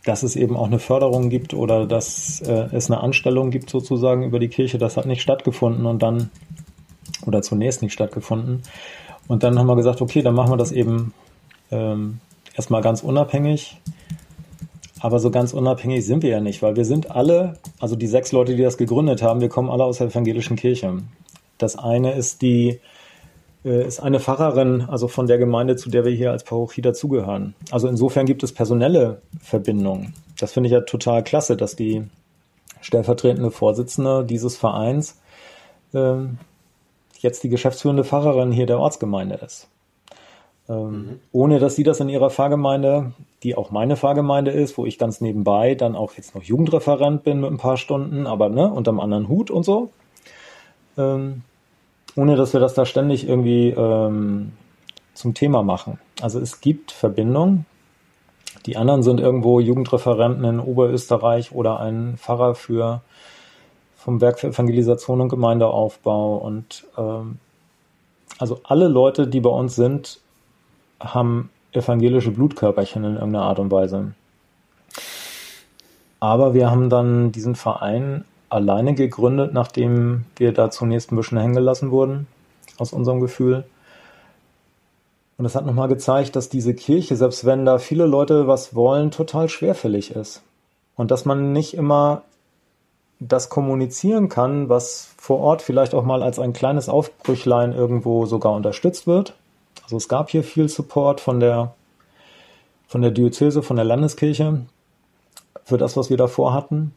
dass 0.06 0.24
es 0.24 0.36
eben 0.36 0.56
auch 0.56 0.68
eine 0.68 0.80
Förderung 0.80 1.30
gibt 1.30 1.54
oder 1.54 1.88
dass 1.88 2.40
äh, 2.42 2.70
es 2.72 2.90
eine 2.90 3.02
Anstellung 3.02 3.50
gibt 3.50 3.70
sozusagen 3.70 4.24
über 4.24 4.40
die 4.40 4.50
Kirche. 4.50 4.78
Das 4.78 4.96
hat 4.96 5.08
nicht 5.08 5.24
stattgefunden 5.24 5.86
und 5.86 6.04
dann 6.04 6.30
oder 7.26 7.42
zunächst 7.42 7.82
nicht 7.82 7.94
stattgefunden. 7.94 8.62
Und 9.28 9.44
dann 9.44 9.58
haben 9.58 9.68
wir 9.68 9.76
gesagt, 9.76 10.02
okay, 10.02 10.22
dann 10.22 10.36
machen 10.36 10.52
wir 10.52 10.58
das 10.58 10.72
eben 10.72 11.14
ähm, 11.76 12.20
erstmal 12.56 12.82
ganz 12.82 13.04
unabhängig. 13.04 13.78
Aber 15.02 15.20
so 15.20 15.30
ganz 15.30 15.54
unabhängig 15.54 16.06
sind 16.06 16.24
wir 16.24 16.30
ja 16.32 16.40
nicht, 16.40 16.62
weil 16.62 16.76
wir 16.76 16.86
sind 16.86 17.12
alle, 17.12 17.58
also 17.80 17.96
die 17.96 18.08
sechs 18.08 18.32
Leute, 18.32 18.56
die 18.56 18.64
das 18.64 18.78
gegründet 18.78 19.22
haben, 19.22 19.42
wir 19.42 19.50
kommen 19.50 19.70
alle 19.70 19.84
aus 19.84 19.98
der 20.00 20.08
evangelischen 20.08 20.56
Kirche. 20.56 21.04
Das 21.58 21.78
eine 21.78 22.14
ist 22.14 22.42
die, 22.42 22.80
äh, 23.64 23.86
ist 23.86 24.00
eine 24.00 24.20
Pfarrerin, 24.20 24.82
also 24.82 25.08
von 25.08 25.28
der 25.28 25.38
Gemeinde, 25.38 25.76
zu 25.76 25.90
der 25.90 26.06
wir 26.06 26.12
hier 26.12 26.32
als 26.32 26.44
Parochie 26.44 26.82
dazugehören. 26.82 27.54
Also 27.72 27.88
insofern 27.88 28.26
gibt 28.26 28.42
es 28.44 28.54
personelle 28.54 29.22
Verbindungen. 29.40 30.14
Das 30.40 30.54
finde 30.54 30.68
ich 30.68 30.74
ja 30.74 30.82
total 30.82 31.24
klasse, 31.24 31.56
dass 31.56 31.76
die 31.76 32.04
stellvertretende 32.82 33.52
Vorsitzende 33.52 34.26
dieses 34.26 34.58
Vereins 34.58 35.20
äh, 35.94 36.16
jetzt 37.20 37.44
die 37.44 37.50
geschäftsführende 37.50 38.04
Pfarrerin 38.04 38.52
hier 38.52 38.66
der 38.66 38.80
Ortsgemeinde 38.80 39.36
ist. 39.36 39.68
Ähm, 40.68 40.92
mhm. 40.92 41.20
Ohne 41.32 41.60
dass 41.60 41.76
sie 41.76 41.84
das 41.84 42.00
in 42.00 42.10
ihrer 42.10 42.30
Pfarrgemeinde, 42.30 43.14
die 43.44 43.56
auch 43.56 43.72
meine 43.72 43.96
Pfarrgemeinde 43.96 44.52
ist, 44.52 44.78
wo 44.78 44.86
ich 44.86 44.98
ganz 44.98 45.22
nebenbei 45.22 45.76
dann 45.76 45.96
auch 45.96 46.14
jetzt 46.14 46.36
noch 46.36 46.44
Jugendreferent 46.44 47.24
bin 47.24 47.42
mit 47.42 47.52
ein 47.52 47.58
paar 47.58 47.78
Stunden, 47.78 48.26
aber 48.26 48.50
ne, 48.50 48.72
unterm 48.72 49.00
anderen 49.00 49.28
Hut 49.28 49.52
und 49.52 49.64
so. 49.64 49.92
Ähm, 50.98 51.44
ohne 52.16 52.36
dass 52.36 52.54
wir 52.54 52.60
das 52.60 52.74
da 52.74 52.86
ständig 52.86 53.28
irgendwie 53.28 53.70
ähm, 53.70 54.54
zum 55.14 55.34
Thema 55.34 55.64
machen. 55.64 56.00
Also 56.22 56.40
es 56.40 56.62
gibt 56.62 56.92
Verbindungen. 56.92 57.66
Die 58.66 58.78
anderen 58.78 59.04
sind 59.04 59.20
irgendwo 59.20 59.60
Jugendreferenten 59.60 60.44
in 60.46 60.60
Oberösterreich 60.60 61.52
oder 61.52 61.80
ein 61.80 62.16
Pfarrer 62.18 62.56
für 62.56 63.02
vom 63.96 64.22
Werk 64.22 64.40
für 64.40 64.48
Evangelisation 64.48 65.22
und 65.22 65.30
Gemeindeaufbau. 65.30 66.38
Und 66.38 66.86
ähm, 66.98 67.40
also 68.40 68.60
alle 68.64 68.88
Leute, 68.88 69.28
die 69.28 69.42
bei 69.42 69.50
uns 69.50 69.76
sind, 69.76 70.20
haben 71.06 71.50
evangelische 71.72 72.32
Blutkörperchen 72.32 73.04
in 73.04 73.14
irgendeiner 73.16 73.46
Art 73.46 73.60
und 73.60 73.72
Weise. 73.72 74.14
Aber 76.20 76.54
wir 76.54 76.72
haben 76.72 76.90
dann 76.90 77.32
diesen 77.32 77.56
Verein 77.56 78.26
alleine 78.50 78.94
gegründet, 78.94 79.54
nachdem 79.54 80.26
wir 80.38 80.54
da 80.54 80.72
zunächst 80.72 81.12
ein 81.12 81.16
bisschen 81.16 81.38
hängen 81.38 81.56
gelassen 81.56 81.92
wurden, 81.92 82.28
aus 82.78 82.94
unserem 82.94 83.20
Gefühl. 83.20 83.66
Und 85.38 85.44
das 85.44 85.56
hat 85.56 85.66
nochmal 85.66 85.90
gezeigt, 85.90 86.36
dass 86.36 86.50
diese 86.50 86.74
Kirche, 86.74 87.16
selbst 87.16 87.46
wenn 87.46 87.66
da 87.66 87.78
viele 87.78 88.06
Leute 88.06 88.48
was 88.48 88.74
wollen, 88.74 89.12
total 89.12 89.50
schwerfällig 89.50 90.12
ist. 90.12 90.42
Und 90.96 91.12
dass 91.12 91.26
man 91.26 91.52
nicht 91.52 91.74
immer 91.74 92.22
das 93.20 93.50
kommunizieren 93.50 94.30
kann, 94.30 94.70
was 94.70 95.14
vor 95.18 95.40
Ort 95.40 95.62
vielleicht 95.62 95.94
auch 95.94 96.04
mal 96.04 96.24
als 96.24 96.40
ein 96.40 96.54
kleines 96.54 96.90
Aufbrüchlein 96.90 97.74
irgendwo 97.74 98.26
sogar 98.26 98.54
unterstützt 98.54 99.08
wird. 99.08 99.34
Also 99.86 99.98
es 99.98 100.10
gab 100.10 100.32
hier 100.32 100.44
viel 100.44 100.68
Support 100.68 101.22
von 101.22 101.40
der, 101.40 101.76
von 102.88 103.04
der 103.04 103.12
Diözese, 103.12 103.62
von 103.62 103.76
der 103.76 103.86
Landeskirche 103.86 104.66
für 105.64 105.78
das, 105.78 105.96
was 105.96 106.10
wir 106.10 106.18
davor 106.18 106.54
hatten. 106.54 106.96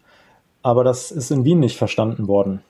Aber 0.63 0.85
das 0.85 1.11
ist 1.11 1.31
in 1.31 1.45
Wien 1.45 1.61
nicht 1.61 1.77
verstanden 1.77 2.29
worden. 2.29 2.63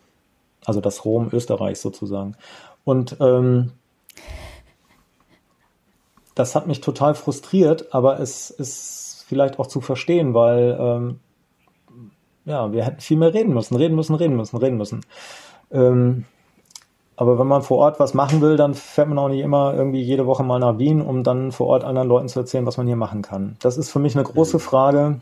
Also 0.64 0.80
das 0.80 1.04
Rom 1.04 1.28
Österreichs 1.32 1.82
sozusagen. 1.82 2.36
Und 2.84 3.16
ähm, 3.20 3.70
das 6.34 6.56
hat 6.56 6.66
mich 6.66 6.80
total 6.80 7.14
frustriert, 7.14 7.94
aber 7.94 8.18
es 8.18 8.50
ist 8.50 9.24
vielleicht 9.28 9.60
auch 9.60 9.68
zu 9.68 9.80
verstehen, 9.80 10.34
weil 10.34 10.76
ähm, 10.80 11.20
ja, 12.44 12.72
wir 12.72 12.84
hätten 12.84 13.00
viel 13.00 13.18
mehr 13.18 13.34
reden 13.34 13.54
müssen, 13.54 13.76
reden 13.76 13.94
müssen, 13.94 14.16
reden 14.16 14.36
müssen, 14.36 14.56
reden 14.56 14.78
müssen. 14.78 15.06
Ähm, 15.70 16.24
aber 17.18 17.36
wenn 17.36 17.48
man 17.48 17.62
vor 17.62 17.78
Ort 17.78 17.98
was 17.98 18.14
machen 18.14 18.40
will, 18.40 18.56
dann 18.56 18.74
fährt 18.74 19.08
man 19.08 19.18
auch 19.18 19.28
nicht 19.28 19.40
immer 19.40 19.74
irgendwie 19.74 20.00
jede 20.00 20.24
Woche 20.24 20.44
mal 20.44 20.60
nach 20.60 20.78
Wien, 20.78 21.00
um 21.02 21.24
dann 21.24 21.50
vor 21.50 21.66
Ort 21.66 21.82
anderen 21.82 22.06
Leuten 22.06 22.28
zu 22.28 22.38
erzählen, 22.38 22.64
was 22.64 22.76
man 22.76 22.86
hier 22.86 22.94
machen 22.94 23.22
kann. 23.22 23.56
Das 23.58 23.76
ist 23.76 23.90
für 23.90 23.98
mich 23.98 24.14
eine 24.14 24.22
große 24.22 24.60
Frage 24.60 25.20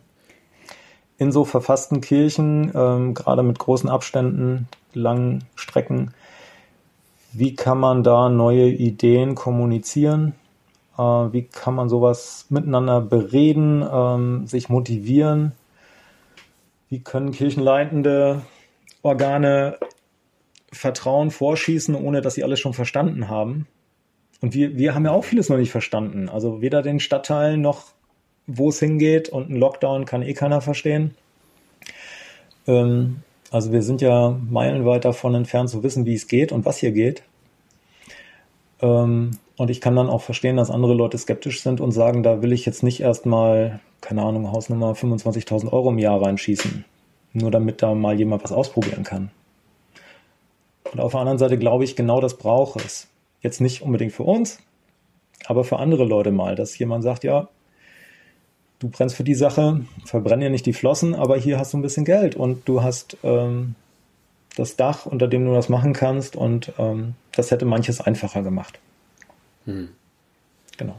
in 1.17 1.33
so 1.33 1.47
verfassten 1.47 2.03
Kirchen, 2.03 2.71
ähm, 2.75 3.15
gerade 3.15 3.43
mit 3.43 3.59
großen 3.59 3.89
Abständen, 3.89 4.69
langen 4.93 5.45
Strecken. 5.55 6.13
Wie 7.33 7.55
kann 7.55 7.81
man 7.81 8.03
da 8.03 8.29
neue 8.29 8.69
Ideen 8.69 9.35
kommunizieren? 9.35 10.35
Äh, 10.99 11.03
wie 11.03 11.45
kann 11.45 11.75
man 11.75 11.89
sowas 11.89 12.45
miteinander 12.51 13.01
bereden, 13.01 13.83
ähm, 13.91 14.47
sich 14.47 14.69
motivieren? 14.69 15.53
Wie 16.91 17.01
können 17.01 17.33
kirchenleitende 17.33 18.43
Organe 19.01 19.79
Vertrauen 20.77 21.31
vorschießen, 21.31 21.95
ohne 21.95 22.21
dass 22.21 22.35
sie 22.35 22.45
alles 22.45 22.61
schon 22.61 22.75
verstanden 22.75 23.29
haben? 23.29 23.67
Und 24.41 24.55
wir, 24.55 24.77
wir 24.77 24.95
haben 24.95 25.05
ja 25.05 25.13
auch 25.13 25.25
vieles 25.25 25.49
noch 25.49 25.57
nicht 25.57 25.71
verstanden. 25.71 26.29
Also 26.29 26.61
weder 26.61 26.83
den 26.83 27.01
Stadtteil 27.01 27.57
noch 27.57 27.97
wo 28.47 28.69
es 28.69 28.79
hingeht 28.79 29.29
und 29.29 29.51
ein 29.51 29.57
Lockdown 29.57 30.05
kann 30.05 30.23
eh 30.23 30.35
keiner 30.35 30.61
verstehen. 30.61 31.15
Ähm, 32.67 33.23
also 33.51 33.73
wir 33.73 33.83
sind 33.83 34.01
ja 34.01 34.39
meilenweit 34.49 35.05
davon 35.05 35.35
entfernt 35.35 35.71
zu 35.71 35.83
wissen, 35.83 36.07
wie 36.07 36.15
es 36.15 36.29
geht 36.29 36.53
und 36.53 36.65
was 36.65 36.79
hier 36.79 36.93
geht. 36.93 37.23
Ähm, 38.81 39.33
und 39.57 39.71
ich 39.71 39.81
kann 39.81 39.97
dann 39.97 40.09
auch 40.09 40.23
verstehen, 40.23 40.57
dass 40.57 40.71
andere 40.71 40.95
Leute 40.95 41.19
skeptisch 41.19 41.63
sind 41.63 41.81
und 41.81 41.93
sagen, 41.93 42.23
da 42.23 42.43
will 42.43 42.53
ich 42.53 42.67
jetzt 42.67 42.83
nicht 42.83 43.01
erstmal, 43.01 43.81
keine 44.01 44.23
Ahnung, 44.23 44.53
Hausnummer 44.53 44.93
25.000 44.93 45.73
Euro 45.73 45.91
im 45.91 45.99
Jahr 45.99 46.23
reinschießen. 46.23 46.85
Nur 47.33 47.51
damit 47.51 47.83
da 47.83 47.95
mal 47.95 48.19
jemand 48.19 48.45
was 48.45 48.53
ausprobieren 48.53 49.03
kann. 49.03 49.31
Und 50.93 51.01
auf 51.01 51.13
der 51.13 51.21
anderen 51.21 51.39
Seite 51.39 51.59
glaube 51.59 51.85
ich, 51.85 51.97
genau 51.97 52.21
das 52.21 52.37
braucht 52.37 52.85
es. 52.85 53.09
Jetzt 53.43 53.61
nicht 53.61 53.83
unbedingt 53.83 54.13
für 54.13 54.25
uns, 54.25 54.59
aber 55.47 55.65
für 55.65 55.79
andere 55.79 56.05
Leute 56.05 56.33
mal, 56.33 56.55
dass 56.57 56.79
jemand 56.79 57.05
sagt, 57.05 57.25
ja, 57.25 57.49
du 58.79 58.89
brennst 58.89 59.17
für 59.17 59.25
die 59.25 59.35
Sache, 59.35 59.85
verbrenn 60.05 60.43
ja 60.43 60.49
nicht 60.49 60.67
die 60.67 60.73
Flossen, 60.73 61.15
aber 61.15 61.37
hier 61.37 61.59
hast 61.59 61.73
du 61.73 61.79
ein 61.79 61.83
bisschen 61.83 62.05
Geld 62.05 62.35
und 62.35 62.69
du 62.69 62.83
hast 62.83 63.17
ähm, 63.23 63.75
das 64.57 64.77
Dach, 64.77 65.07
unter 65.07 65.29
dem 65.29 65.45
du 65.45 65.53
das 65.53 65.69
machen 65.69 65.93
kannst 65.93 66.35
und 66.37 66.73
ähm, 66.79 67.15
das 67.33 67.51
hätte 67.51 67.67
manches 67.67 68.01
einfacher 68.01 68.43
gemacht. 68.43 68.79
Hm. 69.67 69.91
Genau. 70.77 70.97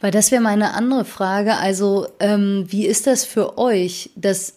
Weil 0.00 0.10
das 0.10 0.30
wäre 0.30 0.42
meine 0.42 0.74
andere 0.74 1.04
Frage. 1.04 1.56
Also, 1.56 2.06
ähm, 2.20 2.66
wie 2.68 2.86
ist 2.86 3.06
das 3.06 3.24
für 3.24 3.58
euch, 3.58 4.10
dass 4.16 4.54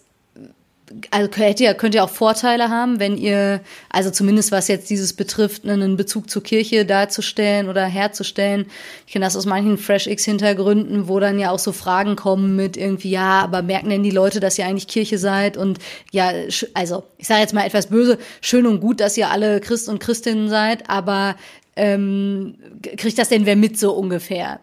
also 1.10 1.28
könnt 1.28 1.60
ihr, 1.60 1.74
könnt 1.74 1.94
ihr 1.94 2.04
auch 2.04 2.10
Vorteile 2.10 2.70
haben, 2.70 3.00
wenn 3.00 3.16
ihr, 3.16 3.60
also 3.90 4.10
zumindest 4.10 4.52
was 4.52 4.68
jetzt 4.68 4.90
dieses 4.90 5.12
betrifft, 5.12 5.64
ne, 5.64 5.72
einen 5.72 5.96
Bezug 5.96 6.30
zur 6.30 6.42
Kirche 6.42 6.84
darzustellen 6.84 7.68
oder 7.68 7.84
herzustellen. 7.84 8.66
Ich 9.06 9.12
kenne 9.12 9.24
das 9.24 9.36
aus 9.36 9.46
manchen 9.46 9.78
FreshX-Hintergründen, 9.78 11.08
wo 11.08 11.20
dann 11.20 11.38
ja 11.38 11.50
auch 11.50 11.58
so 11.58 11.72
Fragen 11.72 12.16
kommen 12.16 12.56
mit 12.56 12.76
irgendwie, 12.76 13.10
ja, 13.10 13.40
aber 13.40 13.62
merken 13.62 13.90
denn 13.90 14.02
die 14.02 14.10
Leute, 14.10 14.40
dass 14.40 14.58
ihr 14.58 14.66
eigentlich 14.66 14.88
Kirche 14.88 15.18
seid? 15.18 15.56
Und 15.56 15.78
ja, 16.10 16.32
also 16.74 17.04
ich 17.18 17.26
sage 17.26 17.40
jetzt 17.40 17.54
mal 17.54 17.66
etwas 17.66 17.88
böse, 17.88 18.18
schön 18.40 18.66
und 18.66 18.80
gut, 18.80 19.00
dass 19.00 19.16
ihr 19.16 19.30
alle 19.30 19.60
Christ 19.60 19.88
und 19.88 19.98
Christinnen 20.00 20.48
seid, 20.48 20.88
aber 20.88 21.36
ähm, 21.76 22.56
kriegt 22.96 23.18
das 23.18 23.28
denn 23.28 23.46
wer 23.46 23.56
mit 23.56 23.78
so 23.78 23.92
ungefähr? 23.92 24.60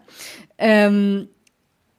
Ähm, 0.58 1.28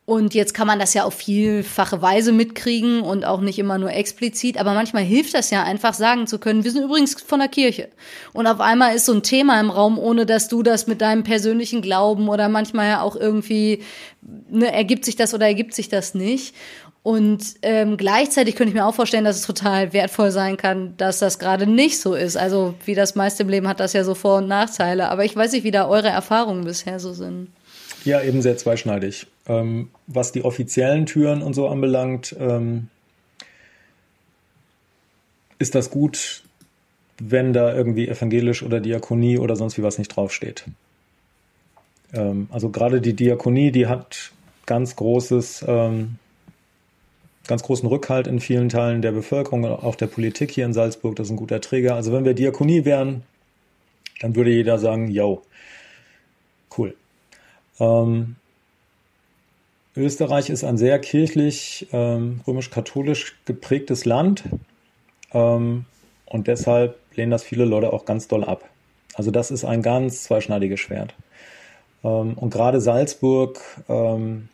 und 0.10 0.34
jetzt 0.34 0.54
kann 0.54 0.68
man 0.68 0.80
das 0.80 0.94
ja 0.94 1.04
auf 1.04 1.16
vielfache 1.16 2.02
Weise 2.02 2.32
mitkriegen 2.32 3.02
und 3.02 3.26
auch 3.26 3.42
nicht 3.42 3.60
immer 3.60 3.78
nur 3.78 3.92
explizit. 3.92 4.58
Aber 4.58 4.74
manchmal 4.74 5.04
hilft 5.04 5.34
das 5.34 5.50
ja 5.50 5.64
einfach 5.64 5.94
sagen 5.94 6.28
zu 6.28 6.40
können, 6.40 6.64
wir 6.64 6.72
sind 6.72 6.86
übrigens 6.86 7.22
von 7.22 7.40
der 7.42 7.50
Kirche. 7.50 7.90
Und 8.32 8.48
auf 8.48 8.62
einmal 8.62 8.96
ist 8.96 9.06
so 9.06 9.12
ein 9.12 9.22
Thema 9.22 9.60
im 9.60 9.70
Raum, 9.70 10.00
ohne 10.00 10.26
dass 10.26 10.48
du 10.48 10.64
das 10.64 10.88
mit 10.88 11.02
deinem 11.02 11.26
persönlichen 11.26 11.82
Glauben 11.82 12.30
oder 12.30 12.48
manchmal 12.48 12.88
ja 12.88 13.02
auch 13.02 13.18
irgendwie, 13.18 13.84
ne, 14.22 14.72
ergibt 14.72 15.04
sich 15.04 15.18
das 15.18 15.34
oder 15.34 15.46
ergibt 15.46 15.74
sich 15.74 15.90
das 15.90 16.14
nicht. 16.14 16.56
Und 17.04 17.44
ähm, 17.62 17.98
gleichzeitig 17.98 18.56
könnte 18.56 18.70
ich 18.70 18.76
mir 18.76 18.86
auch 18.86 18.96
vorstellen, 18.96 19.26
dass 19.26 19.36
es 19.36 19.46
total 19.46 19.92
wertvoll 19.92 20.32
sein 20.32 20.56
kann, 20.56 20.96
dass 20.96 21.20
das 21.20 21.38
gerade 21.38 21.68
nicht 21.68 22.00
so 22.00 22.14
ist. 22.14 22.38
Also 22.38 22.76
wie 22.86 22.96
das 22.96 23.16
meiste 23.16 23.44
im 23.44 23.50
Leben 23.50 23.68
hat 23.68 23.82
das 23.82 23.92
ja 23.92 24.06
so 24.06 24.16
Vor- 24.16 24.38
und 24.38 24.48
Nachteile. 24.48 25.10
Aber 25.12 25.26
ich 25.26 25.36
weiß 25.36 25.52
nicht, 25.52 25.66
wie 25.66 25.72
da 25.72 25.86
eure 25.86 26.08
Erfahrungen 26.08 26.64
bisher 26.64 27.02
so 27.02 27.12
sind. 27.12 27.50
Ja, 28.08 28.22
eben 28.22 28.42
sehr 28.42 28.56
zweischneidig. 28.56 29.28
Ähm, 29.50 29.90
was 30.08 30.32
die 30.32 30.46
offiziellen 30.46 31.06
Türen 31.08 31.42
und 31.42 31.54
so 31.54 31.68
anbelangt, 31.68 32.34
ähm, 32.40 32.88
ist 35.60 35.76
das 35.76 35.92
gut, 35.92 36.44
wenn 37.20 37.52
da 37.52 37.76
irgendwie 37.76 38.08
evangelisch 38.08 38.64
oder 38.64 38.80
Diakonie 38.80 39.38
oder 39.38 39.58
sonst 39.58 39.78
wie 39.78 39.84
was 39.84 39.98
nicht 39.98 40.08
draufsteht. 40.08 40.64
Ähm, 42.14 42.48
also 42.50 42.70
gerade 42.70 43.02
die 43.02 43.14
Diakonie, 43.14 43.74
die 43.74 43.88
hat 43.88 44.32
ganz 44.66 44.96
großes, 44.96 45.66
ähm, 45.68 46.16
ganz 47.46 47.62
großen 47.64 47.90
Rückhalt 47.90 48.28
in 48.28 48.40
vielen 48.40 48.70
Teilen 48.70 49.02
der 49.02 49.12
Bevölkerung, 49.12 49.66
auch 49.66 49.96
der 49.96 50.08
Politik 50.08 50.52
hier 50.52 50.64
in 50.64 50.72
Salzburg. 50.72 51.18
Das 51.18 51.28
ist 51.28 51.32
ein 51.32 51.38
guter 51.38 51.60
Träger. 51.60 51.96
Also 51.96 52.14
wenn 52.14 52.24
wir 52.24 52.36
Diakonie 52.36 52.86
wären, 52.86 53.24
dann 54.22 54.34
würde 54.34 54.52
jeder 54.52 54.80
sagen, 54.80 55.10
yo, 55.12 55.42
cool. 56.78 56.96
Ähm, 57.80 58.36
Österreich 59.96 60.50
ist 60.50 60.64
ein 60.64 60.78
sehr 60.78 61.00
kirchlich, 61.00 61.88
ähm, 61.92 62.42
römisch-katholisch 62.48 63.36
geprägtes 63.46 64.06
Land 64.06 64.44
ähm, 65.34 65.86
und 66.26 66.48
deshalb 66.48 66.98
lehnen 67.16 67.32
das 67.32 67.44
viele 67.44 67.66
Leute 67.66 67.92
auch 67.92 68.06
ganz 68.06 68.28
doll 68.28 68.44
ab. 68.44 68.70
Also 69.16 69.32
das 69.32 69.50
ist 69.50 69.66
ein 69.66 69.82
ganz 69.82 70.24
zweischneidiges 70.24 70.80
Schwert. 70.80 71.16
Ähm, 72.04 72.34
und 72.36 72.52
gerade 72.52 72.80
Salzburg, 72.80 73.60
ähm, 73.90 74.50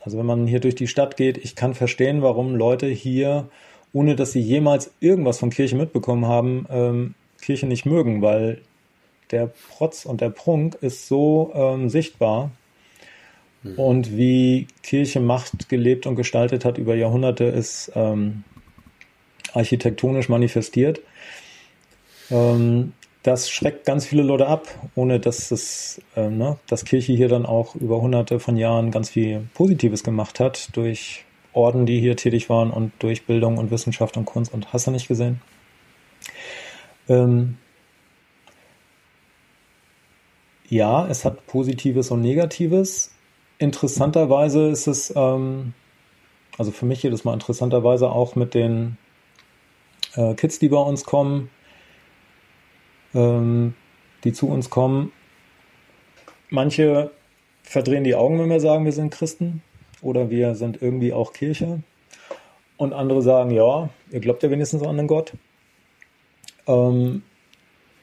also 0.00 0.18
wenn 0.18 0.26
man 0.26 0.46
hier 0.46 0.60
durch 0.60 0.74
die 0.74 0.86
Stadt 0.86 1.16
geht, 1.16 1.38
ich 1.38 1.56
kann 1.56 1.74
verstehen, 1.74 2.20
warum 2.20 2.54
Leute 2.54 2.86
hier, 2.86 3.48
ohne 3.94 4.16
dass 4.16 4.32
sie 4.32 4.40
jemals 4.40 4.90
irgendwas 5.00 5.38
von 5.38 5.48
Kirche 5.48 5.76
mitbekommen 5.76 6.26
haben, 6.26 6.66
ähm, 6.68 7.14
Kirche 7.40 7.66
nicht 7.66 7.86
mögen, 7.86 8.20
weil 8.20 8.60
der 9.34 9.50
Protz 9.68 10.06
und 10.06 10.20
der 10.20 10.30
Prunk 10.30 10.76
ist 10.80 11.06
so 11.06 11.52
ähm, 11.54 11.90
sichtbar 11.90 12.50
mhm. 13.62 13.78
und 13.78 14.16
wie 14.16 14.68
Kirche 14.82 15.20
Macht 15.20 15.68
gelebt 15.68 16.06
und 16.06 16.16
gestaltet 16.16 16.64
hat 16.64 16.78
über 16.78 16.94
Jahrhunderte 16.94 17.44
ist 17.44 17.92
ähm, 17.94 18.44
architektonisch 19.52 20.28
manifestiert. 20.28 21.00
Ähm, 22.30 22.92
das 23.22 23.50
schreckt 23.50 23.86
ganz 23.86 24.04
viele 24.06 24.22
Leute 24.22 24.46
ab, 24.46 24.68
ohne 24.94 25.18
dass 25.18 25.50
es, 25.50 26.00
äh, 26.14 26.28
ne, 26.28 26.58
dass 26.66 26.84
Kirche 26.84 27.14
hier 27.14 27.28
dann 27.28 27.46
auch 27.46 27.74
über 27.74 28.00
hunderte 28.00 28.38
von 28.38 28.56
Jahren 28.56 28.90
ganz 28.90 29.10
viel 29.10 29.48
Positives 29.54 30.04
gemacht 30.04 30.40
hat 30.40 30.76
durch 30.76 31.24
Orden, 31.54 31.86
die 31.86 32.00
hier 32.00 32.16
tätig 32.16 32.50
waren 32.50 32.70
und 32.70 32.92
durch 32.98 33.24
Bildung 33.24 33.58
und 33.58 33.70
Wissenschaft 33.70 34.16
und 34.16 34.26
Kunst 34.26 34.52
und 34.52 34.72
hast 34.72 34.86
du 34.86 34.90
nicht 34.90 35.08
gesehen. 35.08 35.40
Ähm, 37.08 37.56
ja, 40.68 41.06
es 41.08 41.24
hat 41.24 41.46
Positives 41.46 42.10
und 42.10 42.20
Negatives. 42.22 43.14
Interessanterweise 43.58 44.68
ist 44.68 44.86
es, 44.86 45.12
ähm, 45.14 45.74
also 46.58 46.70
für 46.70 46.86
mich 46.86 47.02
jedes 47.02 47.24
Mal 47.24 47.34
interessanterweise 47.34 48.10
auch 48.10 48.34
mit 48.36 48.54
den 48.54 48.96
äh, 50.14 50.34
Kids, 50.34 50.58
die 50.58 50.68
bei 50.68 50.78
uns 50.78 51.04
kommen, 51.04 51.50
ähm, 53.14 53.74
die 54.24 54.32
zu 54.32 54.48
uns 54.48 54.70
kommen. 54.70 55.12
Manche 56.50 57.10
verdrehen 57.62 58.04
die 58.04 58.14
Augen, 58.14 58.38
wenn 58.38 58.50
wir 58.50 58.60
sagen, 58.60 58.84
wir 58.84 58.92
sind 58.92 59.10
Christen 59.10 59.62
oder 60.02 60.30
wir 60.30 60.54
sind 60.54 60.80
irgendwie 60.82 61.12
auch 61.12 61.32
Kirche. 61.32 61.82
Und 62.76 62.92
andere 62.92 63.22
sagen, 63.22 63.50
ja, 63.50 63.88
ihr 64.10 64.20
glaubt 64.20 64.42
ja 64.42 64.50
wenigstens 64.50 64.82
an 64.82 64.96
den 64.96 65.06
Gott. 65.06 65.32
Ähm, 66.66 67.22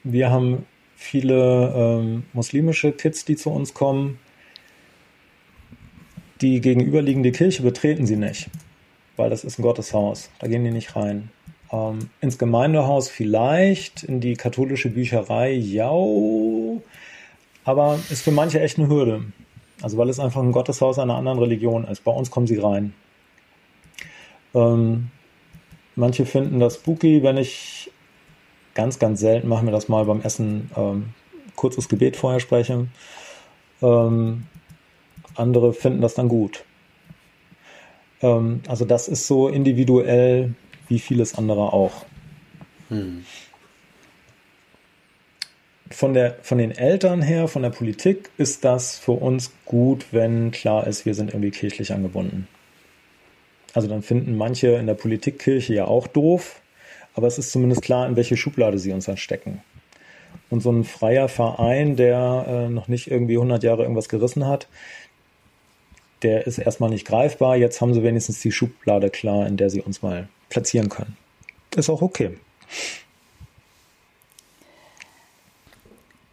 wir 0.02 0.30
haben 0.30 0.66
viele 1.02 1.72
ähm, 1.74 2.24
muslimische 2.32 2.92
Kids, 2.92 3.24
die 3.24 3.36
zu 3.36 3.50
uns 3.50 3.74
kommen. 3.74 4.18
Die 6.40 6.60
gegenüberliegende 6.60 7.32
Kirche 7.32 7.62
betreten 7.62 8.06
sie 8.06 8.16
nicht, 8.16 8.48
weil 9.16 9.30
das 9.30 9.44
ist 9.44 9.58
ein 9.58 9.62
Gotteshaus. 9.62 10.30
Da 10.38 10.48
gehen 10.48 10.64
die 10.64 10.70
nicht 10.70 10.96
rein. 10.96 11.30
Ähm, 11.70 12.10
ins 12.20 12.38
Gemeindehaus 12.38 13.08
vielleicht, 13.08 14.02
in 14.02 14.20
die 14.20 14.34
katholische 14.34 14.90
Bücherei, 14.90 15.52
ja, 15.52 15.92
aber 17.64 17.98
ist 18.10 18.22
für 18.22 18.32
manche 18.32 18.60
echt 18.60 18.78
eine 18.78 18.88
Hürde. 18.88 19.24
Also 19.82 19.98
weil 19.98 20.08
es 20.08 20.20
einfach 20.20 20.42
ein 20.42 20.52
Gotteshaus 20.52 20.98
einer 20.98 21.16
anderen 21.16 21.38
Religion 21.38 21.84
ist. 21.84 22.04
Bei 22.04 22.12
uns 22.12 22.30
kommen 22.30 22.46
sie 22.46 22.58
rein. 22.58 22.94
Ähm, 24.54 25.10
manche 25.96 26.26
finden 26.26 26.60
das 26.60 26.76
spooky, 26.76 27.22
wenn 27.22 27.36
ich 27.36 27.91
ganz, 28.74 28.98
ganz 28.98 29.20
selten 29.20 29.48
machen 29.48 29.66
wir 29.66 29.72
das 29.72 29.88
mal 29.88 30.04
beim 30.04 30.20
Essen 30.22 30.70
ähm, 30.76 31.14
kurzes 31.56 31.88
Gebet 31.88 32.16
vorher 32.16 32.40
spreche. 32.40 32.86
Ähm, 33.82 34.44
andere 35.34 35.72
finden 35.72 36.00
das 36.00 36.14
dann 36.14 36.28
gut. 36.28 36.64
Ähm, 38.22 38.62
also 38.68 38.84
das 38.84 39.08
ist 39.08 39.26
so 39.26 39.48
individuell 39.48 40.54
wie 40.88 40.98
vieles 40.98 41.36
andere 41.36 41.72
auch. 41.72 42.04
Hm. 42.88 43.24
Von, 45.90 46.14
der, 46.14 46.36
von 46.42 46.56
den 46.58 46.70
Eltern 46.70 47.20
her, 47.20 47.48
von 47.48 47.62
der 47.62 47.70
Politik 47.70 48.30
ist 48.38 48.64
das 48.64 48.98
für 48.98 49.12
uns 49.12 49.52
gut, 49.66 50.06
wenn 50.10 50.50
klar 50.50 50.86
ist, 50.86 51.04
wir 51.04 51.14
sind 51.14 51.30
irgendwie 51.30 51.50
kirchlich 51.50 51.92
angebunden. 51.92 52.48
Also 53.74 53.88
dann 53.88 54.02
finden 54.02 54.36
manche 54.36 54.68
in 54.68 54.86
der 54.86 54.94
Politikkirche 54.94 55.74
ja 55.74 55.84
auch 55.84 56.06
doof, 56.06 56.61
aber 57.14 57.26
es 57.26 57.38
ist 57.38 57.52
zumindest 57.52 57.82
klar, 57.82 58.06
in 58.06 58.16
welche 58.16 58.36
Schublade 58.36 58.78
sie 58.78 58.92
uns 58.92 59.06
dann 59.06 59.16
stecken. 59.16 59.62
Und 60.50 60.60
so 60.62 60.70
ein 60.70 60.84
freier 60.84 61.28
Verein, 61.28 61.96
der 61.96 62.44
äh, 62.46 62.68
noch 62.68 62.88
nicht 62.88 63.10
irgendwie 63.10 63.36
100 63.36 63.62
Jahre 63.62 63.82
irgendwas 63.82 64.08
gerissen 64.08 64.46
hat, 64.46 64.68
der 66.22 66.46
ist 66.46 66.58
erstmal 66.58 66.90
nicht 66.90 67.06
greifbar. 67.06 67.56
Jetzt 67.56 67.80
haben 67.80 67.94
sie 67.94 68.02
wenigstens 68.02 68.40
die 68.40 68.52
Schublade 68.52 69.10
klar, 69.10 69.46
in 69.46 69.56
der 69.56 69.70
sie 69.70 69.80
uns 69.80 70.02
mal 70.02 70.28
platzieren 70.48 70.88
können. 70.88 71.16
Ist 71.74 71.90
auch 71.90 72.02
okay. 72.02 72.36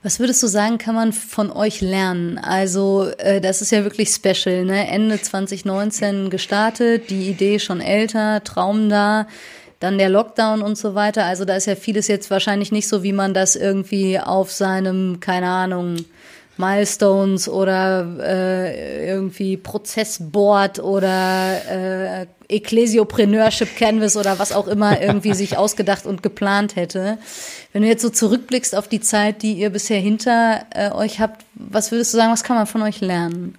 Was 0.01 0.19
würdest 0.19 0.41
du 0.41 0.47
sagen, 0.47 0.77
kann 0.77 0.95
man 0.95 1.11
von 1.11 1.51
euch 1.51 1.81
lernen? 1.81 2.37
Also, 2.37 3.09
äh, 3.17 3.41
das 3.41 3.61
ist 3.61 3.71
ja 3.71 3.83
wirklich 3.83 4.09
special, 4.09 4.63
ne? 4.63 4.87
Ende 4.87 5.21
2019 5.21 6.29
gestartet, 6.29 7.09
die 7.09 7.29
Idee 7.29 7.59
schon 7.59 7.81
älter, 7.81 8.41
Traum 8.45 8.89
da, 8.89 9.27
dann 9.79 9.97
der 9.97 10.09
Lockdown 10.09 10.61
und 10.61 10.77
so 10.77 10.95
weiter. 10.95 11.25
Also, 11.25 11.45
da 11.45 11.55
ist 11.55 11.67
ja 11.67 11.75
vieles 11.75 12.07
jetzt 12.07 12.29
wahrscheinlich 12.31 12.71
nicht 12.71 12.87
so, 12.87 13.03
wie 13.03 13.13
man 13.13 13.33
das 13.33 13.55
irgendwie 13.55 14.19
auf 14.19 14.51
seinem, 14.51 15.19
keine 15.19 15.47
Ahnung, 15.47 15.97
Milestones 16.59 17.47
oder 17.47 18.05
äh, 18.19 19.07
irgendwie 19.07 19.55
Prozessboard 19.55 20.79
oder 20.79 22.21
äh, 22.21 22.27
Ecclesiopreneurship 22.49 23.77
Canvas 23.77 24.17
oder 24.17 24.39
was 24.39 24.51
auch 24.51 24.67
immer 24.67 25.01
irgendwie 25.01 25.33
sich 25.33 25.57
ausgedacht 25.57 26.05
und 26.05 26.21
geplant 26.21 26.75
hätte. 26.75 27.17
Wenn 27.71 27.83
du 27.83 27.87
jetzt 27.87 28.01
so 28.01 28.09
zurückblickst 28.09 28.75
auf 28.75 28.89
die 28.89 28.99
Zeit, 28.99 29.41
die 29.41 29.53
ihr 29.53 29.69
bisher 29.69 29.99
hinter 29.99 30.65
äh, 30.71 30.91
euch 30.91 31.21
habt, 31.21 31.45
was 31.53 31.91
würdest 31.91 32.13
du 32.13 32.17
sagen, 32.17 32.33
was 32.33 32.43
kann 32.43 32.57
man 32.57 32.67
von 32.67 32.81
euch 32.81 32.99
lernen? 32.99 33.55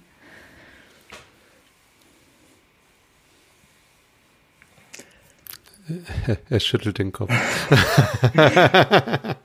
Er 6.49 6.59
schüttelt 6.59 6.97
den 6.97 7.11
Kopf. 7.11 7.31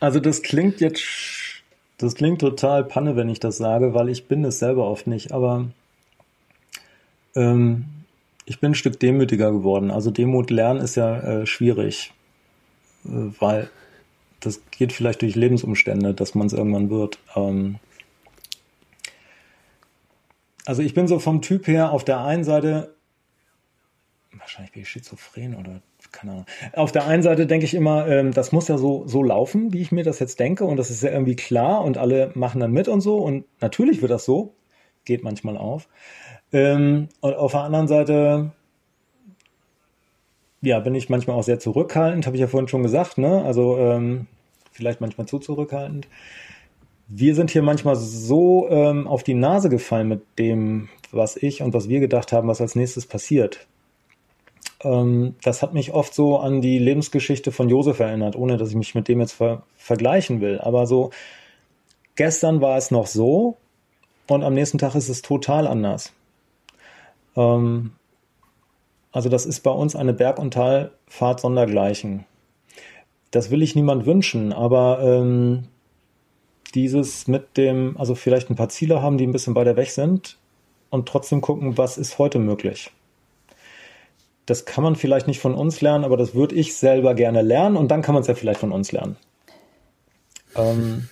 also 0.00 0.20
das 0.20 0.42
klingt 0.42 0.80
jetzt 0.80 1.00
das 2.00 2.14
klingt 2.14 2.40
total 2.40 2.84
Panne, 2.84 3.14
wenn 3.14 3.28
ich 3.28 3.40
das 3.40 3.58
sage, 3.58 3.92
weil 3.92 4.08
ich 4.08 4.26
bin 4.26 4.42
es 4.44 4.58
selber 4.58 4.86
oft 4.86 5.06
nicht, 5.06 5.32
aber 5.32 5.68
ähm, 7.36 7.84
ich 8.46 8.58
bin 8.58 8.70
ein 8.70 8.74
Stück 8.74 8.98
demütiger 8.98 9.52
geworden. 9.52 9.90
Also 9.90 10.10
Demut 10.10 10.50
lernen 10.50 10.80
ist 10.80 10.94
ja 10.94 11.20
äh, 11.20 11.46
schwierig, 11.46 12.12
äh, 13.04 13.08
weil 13.38 13.68
das 14.40 14.62
geht 14.70 14.94
vielleicht 14.94 15.20
durch 15.20 15.36
Lebensumstände, 15.36 16.14
dass 16.14 16.34
man 16.34 16.46
es 16.46 16.54
irgendwann 16.54 16.88
wird. 16.88 17.18
Ähm, 17.36 17.76
also 20.64 20.80
ich 20.80 20.94
bin 20.94 21.06
so 21.06 21.18
vom 21.18 21.42
Typ 21.42 21.66
her 21.66 21.92
auf 21.92 22.02
der 22.02 22.24
einen 22.24 22.44
Seite, 22.44 22.94
wahrscheinlich 24.50 24.72
bin 24.72 24.82
ich 24.82 24.88
schizophren 24.88 25.54
oder 25.54 25.80
keine 26.10 26.32
Ahnung. 26.32 26.46
Auf 26.74 26.90
der 26.90 27.06
einen 27.06 27.22
Seite 27.22 27.46
denke 27.46 27.64
ich 27.64 27.74
immer, 27.74 28.08
ähm, 28.08 28.32
das 28.32 28.50
muss 28.50 28.66
ja 28.66 28.78
so, 28.78 29.06
so 29.06 29.22
laufen, 29.22 29.72
wie 29.72 29.80
ich 29.80 29.92
mir 29.92 30.02
das 30.02 30.18
jetzt 30.18 30.40
denke. 30.40 30.64
Und 30.64 30.76
das 30.76 30.90
ist 30.90 31.04
ja 31.04 31.10
irgendwie 31.10 31.36
klar 31.36 31.84
und 31.84 31.98
alle 31.98 32.32
machen 32.34 32.60
dann 32.60 32.72
mit 32.72 32.88
und 32.88 33.00
so. 33.00 33.18
Und 33.18 33.44
natürlich 33.60 34.02
wird 34.02 34.10
das 34.10 34.24
so. 34.24 34.54
Geht 35.04 35.22
manchmal 35.22 35.56
auf. 35.56 35.88
Ähm, 36.52 37.08
und 37.20 37.34
auf 37.34 37.52
der 37.52 37.60
anderen 37.60 37.86
Seite, 37.86 38.50
ja, 40.62 40.80
bin 40.80 40.96
ich 40.96 41.08
manchmal 41.08 41.36
auch 41.36 41.44
sehr 41.44 41.60
zurückhaltend, 41.60 42.26
habe 42.26 42.36
ich 42.36 42.40
ja 42.40 42.48
vorhin 42.48 42.68
schon 42.68 42.82
gesagt, 42.82 43.18
ne? 43.18 43.44
Also 43.44 43.78
ähm, 43.78 44.26
vielleicht 44.72 45.00
manchmal 45.00 45.28
zu 45.28 45.38
zurückhaltend. 45.38 46.08
Wir 47.06 47.36
sind 47.36 47.50
hier 47.50 47.62
manchmal 47.62 47.94
so 47.96 48.68
ähm, 48.68 49.06
auf 49.06 49.22
die 49.22 49.34
Nase 49.34 49.68
gefallen 49.68 50.08
mit 50.08 50.22
dem, 50.38 50.88
was 51.12 51.36
ich 51.36 51.62
und 51.62 51.72
was 51.72 51.88
wir 51.88 52.00
gedacht 52.00 52.32
haben, 52.32 52.48
was 52.48 52.60
als 52.60 52.74
nächstes 52.74 53.06
passiert. 53.06 53.68
Ähm, 54.82 55.34
das 55.42 55.62
hat 55.62 55.74
mich 55.74 55.92
oft 55.92 56.14
so 56.14 56.38
an 56.38 56.60
die 56.60 56.78
Lebensgeschichte 56.78 57.52
von 57.52 57.68
Josef 57.68 58.00
erinnert, 58.00 58.36
ohne 58.36 58.56
dass 58.56 58.70
ich 58.70 58.76
mich 58.76 58.94
mit 58.94 59.08
dem 59.08 59.20
jetzt 59.20 59.32
ver 59.32 59.62
vergleichen 59.76 60.40
will. 60.40 60.58
Aber 60.60 60.86
so, 60.86 61.10
gestern 62.16 62.60
war 62.60 62.76
es 62.76 62.90
noch 62.90 63.06
so 63.06 63.56
und 64.28 64.42
am 64.42 64.54
nächsten 64.54 64.78
Tag 64.78 64.94
ist 64.94 65.08
es 65.08 65.22
total 65.22 65.66
anders. 65.66 66.12
Ähm, 67.36 67.92
also 69.12 69.28
das 69.28 69.46
ist 69.46 69.60
bei 69.60 69.70
uns 69.70 69.96
eine 69.96 70.14
Berg- 70.14 70.38
und 70.38 70.54
Talfahrt 70.54 71.40
sondergleichen. 71.40 72.24
Das 73.32 73.50
will 73.50 73.62
ich 73.62 73.74
niemand 73.74 74.06
wünschen, 74.06 74.52
aber 74.52 75.00
ähm, 75.02 75.64
dieses 76.74 77.28
mit 77.28 77.56
dem, 77.56 77.96
also 77.96 78.14
vielleicht 78.14 78.50
ein 78.50 78.56
paar 78.56 78.68
Ziele 78.68 79.02
haben, 79.02 79.18
die 79.18 79.26
ein 79.26 79.32
bisschen 79.32 79.54
weiter 79.54 79.76
weg 79.76 79.90
sind 79.90 80.38
und 80.90 81.08
trotzdem 81.08 81.40
gucken, 81.40 81.76
was 81.78 81.98
ist 81.98 82.18
heute 82.18 82.38
möglich 82.38 82.92
das 84.50 84.64
kann 84.64 84.82
man 84.82 84.96
vielleicht 84.96 85.28
nicht 85.28 85.38
von 85.38 85.54
uns 85.54 85.80
lernen, 85.80 86.04
aber 86.04 86.16
das 86.16 86.34
würde 86.34 86.56
ich 86.56 86.74
selber 86.74 87.14
gerne 87.14 87.40
lernen 87.40 87.76
und 87.76 87.88
dann 87.90 88.02
kann 88.02 88.14
man 88.14 88.22
es 88.22 88.26
ja 88.26 88.34
vielleicht 88.34 88.58
von 88.58 88.72
uns 88.72 88.90
lernen. 88.90 89.16
Ähm 90.56 91.08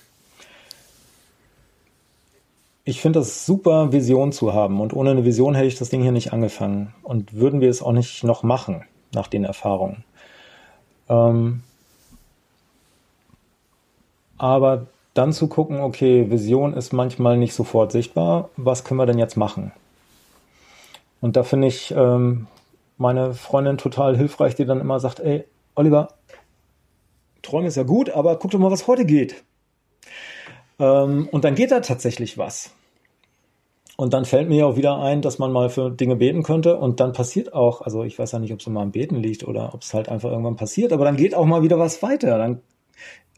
ich 2.84 3.01
finde 3.01 3.20
das 3.20 3.47
super, 3.47 3.93
Vision 3.93 4.32
zu 4.32 4.55
haben 4.55 4.80
und 4.80 4.93
ohne 4.93 5.11
eine 5.11 5.24
Vision 5.24 5.55
hätte 5.55 5.68
ich 5.68 5.78
das 5.78 5.89
Ding 5.89 6.03
hier 6.03 6.11
nicht 6.11 6.32
angefangen 6.32 6.95
und 7.05 7.32
würden 7.34 7.61
wir 7.61 7.70
es 7.70 7.80
auch 7.80 7.93
nicht 7.93 8.24
noch 8.24 8.43
machen 8.43 8.82
nach 9.12 9.28
den 9.28 9.45
Erfahrungen. 9.45 10.05
Ähm 11.09 11.62
aber 14.36 14.86
dann 15.14 15.32
zu 15.32 15.47
gucken, 15.47 15.80
okay, 15.80 16.28
Vision 16.30 16.74
ist 16.74 16.93
manchmal 16.93 17.36
nicht 17.36 17.55
sofort 17.55 17.93
sichtbar, 17.93 18.51
was 18.57 18.82
können 18.82 18.99
wir 18.99 19.07
denn 19.07 19.18
jetzt 19.18 19.36
machen? 19.36 19.70
Und 21.20 21.36
da 21.36 21.43
finde 21.43 21.68
ich, 21.68 21.93
ähm, 21.97 22.47
meine 22.99 23.32
Freundin 23.32 23.78
total 23.78 24.16
hilfreich, 24.16 24.55
die 24.55 24.66
dann 24.66 24.80
immer 24.80 25.01
sagt, 25.01 25.20
ey, 25.20 25.44
Oliver, 25.74 26.09
Träume 27.42 27.68
ist 27.68 27.76
ja 27.76 27.84
gut, 27.84 28.11
aber 28.11 28.36
guck 28.36 28.51
doch 28.51 28.59
mal, 28.59 28.70
was 28.70 28.86
heute 28.86 29.05
geht. 29.05 29.42
Ähm, 30.78 31.28
und 31.30 31.44
dann 31.44 31.55
geht 31.55 31.70
da 31.70 31.80
tatsächlich 31.80 32.36
was. 32.36 32.72
Und 33.96 34.14
dann 34.14 34.24
fällt 34.24 34.49
mir 34.49 34.66
auch 34.66 34.76
wieder 34.76 35.01
ein, 35.01 35.22
dass 35.22 35.38
man 35.38 35.51
mal 35.51 35.70
für 35.70 35.90
Dinge 35.90 36.16
beten 36.16 36.42
könnte 36.44 36.76
und 36.76 37.01
dann 37.01 37.12
passiert 37.12 37.53
auch, 37.53 37.80
also 37.80 38.05
ich 38.05 38.16
weiß 38.16 38.30
ja 38.32 38.38
nicht, 38.38 38.53
ob 38.53 38.61
es 38.61 38.66
immer 38.66 38.80
am 38.80 38.92
Beten 38.92 39.16
liegt 39.16 39.42
oder 39.42 39.74
ob 39.74 39.82
es 39.82 39.92
halt 39.92 40.09
einfach 40.09 40.30
irgendwann 40.30 40.55
passiert, 40.55 40.92
aber 40.92 41.05
dann 41.05 41.16
geht 41.16 41.34
auch 41.34 41.46
mal 41.46 41.62
wieder 41.62 41.80
was 41.80 42.01
weiter. 42.03 42.38
Dann 42.38 42.61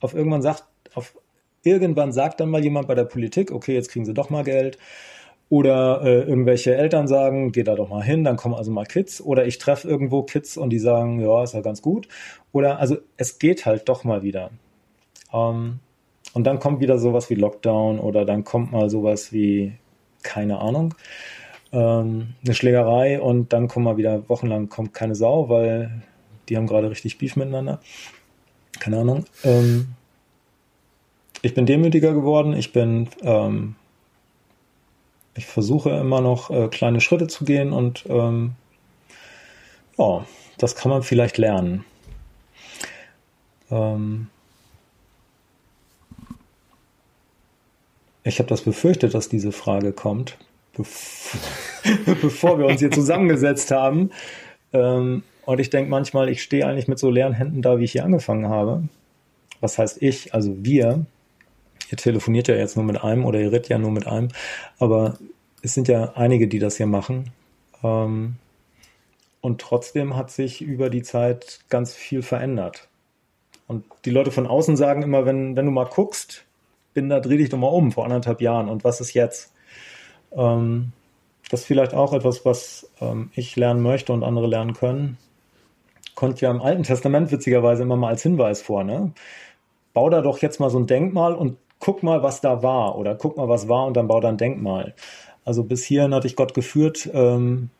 auf 0.00 0.14
irgendwann 0.14 0.42
sagt, 0.42 0.64
auf 0.94 1.16
irgendwann 1.62 2.12
sagt 2.12 2.40
dann 2.40 2.50
mal 2.50 2.62
jemand 2.62 2.88
bei 2.88 2.94
der 2.94 3.04
Politik, 3.04 3.52
okay, 3.52 3.74
jetzt 3.74 3.90
kriegen 3.90 4.04
sie 4.04 4.12
doch 4.12 4.28
mal 4.28 4.44
Geld 4.44 4.76
oder 5.50 6.00
äh, 6.02 6.22
irgendwelche 6.22 6.74
Eltern 6.74 7.08
sagen, 7.08 7.52
geh 7.52 7.64
da 7.64 7.74
doch 7.74 7.90
mal 7.90 8.02
hin, 8.02 8.24
dann 8.24 8.36
kommen 8.36 8.54
also 8.54 8.70
mal 8.70 8.86
Kids. 8.86 9.20
Oder 9.20 9.44
ich 9.46 9.58
treffe 9.58 9.86
irgendwo 9.86 10.22
Kids 10.22 10.56
und 10.56 10.70
die 10.70 10.78
sagen, 10.78 11.20
ja, 11.20 11.42
ist 11.42 11.52
ja 11.52 11.60
ganz 11.60 11.82
gut. 11.82 12.08
Oder 12.52 12.78
also 12.78 12.96
es 13.18 13.38
geht 13.38 13.66
halt 13.66 13.88
doch 13.90 14.04
mal 14.04 14.22
wieder. 14.22 14.50
Ähm, 15.34 15.80
Und 16.32 16.44
dann 16.44 16.60
kommt 16.60 16.80
wieder 16.80 16.98
sowas 16.98 17.28
wie 17.28 17.34
Lockdown 17.34 17.98
oder 17.98 18.24
dann 18.24 18.44
kommt 18.44 18.70
mal 18.70 18.88
sowas 18.88 19.32
wie, 19.32 19.72
keine 20.22 20.60
Ahnung, 20.60 20.94
ähm, 21.72 22.34
eine 22.44 22.54
Schlägerei 22.54 23.20
und 23.20 23.52
dann 23.52 23.66
kommt 23.66 23.84
mal 23.84 23.96
wieder 23.96 24.28
wochenlang 24.28 24.68
kommt 24.68 24.94
keine 24.94 25.16
Sau, 25.16 25.48
weil 25.48 26.02
die 26.48 26.56
haben 26.56 26.68
gerade 26.68 26.88
richtig 26.90 27.18
Beef 27.18 27.34
miteinander. 27.34 27.80
Keine 28.78 28.98
Ahnung. 28.98 29.24
Ähm, 29.42 29.88
ich 31.42 31.54
bin 31.54 31.66
demütiger 31.66 32.12
geworden. 32.12 32.52
Ich 32.52 32.72
bin, 32.72 33.08
ähm, 33.22 33.74
ich 35.40 35.46
versuche 35.46 35.88
immer 35.88 36.20
noch 36.20 36.50
äh, 36.50 36.68
kleine 36.68 37.00
Schritte 37.00 37.26
zu 37.26 37.46
gehen 37.46 37.72
und 37.72 38.04
ähm, 38.10 38.52
ja, 39.96 40.26
das 40.58 40.76
kann 40.76 40.90
man 40.90 41.02
vielleicht 41.02 41.38
lernen. 41.38 41.86
Ähm, 43.70 44.28
ich 48.22 48.38
habe 48.38 48.50
das 48.50 48.60
befürchtet, 48.60 49.14
dass 49.14 49.30
diese 49.30 49.50
Frage 49.50 49.94
kommt, 49.94 50.36
bevor 52.20 52.58
wir 52.58 52.66
uns 52.66 52.80
hier 52.80 52.90
zusammengesetzt 52.90 53.70
haben. 53.70 54.10
Ähm, 54.74 55.22
und 55.46 55.58
ich 55.58 55.70
denke 55.70 55.90
manchmal, 55.90 56.28
ich 56.28 56.42
stehe 56.42 56.66
eigentlich 56.66 56.86
mit 56.86 56.98
so 56.98 57.08
leeren 57.10 57.32
Händen 57.32 57.62
da, 57.62 57.78
wie 57.78 57.84
ich 57.84 57.92
hier 57.92 58.04
angefangen 58.04 58.50
habe. 58.50 58.82
Was 59.60 59.78
heißt 59.78 60.02
ich? 60.02 60.34
Also 60.34 60.54
wir. 60.58 61.06
Ihr 61.90 61.96
telefoniert 61.98 62.48
ja 62.48 62.54
jetzt 62.54 62.76
nur 62.76 62.84
mit 62.84 63.02
einem 63.02 63.24
oder 63.24 63.40
ihr 63.40 63.52
redet 63.52 63.68
ja 63.68 63.78
nur 63.78 63.90
mit 63.90 64.06
einem. 64.06 64.28
Aber 64.78 65.18
es 65.62 65.74
sind 65.74 65.88
ja 65.88 66.12
einige, 66.14 66.48
die 66.48 66.58
das 66.58 66.76
hier 66.76 66.86
machen. 66.86 67.30
Ähm, 67.82 68.36
und 69.40 69.60
trotzdem 69.60 70.16
hat 70.16 70.30
sich 70.30 70.60
über 70.60 70.90
die 70.90 71.02
Zeit 71.02 71.60
ganz 71.68 71.94
viel 71.94 72.22
verändert. 72.22 72.88
Und 73.66 73.84
die 74.04 74.10
Leute 74.10 74.30
von 74.30 74.46
außen 74.46 74.76
sagen 74.76 75.02
immer, 75.02 75.26
wenn, 75.26 75.56
wenn 75.56 75.66
du 75.66 75.72
mal 75.72 75.84
guckst, 75.86 76.44
bin 76.92 77.08
da, 77.08 77.20
dreh 77.20 77.36
dich 77.36 77.48
doch 77.48 77.58
mal 77.58 77.68
um 77.68 77.92
vor 77.92 78.04
anderthalb 78.04 78.40
Jahren 78.40 78.68
und 78.68 78.84
was 78.84 79.00
ist 79.00 79.14
jetzt? 79.14 79.52
Ähm, 80.32 80.92
das 81.50 81.60
ist 81.60 81.66
vielleicht 81.66 81.94
auch 81.94 82.12
etwas, 82.12 82.44
was 82.44 82.90
ähm, 83.00 83.30
ich 83.34 83.56
lernen 83.56 83.82
möchte 83.82 84.12
und 84.12 84.24
andere 84.24 84.46
lernen 84.46 84.74
können. 84.74 85.18
Kommt 86.14 86.40
ja 86.40 86.50
im 86.50 86.60
Alten 86.60 86.82
Testament 86.82 87.30
witzigerweise 87.32 87.82
immer 87.82 87.96
mal 87.96 88.08
als 88.08 88.22
Hinweis 88.22 88.60
vor, 88.60 88.84
ne? 88.84 89.12
Bau 89.94 90.10
da 90.10 90.20
doch 90.20 90.38
jetzt 90.38 90.60
mal 90.60 90.70
so 90.70 90.78
ein 90.78 90.86
Denkmal 90.86 91.34
und 91.34 91.56
guck 91.80 92.02
mal, 92.02 92.22
was 92.22 92.40
da 92.40 92.62
war 92.62 92.96
oder 92.96 93.16
guck 93.16 93.36
mal, 93.36 93.48
was 93.48 93.68
war 93.68 93.86
und 93.86 93.96
dann 93.96 94.06
bau 94.06 94.20
da 94.20 94.28
ein 94.28 94.36
Denkmal. 94.36 94.94
Also 95.44 95.64
bis 95.64 95.82
hierhin 95.84 96.14
hatte 96.14 96.28
ich 96.28 96.36
Gott 96.36 96.54
geführt. 96.54 97.10
Ähm, 97.12 97.70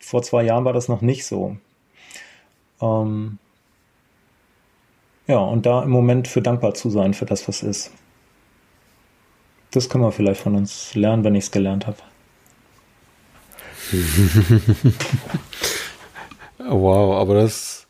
vor 0.00 0.22
zwei 0.22 0.42
Jahren 0.42 0.64
war 0.64 0.72
das 0.72 0.88
noch 0.88 1.02
nicht 1.02 1.26
so. 1.26 1.56
Ähm, 2.80 3.38
ja, 5.26 5.38
und 5.38 5.66
da 5.66 5.82
im 5.82 5.90
Moment 5.90 6.26
für 6.26 6.42
dankbar 6.42 6.74
zu 6.74 6.90
sein 6.90 7.14
für 7.14 7.26
das, 7.26 7.46
was 7.46 7.62
ist. 7.62 7.92
Das 9.70 9.88
können 9.88 10.02
wir 10.02 10.10
vielleicht 10.10 10.40
von 10.40 10.56
uns 10.56 10.94
lernen, 10.94 11.22
wenn 11.22 11.36
ich 11.36 11.44
es 11.44 11.50
gelernt 11.52 11.86
habe. 11.86 11.98
wow, 16.58 17.20
aber 17.20 17.34
das, 17.34 17.86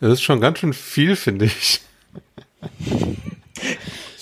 das 0.00 0.12
ist 0.12 0.22
schon 0.22 0.40
ganz 0.40 0.58
schön 0.58 0.72
viel, 0.72 1.16
finde 1.16 1.46
ich. 1.46 1.80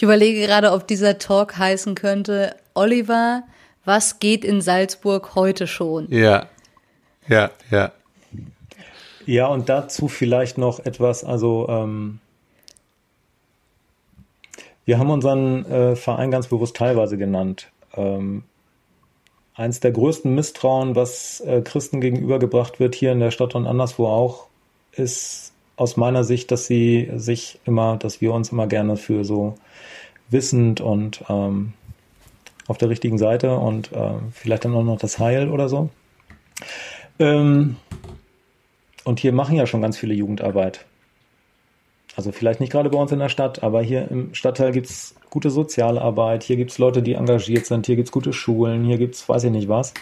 Ich 0.02 0.04
überlege 0.04 0.44
gerade, 0.44 0.72
ob 0.72 0.88
dieser 0.88 1.18
Talk 1.18 1.58
heißen 1.58 1.94
könnte, 1.94 2.56
Oliver, 2.74 3.44
was 3.84 4.18
geht 4.18 4.44
in 4.44 4.60
Salzburg 4.60 5.36
heute 5.36 5.68
schon? 5.68 6.10
Ja, 6.10 6.48
ja, 7.28 7.52
ja. 7.70 7.92
Ja, 9.26 9.46
und 9.46 9.68
dazu 9.68 10.08
vielleicht 10.08 10.58
noch 10.58 10.84
etwas, 10.84 11.22
also 11.22 11.68
ähm, 11.68 12.18
wir 14.86 14.98
haben 14.98 15.08
unseren 15.08 15.64
äh, 15.66 15.94
Verein 15.94 16.32
ganz 16.32 16.48
bewusst 16.48 16.74
teilweise 16.74 17.16
genannt. 17.16 17.70
Ähm, 17.94 18.42
eins 19.54 19.78
der 19.78 19.92
größten 19.92 20.34
Misstrauen, 20.34 20.96
was 20.96 21.38
äh, 21.42 21.62
Christen 21.62 22.00
gegenübergebracht 22.00 22.80
wird 22.80 22.96
hier 22.96 23.12
in 23.12 23.20
der 23.20 23.30
Stadt 23.30 23.54
und 23.54 23.68
anderswo 23.68 24.08
auch, 24.08 24.48
ist 24.90 25.52
aus 25.76 25.96
meiner 25.96 26.24
Sicht, 26.24 26.50
dass 26.50 26.66
sie 26.66 27.08
sich 27.14 27.60
immer, 27.66 27.98
dass 27.98 28.20
wir 28.20 28.32
uns 28.32 28.50
immer 28.50 28.66
gerne 28.66 28.96
für 28.96 29.24
so 29.24 29.54
wissend 30.32 30.80
und 30.80 31.24
ähm, 31.28 31.72
auf 32.68 32.78
der 32.78 32.88
richtigen 32.88 33.18
Seite 33.18 33.56
und 33.56 33.92
äh, 33.92 34.14
vielleicht 34.32 34.64
dann 34.64 34.74
auch 34.74 34.84
noch 34.84 34.98
das 34.98 35.18
Heil 35.18 35.48
oder 35.48 35.68
so. 35.68 35.90
Ähm, 37.18 37.76
und 39.04 39.20
hier 39.20 39.32
machen 39.32 39.56
ja 39.56 39.66
schon 39.66 39.82
ganz 39.82 39.96
viele 39.96 40.14
Jugendarbeit. 40.14 40.84
Also 42.14 42.30
vielleicht 42.30 42.60
nicht 42.60 42.70
gerade 42.70 42.90
bei 42.90 42.98
uns 42.98 43.10
in 43.10 43.18
der 43.18 43.30
Stadt, 43.30 43.62
aber 43.62 43.82
hier 43.82 44.10
im 44.10 44.34
Stadtteil 44.34 44.72
gibt 44.72 44.86
es 44.86 45.14
gute 45.30 45.50
Sozialarbeit, 45.50 46.42
hier 46.42 46.56
gibt 46.56 46.70
es 46.70 46.78
Leute, 46.78 47.02
die 47.02 47.14
engagiert 47.14 47.64
sind, 47.64 47.86
hier 47.86 47.96
gibt 47.96 48.08
es 48.08 48.12
gute 48.12 48.34
Schulen, 48.34 48.84
hier 48.84 48.98
gibt 48.98 49.14
es 49.14 49.28
weiß 49.28 49.44
ich 49.44 49.50
nicht 49.50 49.68
was. 49.68 49.94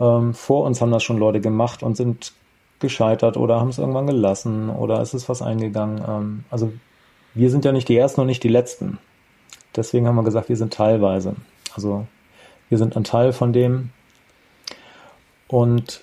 Ähm, 0.00 0.34
vor 0.34 0.64
uns 0.64 0.80
haben 0.80 0.90
das 0.90 1.04
schon 1.04 1.18
Leute 1.18 1.40
gemacht 1.40 1.82
und 1.82 1.96
sind 1.96 2.32
gescheitert 2.80 3.36
oder 3.36 3.60
haben 3.60 3.68
es 3.68 3.78
irgendwann 3.78 4.08
gelassen 4.08 4.68
oder 4.68 5.00
ist 5.00 5.14
es 5.14 5.28
was 5.28 5.42
eingegangen. 5.42 6.02
Ähm, 6.06 6.44
also 6.50 6.72
wir 7.34 7.50
sind 7.50 7.64
ja 7.64 7.72
nicht 7.72 7.88
die 7.88 7.96
Ersten 7.96 8.20
und 8.20 8.26
nicht 8.26 8.42
die 8.42 8.48
Letzten. 8.48 8.98
Deswegen 9.76 10.06
haben 10.06 10.16
wir 10.16 10.24
gesagt, 10.24 10.48
wir 10.48 10.56
sind 10.56 10.72
teilweise. 10.72 11.34
Also 11.74 12.06
wir 12.68 12.78
sind 12.78 12.96
ein 12.96 13.04
Teil 13.04 13.32
von 13.32 13.52
dem. 13.52 13.90
Und 15.48 16.02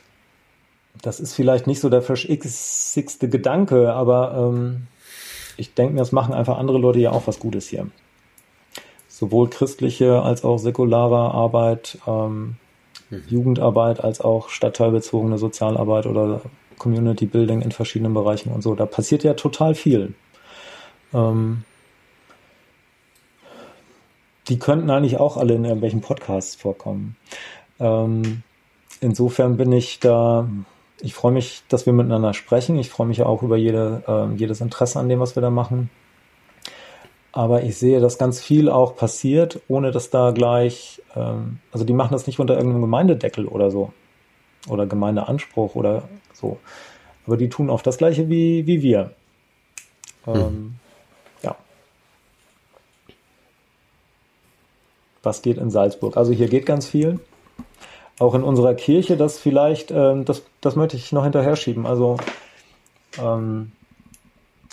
das 1.02 1.20
ist 1.20 1.34
vielleicht 1.34 1.68
nicht 1.68 1.80
so 1.80 1.90
der 1.90 2.02
verschixigste 2.02 3.30
Gedanke, 3.30 3.94
aber 3.94 4.36
ähm, 4.38 4.88
ich 5.58 5.74
denke 5.74 5.94
mir, 5.94 6.02
es 6.02 6.12
machen 6.12 6.34
einfach 6.34 6.58
andere 6.58 6.78
Leute 6.78 7.00
ja 7.00 7.12
auch 7.12 7.28
was 7.28 7.40
Gutes 7.40 7.68
hier. 7.68 7.88
Sowohl 9.08 9.50
christliche 9.50 10.22
als 10.22 10.44
auch 10.44 10.58
säkulare 10.58 11.34
Arbeit, 11.34 11.98
ähm, 12.08 12.56
mhm. 13.10 13.24
Jugendarbeit 13.28 14.04
als 14.04 14.22
auch 14.22 14.50
stadtteilbezogene 14.50 15.38
Sozialarbeit 15.38 16.06
oder 16.06 16.42
Community 16.78 17.26
Building 17.26 17.62
in 17.62 17.72
verschiedenen 17.72 18.14
Bereichen 18.14 18.52
und 18.52 18.62
so. 18.62 18.76
Da 18.76 18.86
passiert 18.86 19.24
ja 19.24 19.34
total 19.34 19.76
viel. 19.76 20.14
Ähm, 21.14 21.64
die 24.50 24.60
könnten 24.60 24.90
eigentlich 24.90 25.20
auch 25.20 25.38
alle 25.38 25.56
in 25.56 25.64
irgendwelchen 25.64 26.02
Podcasts 26.02 26.56
vorkommen. 26.56 27.16
Ähm, 27.80 28.44
insofern 29.00 29.58
bin 29.58 29.72
ich 29.72 30.00
da 30.00 30.48
ich 31.02 31.14
freue 31.14 31.32
mich, 31.32 31.64
dass 31.70 31.86
wir 31.86 31.94
miteinander 31.94 32.34
sprechen. 32.34 32.78
Ich 32.78 32.90
freue 32.90 33.08
mich 33.08 33.24
auch 33.24 33.42
über 33.42 33.58
jede, 33.58 34.04
äh, 34.08 34.36
jedes 34.36 34.62
Interesse 34.62 35.00
an 35.00 35.10
dem, 35.10 35.20
was 35.20 35.36
wir 35.36 35.42
da 35.42 35.50
machen. 35.50 35.90
Aber 37.32 37.64
ich 37.64 37.78
sehe, 37.78 38.00
dass 38.00 38.18
ganz 38.18 38.42
viel 38.42 38.70
auch 38.70 38.96
passiert, 38.96 39.62
ohne 39.68 39.92
dass 39.92 40.10
da 40.10 40.32
gleich, 40.32 41.02
ähm, 41.16 41.60
also 41.72 41.86
die 41.86 41.94
machen 41.94 42.12
das 42.12 42.28
nicht 42.28 42.40
unter 42.40 42.56
irgendeinem 42.56 42.82
Gemeindedeckel 42.82 43.46
oder 43.46 43.72
so. 43.72 43.94
Oder 44.68 44.88
Gemeindeanspruch 44.88 45.76
oder 45.76 46.04
so. 46.34 46.58
Aber 47.26 47.38
die 47.38 47.50
tun 47.50 47.70
auch 47.70 47.82
das 47.82 47.98
Gleiche 47.98 48.30
wie, 48.30 48.68
wie 48.68 48.82
wir. 48.82 49.12
Ähm, 50.28 50.36
hm. 50.36 50.74
Was 55.24 55.42
geht 55.42 55.58
in 55.58 55.70
Salzburg? 55.70 56.18
Also 56.18 56.32
hier 56.32 56.48
geht 56.48 56.66
ganz 56.66 56.88
viel 56.88 57.20
auch 58.20 58.36
in 58.36 58.44
unserer 58.44 58.76
Kirche, 58.76 59.18
das 59.18 59.40
vielleicht, 59.40 59.92
ähm, 59.92 60.26
das, 60.26 60.44
das 60.62 60.76
möchte 60.76 60.98
ich 60.98 61.12
noch 61.12 61.24
hinterher 61.24 61.56
schieben. 61.56 61.86
Also 61.86 62.18
ähm, 63.18 63.72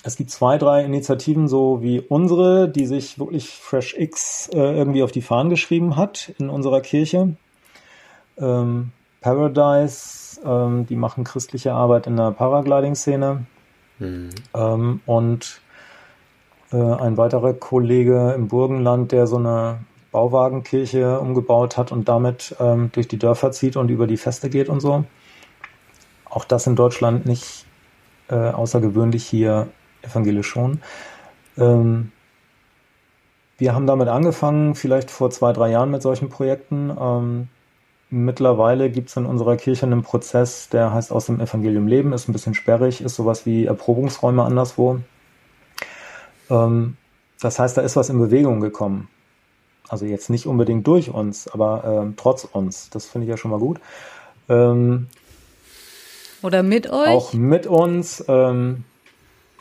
es 0.02 0.16
gibt 0.16 0.30
zwei, 0.30 0.58
drei 0.58 0.84
Initiativen, 0.84 1.48
so 1.48 1.80
wie 1.80 2.00
unsere, 2.00 2.68
die 2.68 2.86
sich 2.86 3.18
wirklich 3.18 3.48
Fresh 3.50 3.94
X 3.96 4.50
äh, 4.52 4.58
irgendwie 4.58 5.02
auf 5.02 5.12
die 5.12 5.22
Fahnen 5.22 5.50
geschrieben 5.50 5.96
hat 5.96 6.32
in 6.38 6.48
unserer 6.48 6.80
Kirche. 6.80 7.36
Ähm, 8.36 8.92
Paradise, 9.20 10.40
ähm, 10.44 10.86
die 10.86 10.96
machen 10.96 11.24
christliche 11.24 11.72
Arbeit 11.72 12.06
in 12.06 12.16
der 12.16 12.32
Paragliding-Szene. 12.32 13.46
Mhm. 13.98 14.30
Ähm, 14.54 15.00
und 15.06 15.60
äh, 16.72 16.76
ein 16.76 17.16
weiterer 17.16 17.54
Kollege 17.54 18.32
im 18.36 18.48
Burgenland, 18.48 19.12
der 19.12 19.26
so 19.26 19.36
eine 19.36 19.78
Bauwagenkirche 20.12 21.20
umgebaut 21.20 21.76
hat 21.76 21.92
und 21.92 22.08
damit 22.08 22.56
ähm, 22.60 22.90
durch 22.92 23.08
die 23.08 23.18
Dörfer 23.18 23.52
zieht 23.52 23.76
und 23.76 23.90
über 23.90 24.06
die 24.06 24.16
Feste 24.16 24.50
geht 24.50 24.68
und 24.68 24.80
so. 24.80 25.04
Auch 26.24 26.44
das 26.44 26.66
in 26.66 26.76
Deutschland 26.76 27.26
nicht 27.26 27.66
äh, 28.28 28.34
außergewöhnlich, 28.34 29.24
hier 29.24 29.68
evangelisch 30.02 30.48
schon. 30.48 30.80
Ähm, 31.58 32.12
wir 33.58 33.74
haben 33.74 33.86
damit 33.86 34.08
angefangen, 34.08 34.74
vielleicht 34.74 35.10
vor 35.10 35.30
zwei, 35.30 35.52
drei 35.52 35.70
Jahren 35.70 35.90
mit 35.90 36.02
solchen 36.02 36.28
Projekten. 36.28 36.94
Ähm, 37.00 37.48
mittlerweile 38.10 38.90
gibt 38.90 39.08
es 39.08 39.16
in 39.16 39.26
unserer 39.26 39.56
Kirche 39.56 39.86
einen 39.86 40.02
Prozess, 40.02 40.68
der 40.68 40.92
heißt 40.92 41.10
aus 41.10 41.26
dem 41.26 41.40
Evangelium 41.40 41.86
leben, 41.86 42.12
ist 42.12 42.28
ein 42.28 42.32
bisschen 42.32 42.54
sperrig, 42.54 43.00
ist 43.00 43.16
sowas 43.16 43.46
wie 43.46 43.64
Erprobungsräume 43.64 44.44
anderswo. 44.44 45.00
Ähm, 46.50 46.96
das 47.40 47.58
heißt, 47.58 47.76
da 47.76 47.82
ist 47.82 47.96
was 47.96 48.10
in 48.10 48.18
Bewegung 48.18 48.60
gekommen. 48.60 49.08
Also 49.88 50.04
jetzt 50.04 50.30
nicht 50.30 50.46
unbedingt 50.46 50.86
durch 50.86 51.10
uns, 51.10 51.48
aber 51.48 51.84
ähm, 51.84 52.14
trotz 52.16 52.44
uns. 52.44 52.90
Das 52.90 53.06
finde 53.06 53.26
ich 53.26 53.30
ja 53.30 53.36
schon 53.36 53.50
mal 53.50 53.60
gut. 53.60 53.80
Ähm, 54.48 55.08
Oder 56.42 56.62
mit 56.62 56.90
euch? 56.90 57.08
Auch 57.08 57.32
mit 57.32 57.66
uns. 57.66 58.24
Ähm, 58.28 58.84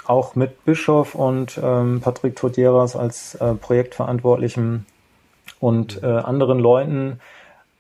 auch 0.08 0.36
mit 0.36 0.66
Bischof 0.66 1.16
und 1.16 1.60
ähm, 1.62 2.02
Patrick 2.02 2.36
Todieras 2.36 2.96
als 2.96 3.36
äh, 3.36 3.56
Projektverantwortlichen 3.56 4.86
und 5.60 6.04
äh, 6.04 6.06
anderen 6.06 6.60
Leuten. 6.60 7.20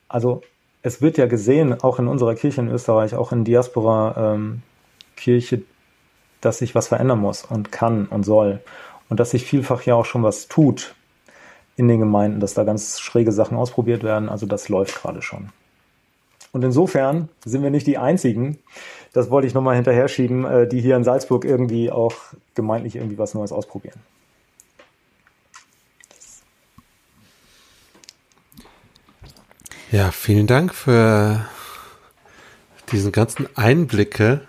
Also 0.07 0.41
es 0.81 1.01
wird 1.01 1.17
ja 1.17 1.27
gesehen, 1.27 1.81
auch 1.81 1.99
in 1.99 2.07
unserer 2.07 2.35
Kirche 2.35 2.61
in 2.61 2.69
Österreich, 2.69 3.15
auch 3.15 3.31
in 3.31 3.43
Diaspora-Kirche, 3.43 5.55
ähm, 5.55 5.65
dass 6.41 6.59
sich 6.59 6.75
was 6.75 6.87
verändern 6.87 7.19
muss 7.19 7.43
und 7.43 7.71
kann 7.71 8.07
und 8.07 8.23
soll. 8.23 8.59
Und 9.09 9.19
dass 9.19 9.31
sich 9.31 9.45
vielfach 9.45 9.83
ja 9.83 9.95
auch 9.95 10.05
schon 10.05 10.23
was 10.23 10.47
tut 10.47 10.95
in 11.76 11.88
den 11.88 11.99
Gemeinden, 11.99 12.39
dass 12.39 12.53
da 12.53 12.63
ganz 12.63 12.99
schräge 12.99 13.32
Sachen 13.32 13.57
ausprobiert 13.57 14.03
werden. 14.03 14.30
Also 14.30 14.45
das 14.45 14.69
läuft 14.69 15.01
gerade 15.01 15.21
schon. 15.21 15.49
Und 16.51 16.63
insofern 16.63 17.30
sind 17.43 17.63
wir 17.63 17.69
nicht 17.69 17.86
die 17.86 17.97
Einzigen, 17.97 18.59
das 19.15 19.30
wollte 19.30 19.47
ich 19.47 19.53
nochmal 19.53 19.76
hinterher 19.76 20.09
schieben, 20.09 20.45
äh, 20.45 20.67
die 20.67 20.82
hier 20.82 20.97
in 20.97 21.05
Salzburg 21.05 21.45
irgendwie 21.45 21.89
auch 21.89 22.13
gemeintlich 22.53 22.97
irgendwie 22.97 23.17
was 23.17 23.34
Neues 23.34 23.53
ausprobieren. 23.53 23.99
Ja, 29.91 30.11
vielen 30.11 30.47
Dank 30.47 30.76
für 30.76 31.45
diesen 32.91 33.13
ganzen 33.13 33.47
Einblicke 33.55 34.41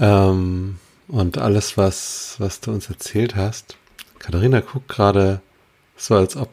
ähm, 0.00 0.78
und 1.06 1.38
alles, 1.38 1.76
was, 1.76 2.34
was 2.38 2.60
du 2.60 2.72
uns 2.72 2.88
erzählt 2.88 3.36
hast. 3.36 3.76
Katharina 4.18 4.60
guckt 4.60 4.88
gerade 4.88 5.40
so, 5.96 6.14
als 6.14 6.36
ob 6.36 6.48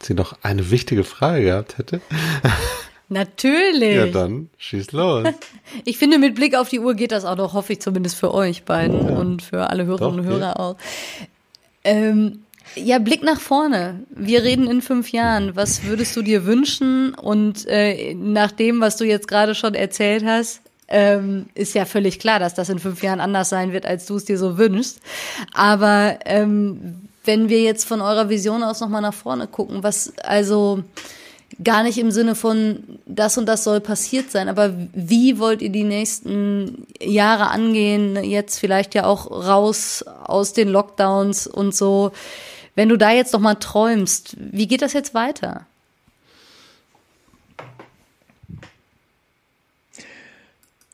sie 0.00 0.14
noch 0.14 0.36
eine 0.42 0.70
wichtige 0.70 1.04
Frage 1.04 1.44
gehabt 1.44 1.78
hätte. 1.78 2.00
Natürlich. 3.08 3.96
Ja, 3.96 4.06
dann 4.06 4.50
schieß 4.58 4.92
los. 4.92 5.28
Ich 5.84 5.98
finde, 5.98 6.18
mit 6.18 6.34
Blick 6.34 6.56
auf 6.56 6.68
die 6.68 6.80
Uhr 6.80 6.94
geht 6.94 7.12
das 7.12 7.24
auch 7.24 7.36
noch, 7.36 7.52
hoffe 7.52 7.74
ich 7.74 7.80
zumindest 7.80 8.16
für 8.16 8.32
euch 8.34 8.64
beiden 8.64 9.08
ja. 9.08 9.14
und 9.16 9.42
für 9.42 9.70
alle 9.70 9.86
Hörerinnen 9.86 10.20
und 10.20 10.26
Hörer 10.26 10.58
auch. 10.58 10.76
Ähm, 11.84 12.44
ja, 12.74 12.98
Blick 12.98 13.22
nach 13.22 13.40
vorne. 13.40 14.00
Wir 14.10 14.42
reden 14.42 14.68
in 14.68 14.82
fünf 14.82 15.12
Jahren. 15.12 15.54
Was 15.54 15.84
würdest 15.84 16.16
du 16.16 16.22
dir 16.22 16.46
wünschen? 16.46 17.14
Und 17.14 17.66
äh, 17.66 18.14
nach 18.14 18.50
dem, 18.50 18.80
was 18.80 18.96
du 18.96 19.04
jetzt 19.04 19.28
gerade 19.28 19.54
schon 19.54 19.74
erzählt 19.74 20.24
hast, 20.24 20.60
ähm, 20.88 21.46
ist 21.54 21.74
ja 21.74 21.84
völlig 21.84 22.18
klar, 22.18 22.38
dass 22.38 22.54
das 22.54 22.68
in 22.68 22.78
fünf 22.78 23.02
Jahren 23.02 23.20
anders 23.20 23.48
sein 23.48 23.72
wird, 23.72 23.86
als 23.86 24.06
du 24.06 24.16
es 24.16 24.24
dir 24.24 24.38
so 24.38 24.58
wünschst. 24.58 25.00
Aber 25.52 26.18
ähm, 26.24 27.08
wenn 27.26 27.48
wir 27.48 27.62
jetzt 27.62 27.84
von 27.84 28.00
eurer 28.00 28.28
Vision 28.28 28.62
aus 28.62 28.80
nochmal 28.80 29.02
nach 29.02 29.14
vorne 29.14 29.46
gucken, 29.46 29.82
was 29.82 30.12
also 30.18 30.82
gar 31.62 31.82
nicht 31.82 31.98
im 31.98 32.10
Sinne 32.10 32.34
von 32.34 32.82
das 33.06 33.38
und 33.38 33.46
das 33.46 33.64
soll 33.64 33.80
passiert 33.80 34.30
sein, 34.30 34.48
aber 34.48 34.74
wie 34.92 35.38
wollt 35.38 35.62
ihr 35.62 35.70
die 35.70 35.84
nächsten 35.84 36.86
Jahre 37.00 37.48
angehen, 37.48 38.22
jetzt 38.24 38.58
vielleicht 38.58 38.94
ja 38.94 39.04
auch 39.04 39.30
raus 39.30 40.04
aus 40.24 40.52
den 40.52 40.68
Lockdowns 40.68 41.46
und 41.46 41.74
so. 41.74 42.12
Wenn 42.74 42.88
du 42.88 42.98
da 42.98 43.10
jetzt 43.10 43.32
noch 43.32 43.40
mal 43.40 43.54
träumst, 43.54 44.36
wie 44.38 44.66
geht 44.66 44.82
das 44.82 44.92
jetzt 44.92 45.14
weiter? 45.14 45.66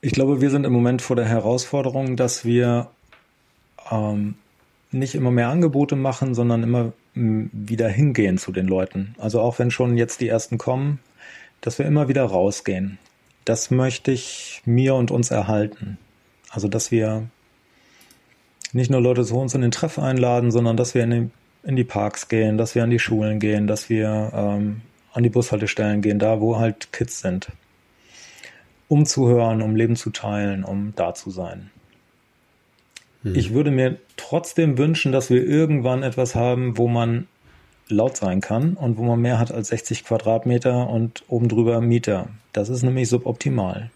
Ich 0.01 0.13
glaube, 0.13 0.41
wir 0.41 0.51
sind 0.51 0.65
im 0.65 0.73
Moment 0.73 1.01
vor 1.01 1.17
der 1.17 1.27
Herausforderung, 1.27 2.17
dass 2.17 2.45
wir 2.45 2.89
ähm, 3.91 4.35
nicht 4.93 5.15
immer 5.15 5.31
mehr 5.31 5.49
Angebote 5.49 5.97
machen, 5.97 6.35
sondern 6.35 6.63
immer 6.63 6.93
wieder 7.15 7.89
hingehen 7.89 8.39
zu 8.39 8.53
den 8.53 8.67
Leuten. 8.67 9.15
Also 9.19 9.41
auch 9.41 9.59
wenn 9.59 9.71
schon 9.71 9.97
jetzt 9.97 10.21
die 10.21 10.29
ersten 10.29 10.59
kommen, 10.59 11.01
dass 11.61 11.79
wir 11.79 11.87
immer 11.87 12.09
wieder 12.09 12.25
rausgehen. 12.25 12.99
Das 13.45 13.71
möchte 13.71 14.13
ich 14.13 14.63
mir 14.65 14.95
und 14.95 15.11
uns 15.11 15.31
erhalten. 15.31 15.99
Also 16.51 16.69
dass 16.69 16.91
wir 16.91 17.29
nicht 18.73 18.91
nur 18.91 19.01
Leute 19.01 19.25
zu 19.25 19.37
uns 19.39 19.55
in 19.55 19.63
den 19.63 19.71
Treff 19.71 19.99
einladen, 19.99 20.51
sondern 20.51 20.77
dass 20.77 20.95
wir 20.95 21.05
in 21.05 21.11
die, 21.11 21.31
in 21.69 21.77
die 21.77 21.85
Parks 21.85 22.29
gehen, 22.29 22.57
dass 22.57 22.75
wir 22.75 22.83
an 22.83 22.91
die 22.91 22.99
Schulen 22.99 23.39
gehen, 23.41 23.67
dass 23.67 23.89
wir 23.89 24.31
ähm, 24.35 24.83
an 25.13 25.23
die 25.23 25.29
Bushaltestellen 25.29 26.01
gehen, 26.01 26.19
da 26.19 26.41
wo 26.41 26.59
halt 26.59 26.93
Kids 26.93 27.21
sind. 27.21 27.49
Um 28.89 29.07
zu 29.07 29.29
hören, 29.29 29.63
um 29.63 29.77
Leben 29.77 29.97
zu 29.97 30.11
teilen, 30.11 30.65
um 30.65 30.93
da 30.97 31.15
zu 31.15 31.31
sein. 31.31 31.71
Hm. 33.23 33.35
Ich 33.35 33.53
würde 33.53 33.71
mir 33.71 33.99
trotzdem 34.17 34.79
wünschen, 34.79 35.13
dass 35.13 35.31
wir 35.31 35.45
irgendwann 35.47 36.03
etwas 36.03 36.35
haben, 36.35 36.77
wo 36.79 36.89
man 36.89 37.27
laut 37.89 38.17
sein 38.17 38.41
kann 38.41 38.75
und 38.75 38.97
wo 38.97 39.03
man 39.03 39.21
mehr 39.21 39.39
hat 39.39 39.53
als 39.53 39.69
60 39.69 40.05
Quadratmeter 40.05 40.89
und 40.89 41.25
oben 41.29 41.49
drüber 41.49 41.81
Mieter. 41.81 42.29
Das 42.53 42.69
ist 42.69 42.83
nämlich 42.83 43.09
suboptimal. 43.09 43.91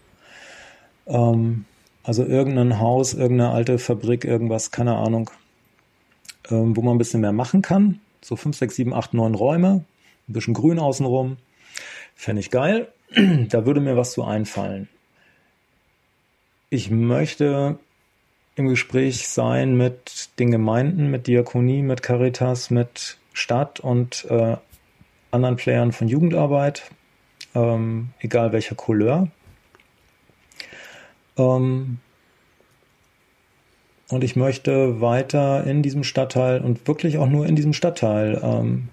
Ähm, 1.07 1.65
also 2.03 2.23
irgendein 2.23 2.79
Haus, 2.79 3.13
irgendeine 3.13 3.51
alte 3.51 3.79
Fabrik, 3.79 4.23
irgendwas, 4.23 4.71
keine 4.71 4.95
Ahnung, 4.95 5.29
ähm, 6.49 6.75
wo 6.75 6.81
man 6.81 6.95
ein 6.95 6.99
bisschen 6.99 7.21
mehr 7.21 7.33
machen 7.33 7.61
kann. 7.61 7.99
So 8.21 8.35
5, 8.35 8.55
6, 8.55 8.75
7, 8.75 8.93
8, 8.93 9.13
9 9.13 9.35
Räume, 9.35 9.83
ein 10.27 10.33
bisschen 10.33 10.53
grün 10.53 10.79
außenrum. 10.79 11.37
Fände 12.15 12.39
ich 12.39 12.51
geil. 12.51 12.87
da 13.49 13.65
würde 13.65 13.81
mir 13.81 13.97
was 13.97 14.11
zu 14.11 14.23
einfallen. 14.23 14.89
Ich 16.69 16.91
möchte 16.91 17.79
im 18.57 18.67
Gespräch 18.67 19.27
sein 19.27 19.77
mit 19.77 20.29
den 20.39 20.49
Gemeinden, 20.49 21.11
mit 21.11 21.27
Diakonie, 21.27 21.83
mit 21.83 22.01
Caritas, 22.01 22.71
mit 22.71 23.17
Stadt 23.31 23.79
und 23.79 24.25
äh, 24.29 24.57
anderen 25.29 25.55
Playern 25.57 25.91
von 25.91 26.07
Jugendarbeit, 26.07 26.89
ähm, 27.53 28.09
egal 28.19 28.51
welcher 28.53 28.73
Couleur. 28.73 29.27
Ähm, 31.37 31.99
und 34.09 34.23
ich 34.23 34.35
möchte 34.35 35.01
weiter 35.01 35.63
in 35.65 35.83
diesem 35.83 36.03
Stadtteil 36.03 36.61
und 36.61 36.87
wirklich 36.87 37.19
auch 37.19 37.27
nur 37.27 37.45
in 37.45 37.55
diesem 37.55 37.73
Stadtteil 37.73 38.41
ähm, 38.41 38.89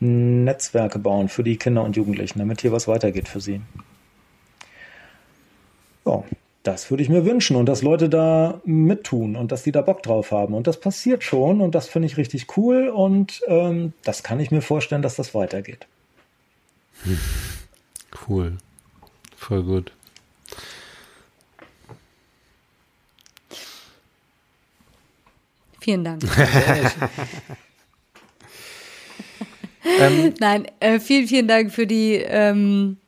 Netzwerke 0.00 0.98
bauen 0.98 1.28
für 1.28 1.44
die 1.44 1.58
Kinder 1.58 1.84
und 1.84 1.96
Jugendlichen, 1.96 2.40
damit 2.40 2.60
hier 2.60 2.72
was 2.72 2.88
weitergeht 2.88 3.28
für 3.28 3.40
sie. 3.40 3.60
So, 6.04 6.24
das 6.68 6.90
würde 6.90 7.02
ich 7.02 7.08
mir 7.08 7.24
wünschen 7.24 7.56
und 7.56 7.64
dass 7.64 7.80
Leute 7.80 8.10
da 8.10 8.60
mittun 8.66 9.36
und 9.36 9.52
dass 9.52 9.62
die 9.62 9.72
da 9.72 9.80
Bock 9.80 10.02
drauf 10.02 10.32
haben. 10.32 10.52
Und 10.52 10.66
das 10.66 10.78
passiert 10.78 11.24
schon 11.24 11.62
und 11.62 11.74
das 11.74 11.88
finde 11.88 12.04
ich 12.04 12.18
richtig 12.18 12.58
cool 12.58 12.88
und 12.88 13.40
ähm, 13.46 13.94
das 14.04 14.22
kann 14.22 14.38
ich 14.38 14.50
mir 14.50 14.60
vorstellen, 14.60 15.00
dass 15.00 15.16
das 15.16 15.34
weitergeht. 15.34 15.86
Cool. 18.28 18.58
Voll 19.34 19.62
gut. 19.62 19.92
Vielen 25.80 26.04
Dank. 26.04 26.22
ähm, 30.00 30.34
Nein, 30.38 30.66
äh, 30.80 31.00
vielen, 31.00 31.28
vielen 31.28 31.48
Dank 31.48 31.72
für 31.72 31.86
die 31.86 32.16
ähm, 32.16 32.98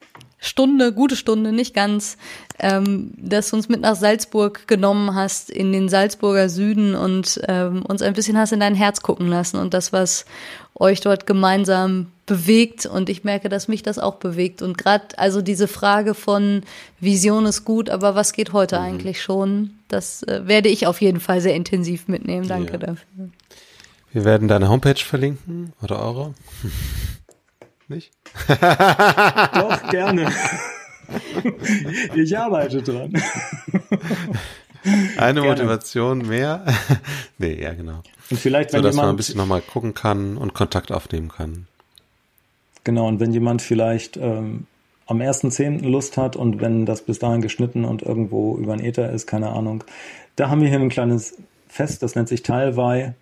Stunde, 0.41 0.93
gute 0.93 1.17
Stunde, 1.17 1.53
nicht 1.53 1.75
ganz, 1.75 2.17
ähm, 2.61 3.13
dass 3.17 3.51
du 3.51 3.57
uns 3.57 3.69
mit 3.69 3.81
nach 3.81 3.97
Salzburg 3.97 4.69
genommen 4.69 5.15
hast, 5.15 5.51
in 5.51 5.73
den 5.73 5.89
Salzburger 5.89 6.49
Süden 6.49 6.95
und 6.95 7.41
ähm, 7.49 7.83
uns 7.87 8.03
ein 8.03 8.13
bisschen 8.13 8.37
hast 8.39 8.53
in 8.53 8.61
dein 8.61 8.75
Herz 8.75 9.01
gucken 9.01 9.29
lassen 9.29 9.57
und 9.57 9.75
das, 9.75 9.93
was 9.93 10.27
euch 10.75 11.01
dort 11.01 11.27
gemeinsam 11.27 12.07
bewegt. 12.27 12.87
Und 12.87 13.09
ich 13.09 13.25
merke, 13.25 13.49
dass 13.49 13.69
mich 13.69 13.83
das 13.83 13.99
auch 13.99 14.17
bewegt. 14.17 14.63
Und 14.63 14.79
gerade 14.79 15.19
also 15.19 15.43
diese 15.43 15.69
Frage 15.69 16.15
von 16.15 16.63
Vision 17.01 17.47
ist 17.47 17.65
gut, 17.65 17.91
aber 17.91 18.15
was 18.15 18.33
geht 18.33 18.53
heute 18.53 18.79
mhm. 18.79 18.85
eigentlich 18.85 19.23
schon? 19.23 19.71
Das 19.89 20.23
äh, 20.25 20.43
werde 20.45 20.69
ich 20.69 20.87
auf 20.87 21.01
jeden 21.01 21.21
Fall 21.21 21.41
sehr 21.41 21.55
intensiv 21.55 22.09
mitnehmen. 22.09 22.47
Danke 22.47 22.73
ja. 22.73 22.79
dafür. 22.79 23.31
Wir 24.13 24.25
werden 24.25 24.49
deine 24.49 24.69
Homepage 24.69 24.97
verlinken 24.97 25.73
oder 25.83 26.01
eure. 26.01 26.35
Nicht? 27.89 28.13
Doch, 28.47 29.91
gerne. 29.91 30.31
Ich 32.15 32.37
arbeite 32.37 32.83
dran. 32.83 33.13
Eine 35.17 35.41
Gerne. 35.41 35.49
Motivation 35.49 36.27
mehr. 36.27 36.65
nee, 37.39 37.61
ja, 37.61 37.75
genau. 37.75 38.03
Und 38.31 38.39
vielleicht, 38.39 38.73
wenn 38.73 38.81
so, 38.81 38.85
dass 38.85 38.95
jemand, 38.95 39.07
man 39.07 39.15
ein 39.15 39.17
bisschen 39.17 39.37
nochmal 39.37 39.61
gucken 39.61 39.95
kann 39.95 40.37
und 40.37 40.55
Kontakt 40.55 40.91
aufnehmen 40.93 41.29
kann. 41.29 41.67
Genau, 42.85 43.07
und 43.07 43.21
wenn 43.21 43.33
jemand 43.33 43.61
vielleicht 43.61 44.17
ähm, 44.17 44.67
am 45.07 45.19
1.10. 45.19 45.87
Lust 45.87 46.17
hat 46.17 46.37
und 46.37 46.61
wenn 46.61 46.87
das 46.87 47.03
bis 47.03 47.19
dahin 47.19 47.43
geschnitten 47.43 47.85
und 47.85 48.03
irgendwo 48.03 48.57
über 48.57 48.73
ein 48.73 48.81
Ether 48.81 49.11
ist, 49.11 49.27
keine 49.27 49.51
Ahnung, 49.51 49.85
da 50.37 50.49
haben 50.49 50.63
wir 50.63 50.69
hier 50.69 50.81
ein 50.81 50.89
kleines 50.89 51.37
Fest, 51.69 52.03
das 52.03 52.15
nennt 52.15 52.29
sich 52.29 52.43
Teilweih. 52.43 53.15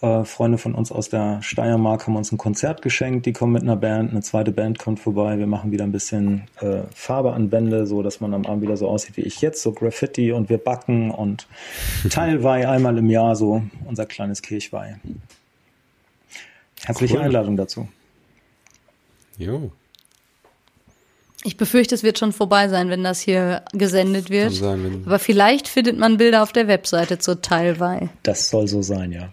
Äh, 0.00 0.24
Freunde 0.24 0.58
von 0.58 0.74
uns 0.74 0.92
aus 0.92 1.08
der 1.08 1.42
Steiermark 1.42 2.06
haben 2.06 2.14
uns 2.14 2.30
ein 2.30 2.38
Konzert 2.38 2.82
geschenkt. 2.82 3.26
Die 3.26 3.32
kommen 3.32 3.52
mit 3.52 3.62
einer 3.62 3.74
Band, 3.74 4.12
eine 4.12 4.22
zweite 4.22 4.52
Band 4.52 4.78
kommt 4.78 5.00
vorbei. 5.00 5.38
Wir 5.38 5.48
machen 5.48 5.72
wieder 5.72 5.82
ein 5.82 5.90
bisschen 5.90 6.44
äh, 6.60 6.82
Farbe 6.94 7.32
an 7.32 7.50
Bände, 7.50 7.84
so 7.86 8.02
dass 8.02 8.20
man 8.20 8.32
am 8.32 8.46
Abend 8.46 8.62
wieder 8.62 8.76
so 8.76 8.88
aussieht 8.88 9.16
wie 9.16 9.22
ich 9.22 9.40
jetzt, 9.40 9.60
so 9.60 9.72
Graffiti 9.72 10.30
und 10.30 10.50
wir 10.50 10.58
backen 10.58 11.10
und 11.10 11.48
Teilweih 12.10 12.68
einmal 12.68 12.96
im 12.96 13.10
Jahr 13.10 13.34
so 13.34 13.62
unser 13.86 14.06
kleines 14.06 14.40
Kirchweih. 14.42 15.00
Herzliche 16.84 17.16
cool. 17.16 17.22
Einladung 17.22 17.56
dazu. 17.56 17.88
Jo. 19.36 19.72
Ich 21.42 21.56
befürchte, 21.56 21.94
es 21.94 22.04
wird 22.04 22.18
schon 22.18 22.32
vorbei 22.32 22.68
sein, 22.68 22.88
wenn 22.88 23.02
das 23.02 23.20
hier 23.20 23.62
gesendet 23.72 24.30
wird. 24.30 24.52
Sein, 24.52 25.02
Aber 25.06 25.18
vielleicht 25.18 25.66
findet 25.66 25.98
man 25.98 26.18
Bilder 26.18 26.42
auf 26.44 26.52
der 26.52 26.68
Webseite 26.68 27.18
zur 27.18 27.42
Teilweih. 27.42 28.10
Das 28.22 28.48
soll 28.48 28.68
so 28.68 28.82
sein, 28.82 29.10
ja. 29.12 29.30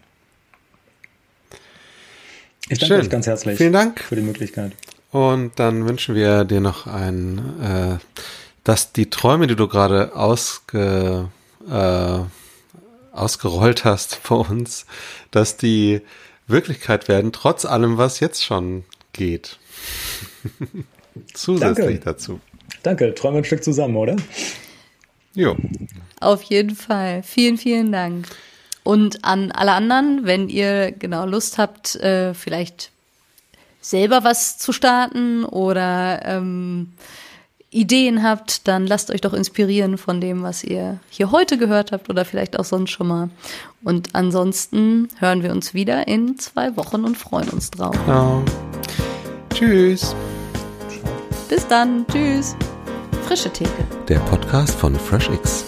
Ich 2.67 2.79
danke 2.79 2.95
Schön. 2.95 3.01
euch 3.01 3.09
ganz 3.09 3.27
herzlich 3.27 3.57
Vielen 3.57 3.73
Dank. 3.73 3.99
für 3.99 4.15
die 4.15 4.21
Möglichkeit. 4.23 4.71
Und 5.11 5.51
dann 5.57 5.87
wünschen 5.87 6.15
wir 6.15 6.45
dir 6.45 6.61
noch 6.61 6.87
ein, 6.87 7.37
äh, 7.61 7.97
dass 8.63 8.91
die 8.91 9.09
Träume, 9.09 9.47
die 9.47 9.55
du 9.55 9.67
gerade 9.67 10.15
ausge, 10.15 11.29
äh, 11.69 12.19
ausgerollt 13.11 13.85
hast 13.85 14.15
vor 14.23 14.49
uns, 14.49 14.85
dass 15.31 15.57
die 15.57 16.01
Wirklichkeit 16.47 17.07
werden, 17.07 17.31
trotz 17.31 17.65
allem, 17.65 17.97
was 17.97 18.19
jetzt 18.19 18.43
schon 18.43 18.83
geht. 19.13 19.57
Zusätzlich 21.33 21.85
Danke. 21.85 21.99
dazu. 21.99 22.39
Danke, 22.83 23.13
träumen 23.15 23.35
wir 23.35 23.41
ein 23.41 23.45
Stück 23.45 23.63
zusammen, 23.63 23.95
oder? 23.95 24.15
Jo. 25.33 25.55
Auf 26.19 26.41
jeden 26.43 26.75
Fall. 26.75 27.23
Vielen, 27.23 27.57
vielen 27.57 27.91
Dank. 27.91 28.27
Und 28.85 29.25
an 29.25 29.51
alle 29.51 29.71
anderen, 29.71 30.25
wenn 30.25 30.47
ihr 30.47 30.91
genau 30.91 31.25
Lust 31.25 31.57
habt, 31.57 31.95
äh, 31.95 32.35
vielleicht 32.35 32.91
selber 33.81 34.23
was 34.23 34.59
zu 34.59 34.71
starten 34.71 35.43
oder 35.43 36.21
ähm, 36.23 36.93
Ideen 37.71 38.21
habt, 38.21 38.67
dann 38.67 38.85
lasst 38.85 39.09
euch 39.09 39.21
doch 39.21 39.33
inspirieren 39.33 39.97
von 39.97 40.21
dem, 40.21 40.43
was 40.43 40.63
ihr 40.63 40.99
hier 41.09 41.31
heute 41.31 41.57
gehört 41.57 41.91
habt 41.91 42.11
oder 42.11 42.25
vielleicht 42.25 42.59
auch 42.59 42.63
sonst 42.63 42.91
schon 42.91 43.07
mal. 43.07 43.29
Und 43.83 44.13
ansonsten 44.13 45.07
hören 45.17 45.41
wir 45.41 45.51
uns 45.51 45.73
wieder 45.73 46.07
in 46.07 46.37
zwei 46.37 46.77
Wochen 46.77 47.05
und 47.05 47.17
freuen 47.17 47.49
uns 47.49 47.71
drauf. 47.71 47.95
Genau. 48.05 48.43
Tschüss. 49.51 50.15
Bis 51.49 51.67
dann. 51.67 52.05
Tschüss. 52.07 52.55
Frische 53.25 53.49
Theke. 53.49 53.83
Der 54.07 54.19
Podcast 54.19 54.75
von 54.75 54.93
FreshX. 54.95 55.65